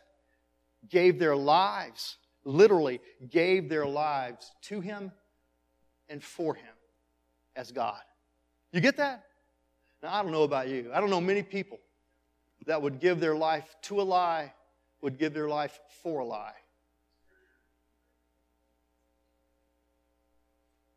gave 0.88 1.18
their 1.18 1.36
lives, 1.36 2.16
literally 2.44 3.01
gave 3.28 3.68
their 3.68 3.86
lives 3.86 4.53
to 4.62 4.80
him 4.80 5.12
and 6.09 6.22
for 6.22 6.55
him 6.55 6.74
as 7.57 7.72
God. 7.72 8.01
You 8.72 8.80
get 8.80 8.96
that? 8.96 9.24
Now, 10.03 10.14
I 10.14 10.22
don't 10.22 10.32
know 10.32 10.44
about 10.44 10.68
you. 10.68 10.90
I 10.94 11.01
don't 11.01 11.11
know 11.11 11.20
many 11.20 11.42
people 11.42 11.78
that 12.66 12.80
would 12.80 13.01
give 13.01 13.20
their 13.20 13.34
life 13.34 13.76
to 13.82 14.01
a 14.01 14.03
lie, 14.03 14.53
would 15.03 15.18
give 15.18 15.34
their 15.34 15.48
life 15.48 15.78
for 16.03 16.20
a 16.20 16.24
lie. 16.24 16.55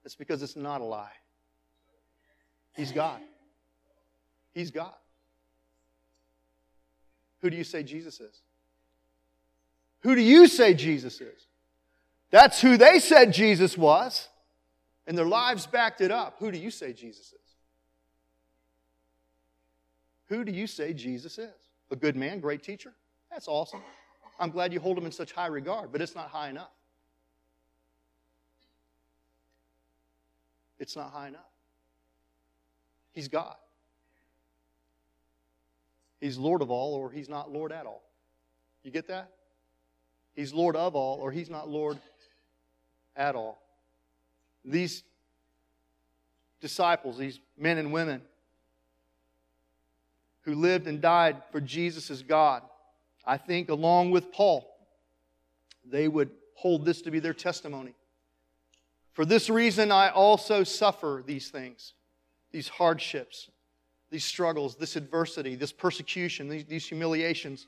It's 0.05 0.15
because 0.15 0.43
it's 0.43 0.55
not 0.55 0.81
a 0.81 0.83
lie. 0.83 1.11
He's 2.75 2.91
God. 2.91 3.19
He's 4.53 4.71
God. 4.71 4.93
Who 7.41 7.49
do 7.49 7.57
you 7.57 7.63
say 7.63 7.83
Jesus 7.83 8.19
is? 8.19 8.41
Who 10.01 10.15
do 10.15 10.21
you 10.21 10.47
say 10.47 10.73
Jesus 10.73 11.21
is? 11.21 11.47
That's 12.31 12.59
who 12.61 12.77
they 12.77 12.99
said 12.99 13.31
Jesus 13.31 13.77
was, 13.77 14.27
and 15.05 15.17
their 15.17 15.25
lives 15.25 15.67
backed 15.67 16.01
it 16.01 16.11
up. 16.11 16.35
Who 16.39 16.51
do 16.51 16.57
you 16.57 16.71
say 16.71 16.93
Jesus 16.93 17.27
is? 17.27 17.39
Who 20.29 20.43
do 20.43 20.51
you 20.51 20.67
say 20.67 20.93
Jesus 20.93 21.37
is? 21.37 21.53
A 21.91 21.95
good 21.95 22.15
man, 22.15 22.39
great 22.39 22.63
teacher? 22.63 22.93
That's 23.29 23.47
awesome. 23.47 23.81
I'm 24.39 24.49
glad 24.49 24.73
you 24.73 24.79
hold 24.79 24.97
him 24.97 25.05
in 25.05 25.11
such 25.11 25.31
high 25.31 25.47
regard, 25.47 25.91
but 25.91 26.01
it's 26.01 26.15
not 26.15 26.29
high 26.29 26.49
enough. 26.49 26.71
It's 30.83 30.97
not 30.97 31.11
high 31.11 31.29
enough. 31.29 31.49
He's 33.13 33.29
God. 33.29 33.55
He's 36.19 36.37
Lord 36.37 36.61
of 36.61 36.69
all, 36.69 36.93
or 36.95 37.09
He's 37.09 37.29
not 37.29 37.49
Lord 37.49 37.71
at 37.71 37.85
all. 37.85 38.03
You 38.83 38.91
get 38.91 39.07
that? 39.07 39.31
He's 40.35 40.51
Lord 40.51 40.75
of 40.75 40.93
all, 40.93 41.19
or 41.21 41.31
He's 41.31 41.49
not 41.49 41.69
Lord 41.69 41.99
at 43.15 43.33
all. 43.33 43.63
These 44.65 45.03
disciples, 46.59 47.17
these 47.17 47.39
men 47.57 47.77
and 47.77 47.93
women 47.93 48.21
who 50.41 50.53
lived 50.53 50.87
and 50.87 50.99
died 50.99 51.37
for 51.53 51.61
Jesus 51.61 52.11
as 52.11 52.23
God, 52.23 52.61
I 53.25 53.37
think, 53.37 53.69
along 53.69 54.11
with 54.11 54.33
Paul, 54.33 54.69
they 55.85 56.09
would 56.09 56.29
hold 56.55 56.83
this 56.83 57.01
to 57.03 57.11
be 57.11 57.19
their 57.19 57.33
testimony. 57.33 57.93
For 59.13 59.25
this 59.25 59.49
reason, 59.49 59.91
I 59.91 60.09
also 60.09 60.63
suffer 60.63 61.23
these 61.25 61.49
things, 61.49 61.93
these 62.51 62.67
hardships, 62.67 63.49
these 64.09 64.25
struggles, 64.25 64.75
this 64.75 64.95
adversity, 64.95 65.55
this 65.55 65.71
persecution, 65.71 66.49
these, 66.49 66.65
these 66.65 66.85
humiliations. 66.87 67.67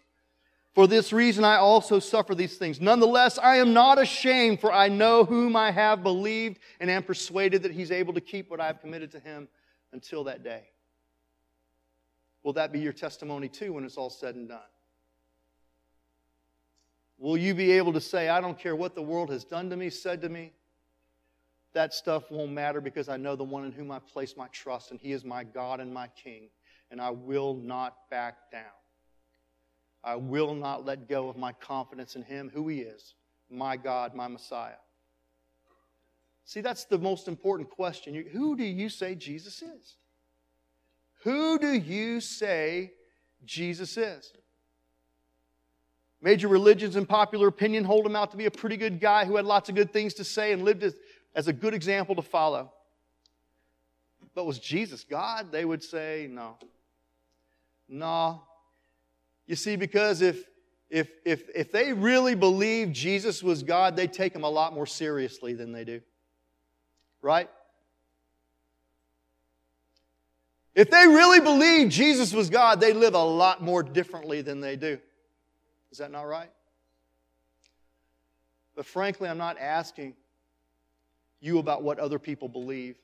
For 0.74 0.88
this 0.88 1.14
reason, 1.14 1.46
I 1.46 1.56
also 1.56 2.00
suffer 2.00 2.36
these 2.36 2.58
things. 2.58 2.82
Nonetheless, 2.82 3.38
I 3.38 3.58
am 3.58 3.74
not 3.74 4.00
ashamed, 4.00 4.60
for 4.60 4.74
I 4.74 4.90
know 4.90 5.24
whom 5.24 5.56
I 5.56 5.72
have 5.72 6.04
believed 6.04 6.60
and 6.80 6.90
am 6.90 7.04
persuaded 7.04 7.64
that 7.64 7.72
he's 7.72 7.92
able 7.92 8.14
to 8.14 8.22
keep 8.22 8.50
what 8.50 8.60
I 8.60 8.68
have 8.68 8.82
committed 8.82 9.12
to 9.12 9.20
him 9.20 9.48
until 9.94 10.24
that 10.26 10.44
day. 10.44 10.64
Will 12.44 12.54
that 12.54 12.72
be 12.72 12.80
your 12.80 12.94
testimony 12.94 13.50
too 13.50 13.74
when 13.74 13.86
it's 13.86 13.98
all 13.98 14.10
said 14.10 14.36
and 14.36 14.50
done? 14.50 14.60
Will 17.18 17.38
you 17.38 17.54
be 17.54 17.72
able 17.72 17.94
to 17.94 18.02
say, 18.02 18.30
I 18.30 18.42
don't 18.42 18.60
care 18.60 18.76
what 18.76 18.96
the 18.96 19.02
world 19.02 19.30
has 19.30 19.44
done 19.44 19.70
to 19.70 19.78
me, 19.78 19.90
said 19.90 20.22
to 20.22 20.30
me? 20.30 20.52
That 21.76 21.94
stuff 21.94 22.32
won't 22.32 22.54
matter 22.54 22.80
because 22.80 23.10
I 23.10 23.18
know 23.18 23.36
the 23.36 23.44
one 23.44 23.66
in 23.66 23.74
whom 23.74 23.92
I 23.92 24.00
place 24.00 24.36
my 24.38 24.48
trust, 24.48 24.92
and 24.92 25.00
he 25.00 25.12
is 25.12 25.26
my 25.26 25.44
God 25.44 25.82
and 25.82 25.94
my 25.94 26.08
King, 26.08 26.48
and 26.90 27.02
I 27.02 27.10
will 27.10 27.54
not 27.54 28.10
back 28.10 28.50
down. 28.50 28.64
I 30.02 30.16
will 30.16 30.56
not 30.56 30.86
let 30.86 31.10
go 31.10 31.28
of 31.28 31.36
my 31.36 31.52
confidence 31.52 32.16
in 32.16 32.24
him, 32.24 32.50
who 32.54 32.70
he 32.70 32.80
is, 32.80 33.16
my 33.50 33.76
God, 33.76 34.16
my 34.16 34.30
Messiah. 34.30 34.78
See, 36.46 36.62
that's 36.62 36.86
the 36.86 36.98
most 36.98 37.28
important 37.28 37.70
question. 37.70 38.26
Who 38.32 38.56
do 38.56 38.64
you 38.64 38.88
say 38.88 39.14
Jesus 39.14 39.62
is? 39.62 39.98
Who 41.24 41.60
do 41.60 41.74
you 41.74 42.22
say 42.22 42.94
Jesus 43.44 43.98
is? 43.98 44.32
Major 46.22 46.48
religions 46.48 46.96
and 46.96 47.08
popular 47.08 47.50
opinion 47.50 47.84
hold 47.84 48.06
him 48.06 48.16
out 48.16 48.32
to 48.32 48.38
be 48.38 48.46
a 48.46 48.52
pretty 48.52 48.78
good 48.78 49.02
guy 49.02 49.26
who 49.26 49.36
had 49.36 49.46
lots 49.46 49.68
of 49.68 49.76
good 49.76 49.92
things 49.92 50.14
to 50.14 50.24
say 50.24 50.54
and 50.54 50.64
lived 50.64 50.84
as, 50.84 50.96
as 51.36 51.48
a 51.48 51.54
good 51.54 51.74
example 51.74 52.16
to 52.16 52.22
follow. 52.22 52.72
But 54.34 54.46
was 54.46 54.58
Jesus 54.58 55.04
God? 55.04 55.52
They 55.52 55.66
would 55.66 55.84
say 55.84 56.28
no. 56.32 56.58
No. 57.88 58.42
You 59.46 59.56
see, 59.56 59.76
because 59.76 60.22
if, 60.22 60.44
if, 60.90 61.10
if, 61.26 61.44
if 61.54 61.72
they 61.72 61.94
really 61.94 62.36
believed 62.36 62.94
Jesus 62.94 63.44
was 63.44 63.64
God, 63.64 63.96
they'd 63.96 64.12
take 64.12 64.34
him 64.34 64.44
a 64.44 64.50
lot 64.50 64.74
more 64.74 64.86
seriously 64.86 65.54
than 65.54 65.72
they 65.72 65.84
do. 65.84 66.02
Right? 67.22 67.50
If 70.74 70.90
they 70.90 71.08
really 71.08 71.40
believed 71.40 71.92
Jesus 71.92 72.34
was 72.34 72.50
God, 72.50 72.82
they 72.82 72.92
live 72.92 73.14
a 73.14 73.24
lot 73.24 73.62
more 73.62 73.84
differently 73.84 74.42
than 74.42 74.60
they 74.60 74.76
do. 74.76 75.00
Is 75.92 76.00
that 76.00 76.12
not 76.12 76.24
right? 76.24 76.50
But 78.76 78.86
frankly, 78.86 79.30
I'm 79.30 79.38
not 79.38 79.58
asking 79.58 80.16
you 81.46 81.60
about 81.60 81.84
what 81.84 82.00
other 82.00 82.20
people 82.20 82.50
believe. 82.50 82.98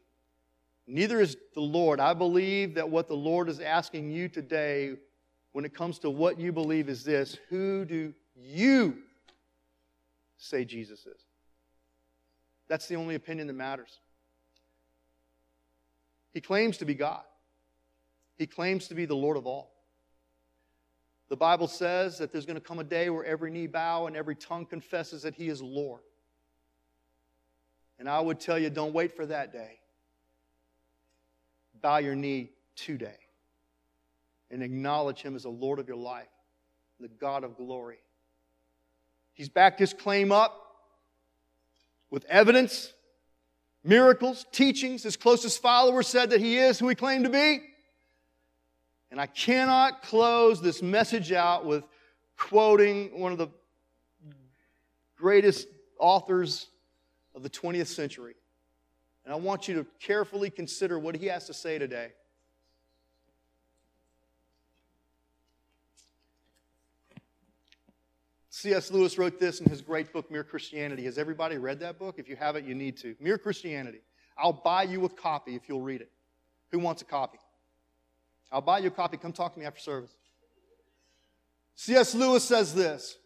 Neither 0.88 1.22
is 1.22 1.38
the 1.54 1.62
Lord. 1.62 2.00
I 2.00 2.14
believe 2.14 2.76
that 2.76 2.90
what 2.90 3.08
the 3.08 3.16
Lord 3.16 3.48
is 3.48 3.60
asking 3.60 4.12
you 4.12 4.28
today, 4.28 4.96
when 5.52 5.64
it 5.64 5.74
comes 5.74 6.00
to 6.00 6.10
what 6.10 6.40
you 6.40 6.52
believe, 6.52 6.90
is 6.90 7.04
this 7.04 7.38
Who 7.50 7.86
do 7.86 8.14
you 8.36 8.98
say 10.38 10.66
Jesus 10.66 11.06
is? 11.06 11.22
That's 12.68 12.88
the 12.88 12.96
only 12.96 13.16
opinion 13.16 13.48
that 13.48 13.54
matters. 13.54 14.00
He 16.34 16.42
claims 16.42 16.78
to 16.78 16.86
be 16.86 16.96
God. 16.96 17.24
He 18.38 18.48
claims 18.48 18.88
to 18.88 18.96
be 18.96 19.06
the 19.06 19.16
Lord 19.16 19.38
of 19.38 19.46
all. 19.46 19.72
The 21.30 21.38
Bible 21.38 21.68
says 21.68 22.18
that 22.18 22.32
there's 22.32 22.46
going 22.46 22.56
to 22.56 22.62
come 22.62 22.80
a 22.80 22.84
day 22.84 23.10
where 23.10 23.24
every 23.24 23.52
knee 23.52 23.68
bow 23.68 24.08
and 24.08 24.16
every 24.16 24.36
tongue 24.36 24.66
confesses 24.66 25.22
that 25.22 25.36
He 25.36 25.48
is 25.48 25.62
Lord. 25.62 26.02
And 28.02 28.10
I 28.10 28.20
would 28.20 28.40
tell 28.40 28.58
you, 28.58 28.72
don't 28.72 28.96
wait 28.96 29.16
for 29.16 29.28
that 29.28 29.54
day. 29.54 29.78
Bow 31.84 31.98
your 31.98 32.16
knee 32.16 32.50
today 32.76 33.20
and 34.50 34.64
acknowledge 34.64 35.22
Him 35.22 35.36
as 35.36 35.44
the 35.44 35.50
Lord 35.50 35.78
of 35.78 35.88
your 35.88 35.98
life, 35.98 36.26
the 37.00 37.10
God 37.10 37.44
of 37.44 37.56
glory. 37.58 38.00
He's 39.34 39.50
backed 39.50 39.80
his 39.80 39.94
claim 39.94 40.32
up 40.32 40.60
with 42.10 42.26
evidence, 42.26 42.92
miracles, 43.84 44.48
teachings. 44.52 45.04
His 45.04 45.16
closest 45.16 45.62
followers 45.62 46.08
said 46.08 46.32
that 46.32 46.42
he 46.42 46.58
is 46.58 46.80
who 46.80 46.88
he 46.88 46.96
claimed 46.96 47.26
to 47.26 47.30
be. 47.30 47.62
And 49.12 49.22
I 49.22 49.28
cannot 49.28 50.02
close 50.02 50.60
this 50.60 50.82
message 50.82 51.32
out 51.32 51.68
with 51.68 51.84
quoting 52.36 53.20
one 53.20 53.32
of 53.32 53.38
the 53.38 53.50
greatest 55.16 55.68
authors 56.00 56.66
of 57.36 57.44
the 57.44 57.50
20th 57.50 57.88
century. 57.88 58.36
And 59.26 59.34
I 59.34 59.38
want 59.38 59.68
you 59.68 59.76
to 59.76 59.86
carefully 60.00 60.50
consider 60.50 60.98
what 61.00 61.16
he 61.16 61.28
has 61.28 61.46
to 61.48 61.54
say 61.54 61.78
today. 61.78 62.12
C.S. 68.50 68.92
Lewis 68.92 69.18
wrote 69.18 69.40
this 69.40 69.60
in 69.60 69.70
his 69.70 69.82
great 69.82 70.14
book, 70.14 70.30
Mere 70.30 70.44
Christianity. 70.44 71.06
Has 71.06 71.18
everybody 71.18 71.58
read 71.58 71.80
that 71.80 71.98
book? 71.98 72.16
If 72.18 72.30
you 72.30 72.36
haven't, 72.36 72.68
you 72.68 72.76
need 72.76 72.98
to. 72.98 73.16
Mere 73.20 73.38
Christianity. 73.38 74.02
I'll 74.38 74.54
buy 74.54 74.84
you 74.84 75.04
a 75.06 75.10
copy 75.10 75.56
if 75.56 75.68
you'll 75.68 75.82
read 75.82 76.02
it. 76.02 76.12
Who 76.72 76.80
wants 76.80 77.02
a 77.02 77.06
copy? 77.06 77.40
I'll 78.52 78.62
buy 78.62 78.80
you 78.80 78.90
a 78.90 78.92
copy. 78.92 79.18
Come 79.18 79.32
talk 79.32 79.54
to 79.54 79.60
me 79.60 79.66
after 79.66 79.80
service. 79.80 80.16
C.S. 81.76 82.14
Lewis 82.14 82.44
says 82.44 82.76
this 82.76 83.18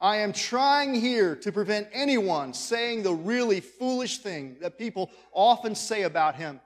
I 0.00 0.18
am 0.18 0.32
trying 0.32 0.94
here 0.94 1.36
to 1.36 1.52
prevent 1.52 1.88
anyone 1.92 2.54
saying 2.54 3.02
the 3.02 3.12
really 3.12 3.60
foolish 3.60 4.18
thing 4.18 4.56
that 4.60 4.78
people 4.78 5.10
often 5.32 5.74
say 5.74 6.02
about 6.02 6.36
him. 6.36 6.60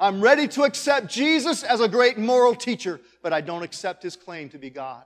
I'm 0.00 0.20
ready 0.20 0.48
to 0.48 0.62
accept 0.62 1.08
Jesus 1.08 1.62
as 1.62 1.80
a 1.80 1.88
great 1.88 2.18
moral 2.18 2.54
teacher, 2.54 3.00
but 3.22 3.32
I 3.32 3.40
don't 3.40 3.62
accept 3.62 4.02
his 4.02 4.16
claim 4.16 4.48
to 4.50 4.58
be 4.58 4.70
God. 4.70 5.04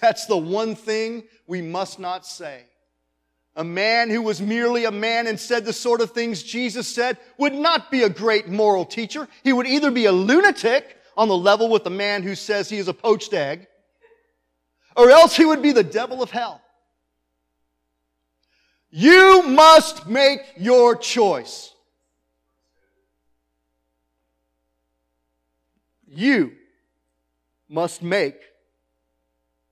That's 0.00 0.26
the 0.26 0.36
one 0.36 0.74
thing 0.74 1.24
we 1.46 1.62
must 1.62 1.98
not 1.98 2.26
say. 2.26 2.64
A 3.56 3.64
man 3.64 4.10
who 4.10 4.22
was 4.22 4.40
merely 4.40 4.84
a 4.84 4.92
man 4.92 5.26
and 5.26 5.40
said 5.40 5.64
the 5.64 5.72
sort 5.72 6.00
of 6.00 6.12
things 6.12 6.42
Jesus 6.42 6.86
said 6.86 7.18
would 7.36 7.54
not 7.54 7.90
be 7.90 8.04
a 8.04 8.08
great 8.08 8.48
moral 8.48 8.84
teacher. 8.84 9.26
He 9.42 9.52
would 9.52 9.66
either 9.66 9.90
be 9.90 10.04
a 10.04 10.12
lunatic 10.12 10.96
on 11.16 11.28
the 11.28 11.36
level 11.36 11.68
with 11.68 11.82
the 11.82 11.90
man 11.90 12.22
who 12.22 12.36
says 12.36 12.70
he 12.70 12.78
is 12.78 12.88
a 12.88 12.94
poached 12.94 13.32
egg, 13.32 13.66
or 14.96 15.10
else 15.10 15.36
he 15.36 15.44
would 15.44 15.62
be 15.62 15.72
the 15.72 15.84
devil 15.84 16.22
of 16.22 16.30
hell. 16.30 16.60
You 18.90 19.42
must 19.42 20.08
make 20.08 20.40
your 20.56 20.96
choice. 20.96 21.72
You 26.08 26.52
must 27.68 28.02
make 28.02 28.40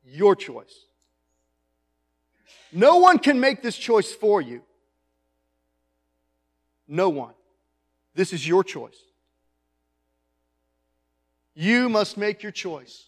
your 0.05 0.37
choice. 0.37 0.87
No 2.73 2.97
one 2.97 3.19
can 3.19 3.41
make 3.41 3.63
this 3.63 3.77
choice 3.77 4.13
for 4.13 4.41
you. 4.41 4.63
No 6.87 7.09
one. 7.09 7.35
This 8.15 8.33
is 8.33 8.47
your 8.47 8.63
choice. 8.63 8.97
You 11.55 11.89
must 11.89 12.17
make 12.17 12.43
your 12.43 12.53
choice. 12.53 13.08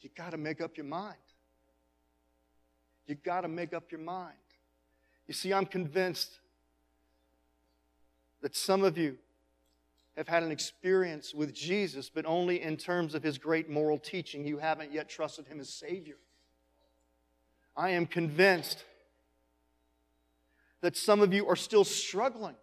You 0.00 0.10
got 0.16 0.30
to 0.30 0.36
make 0.36 0.60
up 0.60 0.76
your 0.76 0.86
mind. 0.86 1.16
You 3.06 3.16
got 3.16 3.42
to 3.42 3.48
make 3.48 3.72
up 3.74 3.90
your 3.90 4.00
mind. 4.00 4.34
You 5.26 5.34
see, 5.34 5.52
I'm 5.52 5.66
convinced 5.66 6.38
that 8.42 8.56
some 8.56 8.82
of 8.82 8.96
you 8.96 9.18
have 10.16 10.28
had 10.28 10.42
an 10.42 10.50
experience 10.50 11.34
with 11.34 11.54
Jesus, 11.54 12.10
but 12.10 12.26
only 12.26 12.62
in 12.62 12.76
terms 12.76 13.14
of 13.14 13.22
his 13.22 13.38
great 13.38 13.68
moral 13.68 13.98
teaching. 13.98 14.46
You 14.46 14.58
haven't 14.58 14.92
yet 14.92 15.08
trusted 15.08 15.46
him 15.46 15.60
as 15.60 15.68
Savior. 15.68 16.16
I 17.76 17.90
am 17.90 18.06
convinced 18.06 18.84
that 20.80 20.96
some 20.96 21.20
of 21.20 21.32
you 21.32 21.46
are 21.46 21.56
still 21.56 21.84
struggling 21.84 22.56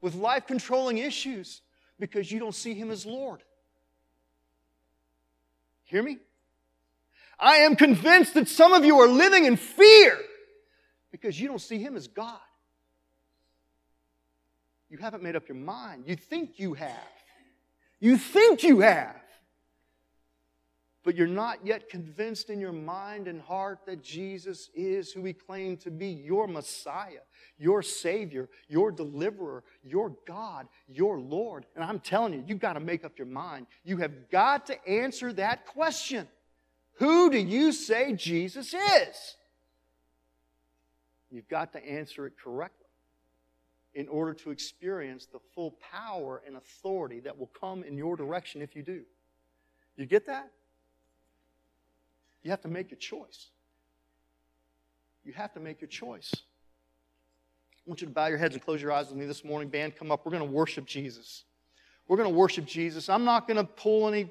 with 0.00 0.14
life 0.14 0.46
controlling 0.46 0.98
issues 0.98 1.60
because 1.98 2.32
you 2.32 2.38
don't 2.38 2.54
see 2.54 2.74
him 2.74 2.90
as 2.90 3.06
Lord. 3.06 3.42
Hear 5.84 6.02
me? 6.02 6.18
I 7.42 7.56
am 7.56 7.74
convinced 7.74 8.34
that 8.34 8.46
some 8.46 8.72
of 8.72 8.84
you 8.84 9.00
are 9.00 9.08
living 9.08 9.46
in 9.46 9.56
fear 9.56 10.16
because 11.10 11.40
you 11.40 11.48
don't 11.48 11.60
see 11.60 11.78
him 11.78 11.96
as 11.96 12.06
God. 12.06 12.38
You 14.88 14.98
haven't 14.98 15.24
made 15.24 15.34
up 15.34 15.48
your 15.48 15.56
mind. 15.56 16.04
You 16.06 16.14
think 16.14 16.60
you 16.60 16.74
have. 16.74 17.10
You 17.98 18.16
think 18.16 18.62
you 18.62 18.80
have. 18.80 19.16
But 21.02 21.16
you're 21.16 21.26
not 21.26 21.66
yet 21.66 21.88
convinced 21.88 22.48
in 22.48 22.60
your 22.60 22.72
mind 22.72 23.26
and 23.26 23.40
heart 23.40 23.80
that 23.86 24.04
Jesus 24.04 24.70
is 24.72 25.10
who 25.10 25.24
he 25.24 25.32
claimed 25.32 25.80
to 25.80 25.90
be 25.90 26.06
your 26.06 26.46
Messiah, 26.46 27.22
your 27.58 27.82
Savior, 27.82 28.48
your 28.68 28.92
deliverer, 28.92 29.64
your 29.82 30.14
God, 30.28 30.68
your 30.86 31.18
Lord. 31.18 31.66
And 31.74 31.84
I'm 31.84 31.98
telling 31.98 32.34
you, 32.34 32.44
you've 32.46 32.60
got 32.60 32.74
to 32.74 32.80
make 32.80 33.04
up 33.04 33.18
your 33.18 33.26
mind. 33.26 33.66
You 33.82 33.96
have 33.96 34.30
got 34.30 34.66
to 34.66 34.88
answer 34.88 35.32
that 35.32 35.66
question 35.66 36.28
Who 37.02 37.30
do 37.30 37.38
you 37.38 37.72
say 37.72 38.12
Jesus 38.12 38.72
is? 38.72 39.36
You've 41.32 41.48
got 41.48 41.72
to 41.72 41.84
answer 41.84 42.26
it 42.26 42.34
correctly 42.40 42.86
in 43.92 44.06
order 44.06 44.32
to 44.34 44.52
experience 44.52 45.26
the 45.26 45.40
full 45.52 45.74
power 45.90 46.42
and 46.46 46.56
authority 46.56 47.18
that 47.18 47.36
will 47.36 47.50
come 47.60 47.82
in 47.82 47.96
your 47.96 48.14
direction 48.14 48.62
if 48.62 48.76
you 48.76 48.84
do. 48.84 49.02
You 49.96 50.06
get 50.06 50.26
that? 50.28 50.52
You 52.44 52.52
have 52.52 52.60
to 52.60 52.68
make 52.68 52.92
a 52.92 52.96
choice. 52.96 53.48
You 55.24 55.32
have 55.32 55.52
to 55.54 55.60
make 55.60 55.80
your 55.80 55.88
choice. 55.88 56.30
I 56.32 57.90
want 57.90 58.00
you 58.00 58.06
to 58.06 58.12
bow 58.12 58.26
your 58.26 58.38
heads 58.38 58.54
and 58.54 58.62
close 58.62 58.80
your 58.80 58.92
eyes 58.92 59.08
with 59.08 59.16
me 59.16 59.26
this 59.26 59.44
morning. 59.44 59.68
Band, 59.68 59.96
come 59.96 60.12
up. 60.12 60.24
We're 60.24 60.30
going 60.30 60.48
to 60.48 60.54
worship 60.54 60.86
Jesus. 60.86 61.42
We're 62.06 62.16
going 62.16 62.28
to 62.28 62.38
worship 62.38 62.64
Jesus. 62.64 63.08
I'm 63.08 63.24
not 63.24 63.48
going 63.48 63.56
to 63.56 63.64
pull 63.64 64.06
any 64.06 64.30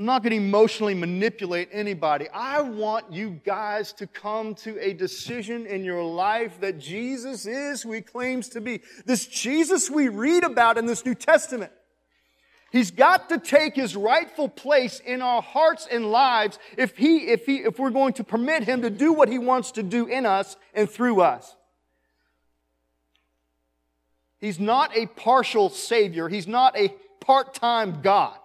I'm 0.00 0.06
not 0.06 0.22
going 0.22 0.30
to 0.30 0.38
emotionally 0.38 0.94
manipulate 0.94 1.68
anybody. 1.70 2.26
I 2.32 2.62
want 2.62 3.12
you 3.12 3.38
guys 3.44 3.92
to 3.92 4.06
come 4.06 4.54
to 4.54 4.82
a 4.82 4.94
decision 4.94 5.66
in 5.66 5.84
your 5.84 6.02
life 6.02 6.58
that 6.62 6.78
Jesus 6.78 7.44
is 7.44 7.82
who 7.82 7.92
he 7.92 8.00
claims 8.00 8.48
to 8.48 8.62
be. 8.62 8.80
This 9.04 9.26
Jesus 9.26 9.90
we 9.90 10.08
read 10.08 10.42
about 10.42 10.78
in 10.78 10.86
this 10.86 11.04
New 11.04 11.14
Testament. 11.14 11.70
He's 12.72 12.90
got 12.90 13.28
to 13.28 13.36
take 13.36 13.74
his 13.74 13.94
rightful 13.94 14.48
place 14.48 15.00
in 15.00 15.20
our 15.20 15.42
hearts 15.42 15.86
and 15.92 16.10
lives 16.10 16.58
if 16.78 16.96
he, 16.96 17.26
if 17.26 17.44
he, 17.44 17.56
if 17.56 17.78
we're 17.78 17.90
going 17.90 18.14
to 18.14 18.24
permit 18.24 18.64
him 18.64 18.80
to 18.80 18.88
do 18.88 19.12
what 19.12 19.28
he 19.28 19.38
wants 19.38 19.72
to 19.72 19.82
do 19.82 20.06
in 20.06 20.24
us 20.24 20.56
and 20.72 20.88
through 20.88 21.20
us. 21.20 21.54
He's 24.38 24.58
not 24.58 24.96
a 24.96 25.08
partial 25.08 25.68
savior. 25.68 26.30
He's 26.30 26.48
not 26.48 26.74
a 26.74 26.88
part-time 27.20 28.00
God. 28.00 28.38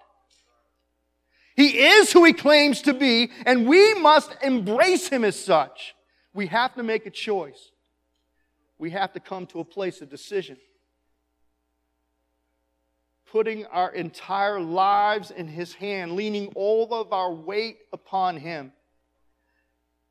He 1.55 1.79
is 1.79 2.11
who 2.11 2.25
he 2.25 2.33
claims 2.33 2.81
to 2.81 2.93
be, 2.93 3.31
and 3.45 3.67
we 3.67 3.93
must 3.95 4.35
embrace 4.43 5.07
him 5.07 5.23
as 5.23 5.39
such. 5.39 5.95
We 6.33 6.47
have 6.47 6.75
to 6.75 6.83
make 6.83 7.05
a 7.05 7.09
choice. 7.09 7.71
We 8.77 8.91
have 8.91 9.13
to 9.13 9.21
come 9.21 9.45
to 9.47 9.61
a 9.61 9.65
place 9.65 10.01
of 10.01 10.09
decision. 10.09 10.57
Putting 13.31 13.65
our 13.67 13.93
entire 13.93 14.59
lives 14.59 15.31
in 15.31 15.47
his 15.47 15.73
hand, 15.73 16.11
leaning 16.11 16.51
all 16.55 16.93
of 16.93 17.13
our 17.13 17.33
weight 17.33 17.77
upon 17.93 18.37
him 18.37 18.73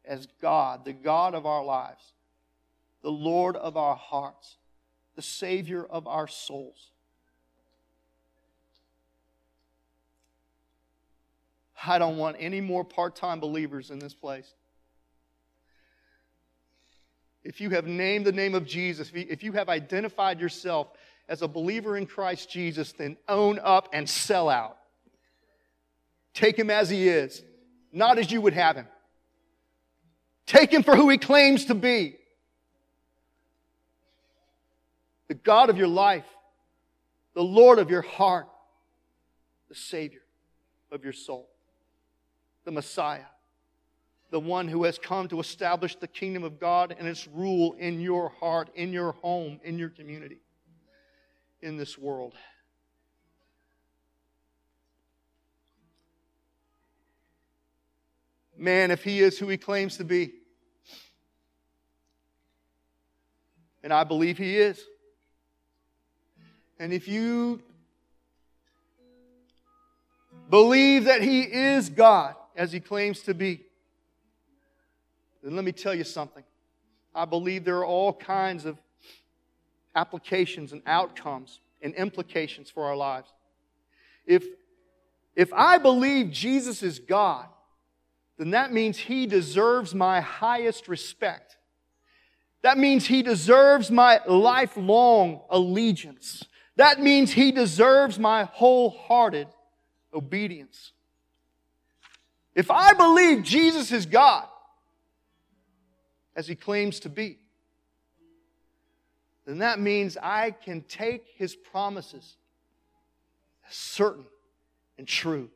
as 0.05 0.27
God, 0.41 0.85
the 0.85 0.93
God 0.95 1.35
of 1.35 1.45
our 1.45 1.65
lives, 1.65 2.13
the 3.03 3.11
Lord 3.11 3.57
of 3.57 3.77
our 3.77 3.97
hearts, 3.97 4.57
the 5.15 5.23
Savior 5.23 5.85
of 5.85 6.07
our 6.07 6.27
souls. 6.27 6.91
I 11.87 11.99
don't 11.99 12.17
want 12.17 12.37
any 12.39 12.61
more 12.61 12.85
part 12.85 13.17
time 13.17 13.41
believers 13.41 13.91
in 13.91 13.99
this 13.99 14.15
place. 14.15 14.53
If 17.43 17.61
you 17.61 17.71
have 17.71 17.87
named 17.87 18.25
the 18.25 18.33
name 18.33 18.55
of 18.55 18.65
Jesus, 18.65 19.11
if 19.15 19.43
you 19.43 19.53
have 19.53 19.69
identified 19.69 20.41
yourself 20.41 20.89
as 21.29 21.43
a 21.43 21.49
believer 21.49 21.97
in 21.97 22.07
Christ 22.07 22.51
Jesus, 22.51 22.93
then 22.93 23.17
own 23.29 23.59
up 23.63 23.89
and 23.93 24.09
sell 24.09 24.49
out. 24.49 24.79
Take 26.33 26.59
him 26.59 26.71
as 26.71 26.89
he 26.89 27.09
is, 27.09 27.43
not 27.93 28.19
as 28.19 28.31
you 28.31 28.41
would 28.41 28.55
have 28.55 28.77
him. 28.77 28.89
Take 30.47 30.73
him 30.73 30.83
for 30.83 30.97
who 30.97 31.09
he 31.11 31.19
claims 31.19 31.67
to 31.67 31.75
be 31.75 32.17
the 35.29 35.35
God 35.35 35.71
of 35.71 35.79
your 35.79 35.89
life, 35.89 36.27
the 37.35 37.43
Lord 37.43 37.79
of 37.79 37.91
your 37.91 38.03
heart, 38.03 38.47
the 39.69 39.75
Savior 39.75 40.21
of 40.91 41.03
your 41.03 41.15
soul 41.15 41.49
the 42.65 42.73
Messiah, 42.73 43.27
the 44.31 44.41
one 44.41 44.69
who 44.69 44.85
has 44.85 44.99
come 44.99 45.29
to 45.29 45.41
establish 45.41 45.97
the 45.97 46.09
kingdom 46.09 46.45
of 46.45 46.59
God 46.59 46.95
and 46.99 47.07
its 47.07 47.29
rule 47.29 47.75
in 47.79 48.01
your 48.01 48.31
heart, 48.41 48.71
in 48.75 48.93
your 48.93 49.13
home, 49.13 49.61
in 49.63 49.79
your 49.79 49.91
community, 49.91 50.41
in 51.63 51.77
this 51.77 51.99
world. 51.99 52.35
Man, 58.57 58.91
if 58.91 59.03
he 59.03 59.21
is 59.21 59.39
who 59.39 59.49
he 59.49 59.57
claims 59.57 59.97
to 59.99 60.05
be, 60.05 60.33
and 63.83 63.93
I 63.93 64.05
believe 64.05 64.39
he 64.39 64.57
is, 64.57 64.81
and 66.79 66.93
if 66.93 67.09
you 67.09 67.63
believe 70.51 71.05
that 71.05 71.23
He 71.23 71.43
is 71.43 71.89
God 71.89 72.35
as 72.55 72.73
He 72.73 72.81
claims 72.81 73.21
to 73.23 73.35
be, 73.35 73.63
then 75.43 75.57
let 75.57 75.65
me 75.65 75.73
tell 75.73 75.95
you 75.95 76.05
something. 76.05 76.45
I 77.15 77.25
believe 77.25 77.65
there 77.65 77.79
are 77.79 77.87
all 77.87 78.13
kinds 78.13 78.65
of 78.65 78.79
applications 79.95 80.73
and 80.73 80.83
outcomes 80.87 81.61
and 81.83 81.95
implications 81.95 82.71
for 82.71 82.85
our 82.85 82.97
lives. 82.97 83.29
If, 84.27 84.45
if 85.37 85.53
I 85.53 85.79
believe 85.79 86.31
Jesus 86.31 86.83
is 86.83 86.99
God, 86.99 87.47
then 88.39 88.51
that 88.51 88.73
means 88.73 88.97
He 88.97 89.27
deserves 89.27 89.95
my 89.95 90.21
highest 90.21 90.89
respect. 90.89 91.57
That 92.63 92.79
means 92.79 93.07
He 93.07 93.23
deserves 93.23 93.91
my 93.91 94.21
lifelong 94.27 95.43
allegiance. 95.51 96.43
That 96.77 97.01
means 97.01 97.33
He 97.33 97.53
deserves 97.53 98.19
my 98.19 98.45
wholehearted 98.45 99.49
obedience. 100.13 100.93
If 102.55 102.71
I 102.71 102.93
believe 102.93 103.43
Jesus 103.43 103.91
is 103.91 104.07
God, 104.07 104.47
as 106.37 106.47
He 106.47 106.55
claims 106.55 107.01
to 107.01 107.09
be, 107.09 107.39
then 109.47 109.59
that 109.59 109.79
means 109.79 110.17
I 110.21 110.53
can 110.53 110.83
take 110.83 111.27
His 111.37 111.55
promises 111.55 112.37
as 113.69 113.75
certain 113.75 114.25
and 114.99 115.07
true. 115.07 115.51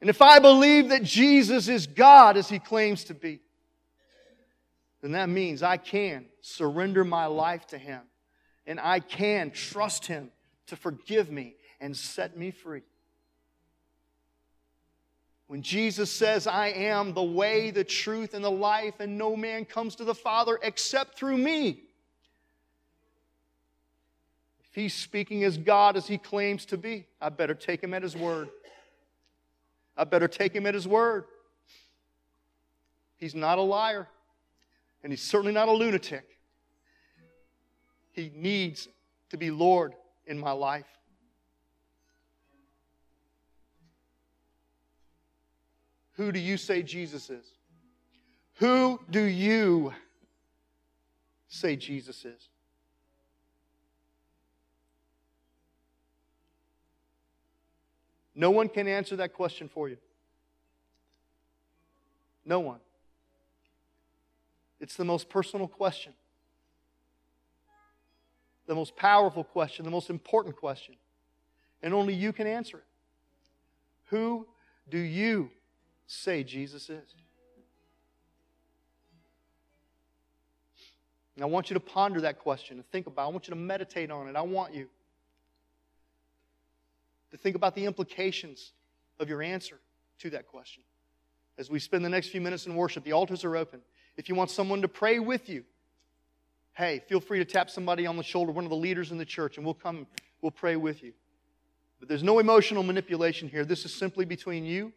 And 0.00 0.10
if 0.10 0.20
I 0.20 0.38
believe 0.38 0.90
that 0.90 1.02
Jesus 1.02 1.68
is 1.68 1.86
God 1.86 2.36
as 2.36 2.48
He 2.48 2.58
claims 2.58 3.04
to 3.04 3.14
be, 3.14 3.40
then 5.00 5.12
that 5.12 5.28
means 5.28 5.62
I 5.62 5.76
can 5.76 6.26
surrender 6.40 7.04
my 7.04 7.26
life 7.26 7.66
to 7.68 7.78
Him 7.78 8.00
and 8.66 8.80
I 8.80 9.00
can 9.00 9.50
trust 9.50 10.06
Him 10.06 10.30
to 10.66 10.76
forgive 10.76 11.30
me 11.30 11.56
and 11.80 11.96
set 11.96 12.36
me 12.36 12.50
free. 12.50 12.82
When 15.46 15.62
Jesus 15.62 16.10
says, 16.10 16.46
I 16.46 16.68
am 16.68 17.12
the 17.12 17.22
way, 17.22 17.70
the 17.70 17.84
truth, 17.84 18.34
and 18.34 18.44
the 18.44 18.50
life, 18.50 18.94
and 19.00 19.18
no 19.18 19.36
man 19.36 19.64
comes 19.64 19.96
to 19.96 20.04
the 20.04 20.14
Father 20.14 20.58
except 20.62 21.18
through 21.18 21.36
me. 21.36 21.82
If 24.64 24.74
he's 24.74 24.94
speaking 24.94 25.44
as 25.44 25.58
God 25.58 25.96
as 25.96 26.06
he 26.06 26.18
claims 26.18 26.64
to 26.66 26.78
be, 26.78 27.06
I 27.20 27.28
better 27.28 27.54
take 27.54 27.82
him 27.82 27.92
at 27.94 28.02
his 28.02 28.16
word. 28.16 28.48
I 29.96 30.04
better 30.04 30.28
take 30.28 30.54
him 30.54 30.66
at 30.66 30.74
his 30.74 30.88
word. 30.88 31.24
He's 33.16 33.34
not 33.34 33.58
a 33.58 33.62
liar, 33.62 34.08
and 35.02 35.12
he's 35.12 35.22
certainly 35.22 35.52
not 35.52 35.68
a 35.68 35.72
lunatic. 35.72 36.26
He 38.12 38.32
needs 38.34 38.88
to 39.30 39.36
be 39.36 39.50
Lord 39.50 39.94
in 40.26 40.38
my 40.38 40.52
life. 40.52 40.86
Who 46.14 46.32
do 46.32 46.38
you 46.38 46.56
say 46.56 46.82
Jesus 46.82 47.30
is? 47.30 47.44
Who 48.56 49.00
do 49.10 49.22
you 49.22 49.92
say 51.48 51.76
Jesus 51.76 52.24
is? 52.24 52.48
No 58.34 58.50
one 58.50 58.68
can 58.68 58.88
answer 58.88 59.16
that 59.16 59.32
question 59.32 59.68
for 59.68 59.88
you. 59.88 59.96
No 62.44 62.60
one. 62.60 62.80
It's 64.80 64.96
the 64.96 65.04
most 65.04 65.28
personal 65.28 65.66
question, 65.66 66.12
the 68.66 68.74
most 68.74 68.96
powerful 68.96 69.44
question, 69.44 69.84
the 69.84 69.90
most 69.90 70.10
important 70.10 70.56
question. 70.56 70.96
And 71.82 71.94
only 71.94 72.12
you 72.14 72.32
can 72.32 72.46
answer 72.46 72.78
it. 72.78 72.84
Who 74.06 74.46
do 74.90 74.98
you 74.98 75.50
say 76.06 76.44
Jesus 76.44 76.90
is? 76.90 77.14
And 81.34 81.42
I 81.42 81.46
want 81.46 81.68
you 81.68 81.74
to 81.74 81.80
ponder 81.80 82.20
that 82.20 82.38
question 82.38 82.76
and 82.76 82.86
think 82.90 83.06
about 83.06 83.22
it. 83.22 83.24
I 83.26 83.30
want 83.30 83.48
you 83.48 83.54
to 83.54 83.60
meditate 83.60 84.10
on 84.10 84.28
it. 84.28 84.36
I 84.36 84.42
want 84.42 84.74
you 84.74 84.88
to 87.32 87.36
think 87.36 87.56
about 87.56 87.74
the 87.74 87.84
implications 87.86 88.72
of 89.18 89.28
your 89.28 89.42
answer 89.42 89.78
to 90.20 90.30
that 90.30 90.46
question. 90.46 90.82
As 91.58 91.70
we 91.70 91.78
spend 91.78 92.04
the 92.04 92.08
next 92.08 92.28
few 92.28 92.40
minutes 92.40 92.66
in 92.66 92.76
worship, 92.76 93.04
the 93.04 93.12
altars 93.12 93.44
are 93.44 93.56
open. 93.56 93.80
If 94.16 94.28
you 94.28 94.36
want 94.36 94.50
someone 94.50 94.82
to 94.82 94.88
pray 94.88 95.18
with 95.18 95.48
you, 95.48 95.64
hey, 96.74 97.02
feel 97.08 97.20
free 97.20 97.38
to 97.38 97.44
tap 97.44 97.70
somebody 97.70 98.06
on 98.06 98.16
the 98.16 98.22
shoulder, 98.22 98.52
one 98.52 98.64
of 98.64 98.70
the 98.70 98.76
leaders 98.76 99.10
in 99.10 99.18
the 99.18 99.24
church, 99.24 99.56
and 99.56 99.64
we'll 99.64 99.74
come, 99.74 100.06
we'll 100.40 100.52
pray 100.52 100.76
with 100.76 101.02
you. 101.02 101.12
But 101.98 102.08
there's 102.08 102.22
no 102.22 102.38
emotional 102.38 102.82
manipulation 102.82 103.48
here. 103.48 103.64
This 103.64 103.84
is 103.84 103.94
simply 103.94 104.24
between 104.24 104.64
you 104.64 104.92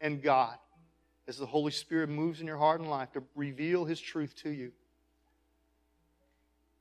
and 0.00 0.22
God 0.22 0.56
as 1.28 1.38
the 1.38 1.46
Holy 1.46 1.72
Spirit 1.72 2.08
moves 2.08 2.40
in 2.40 2.46
your 2.46 2.58
heart 2.58 2.80
and 2.80 2.90
life 2.90 3.12
to 3.12 3.22
reveal 3.34 3.84
His 3.84 4.00
truth 4.00 4.34
to 4.42 4.50
you. 4.50 4.72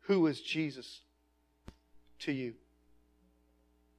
Who 0.02 0.26
is 0.28 0.42
Jesus 0.42 1.02
to 2.20 2.32
you? 2.32 2.56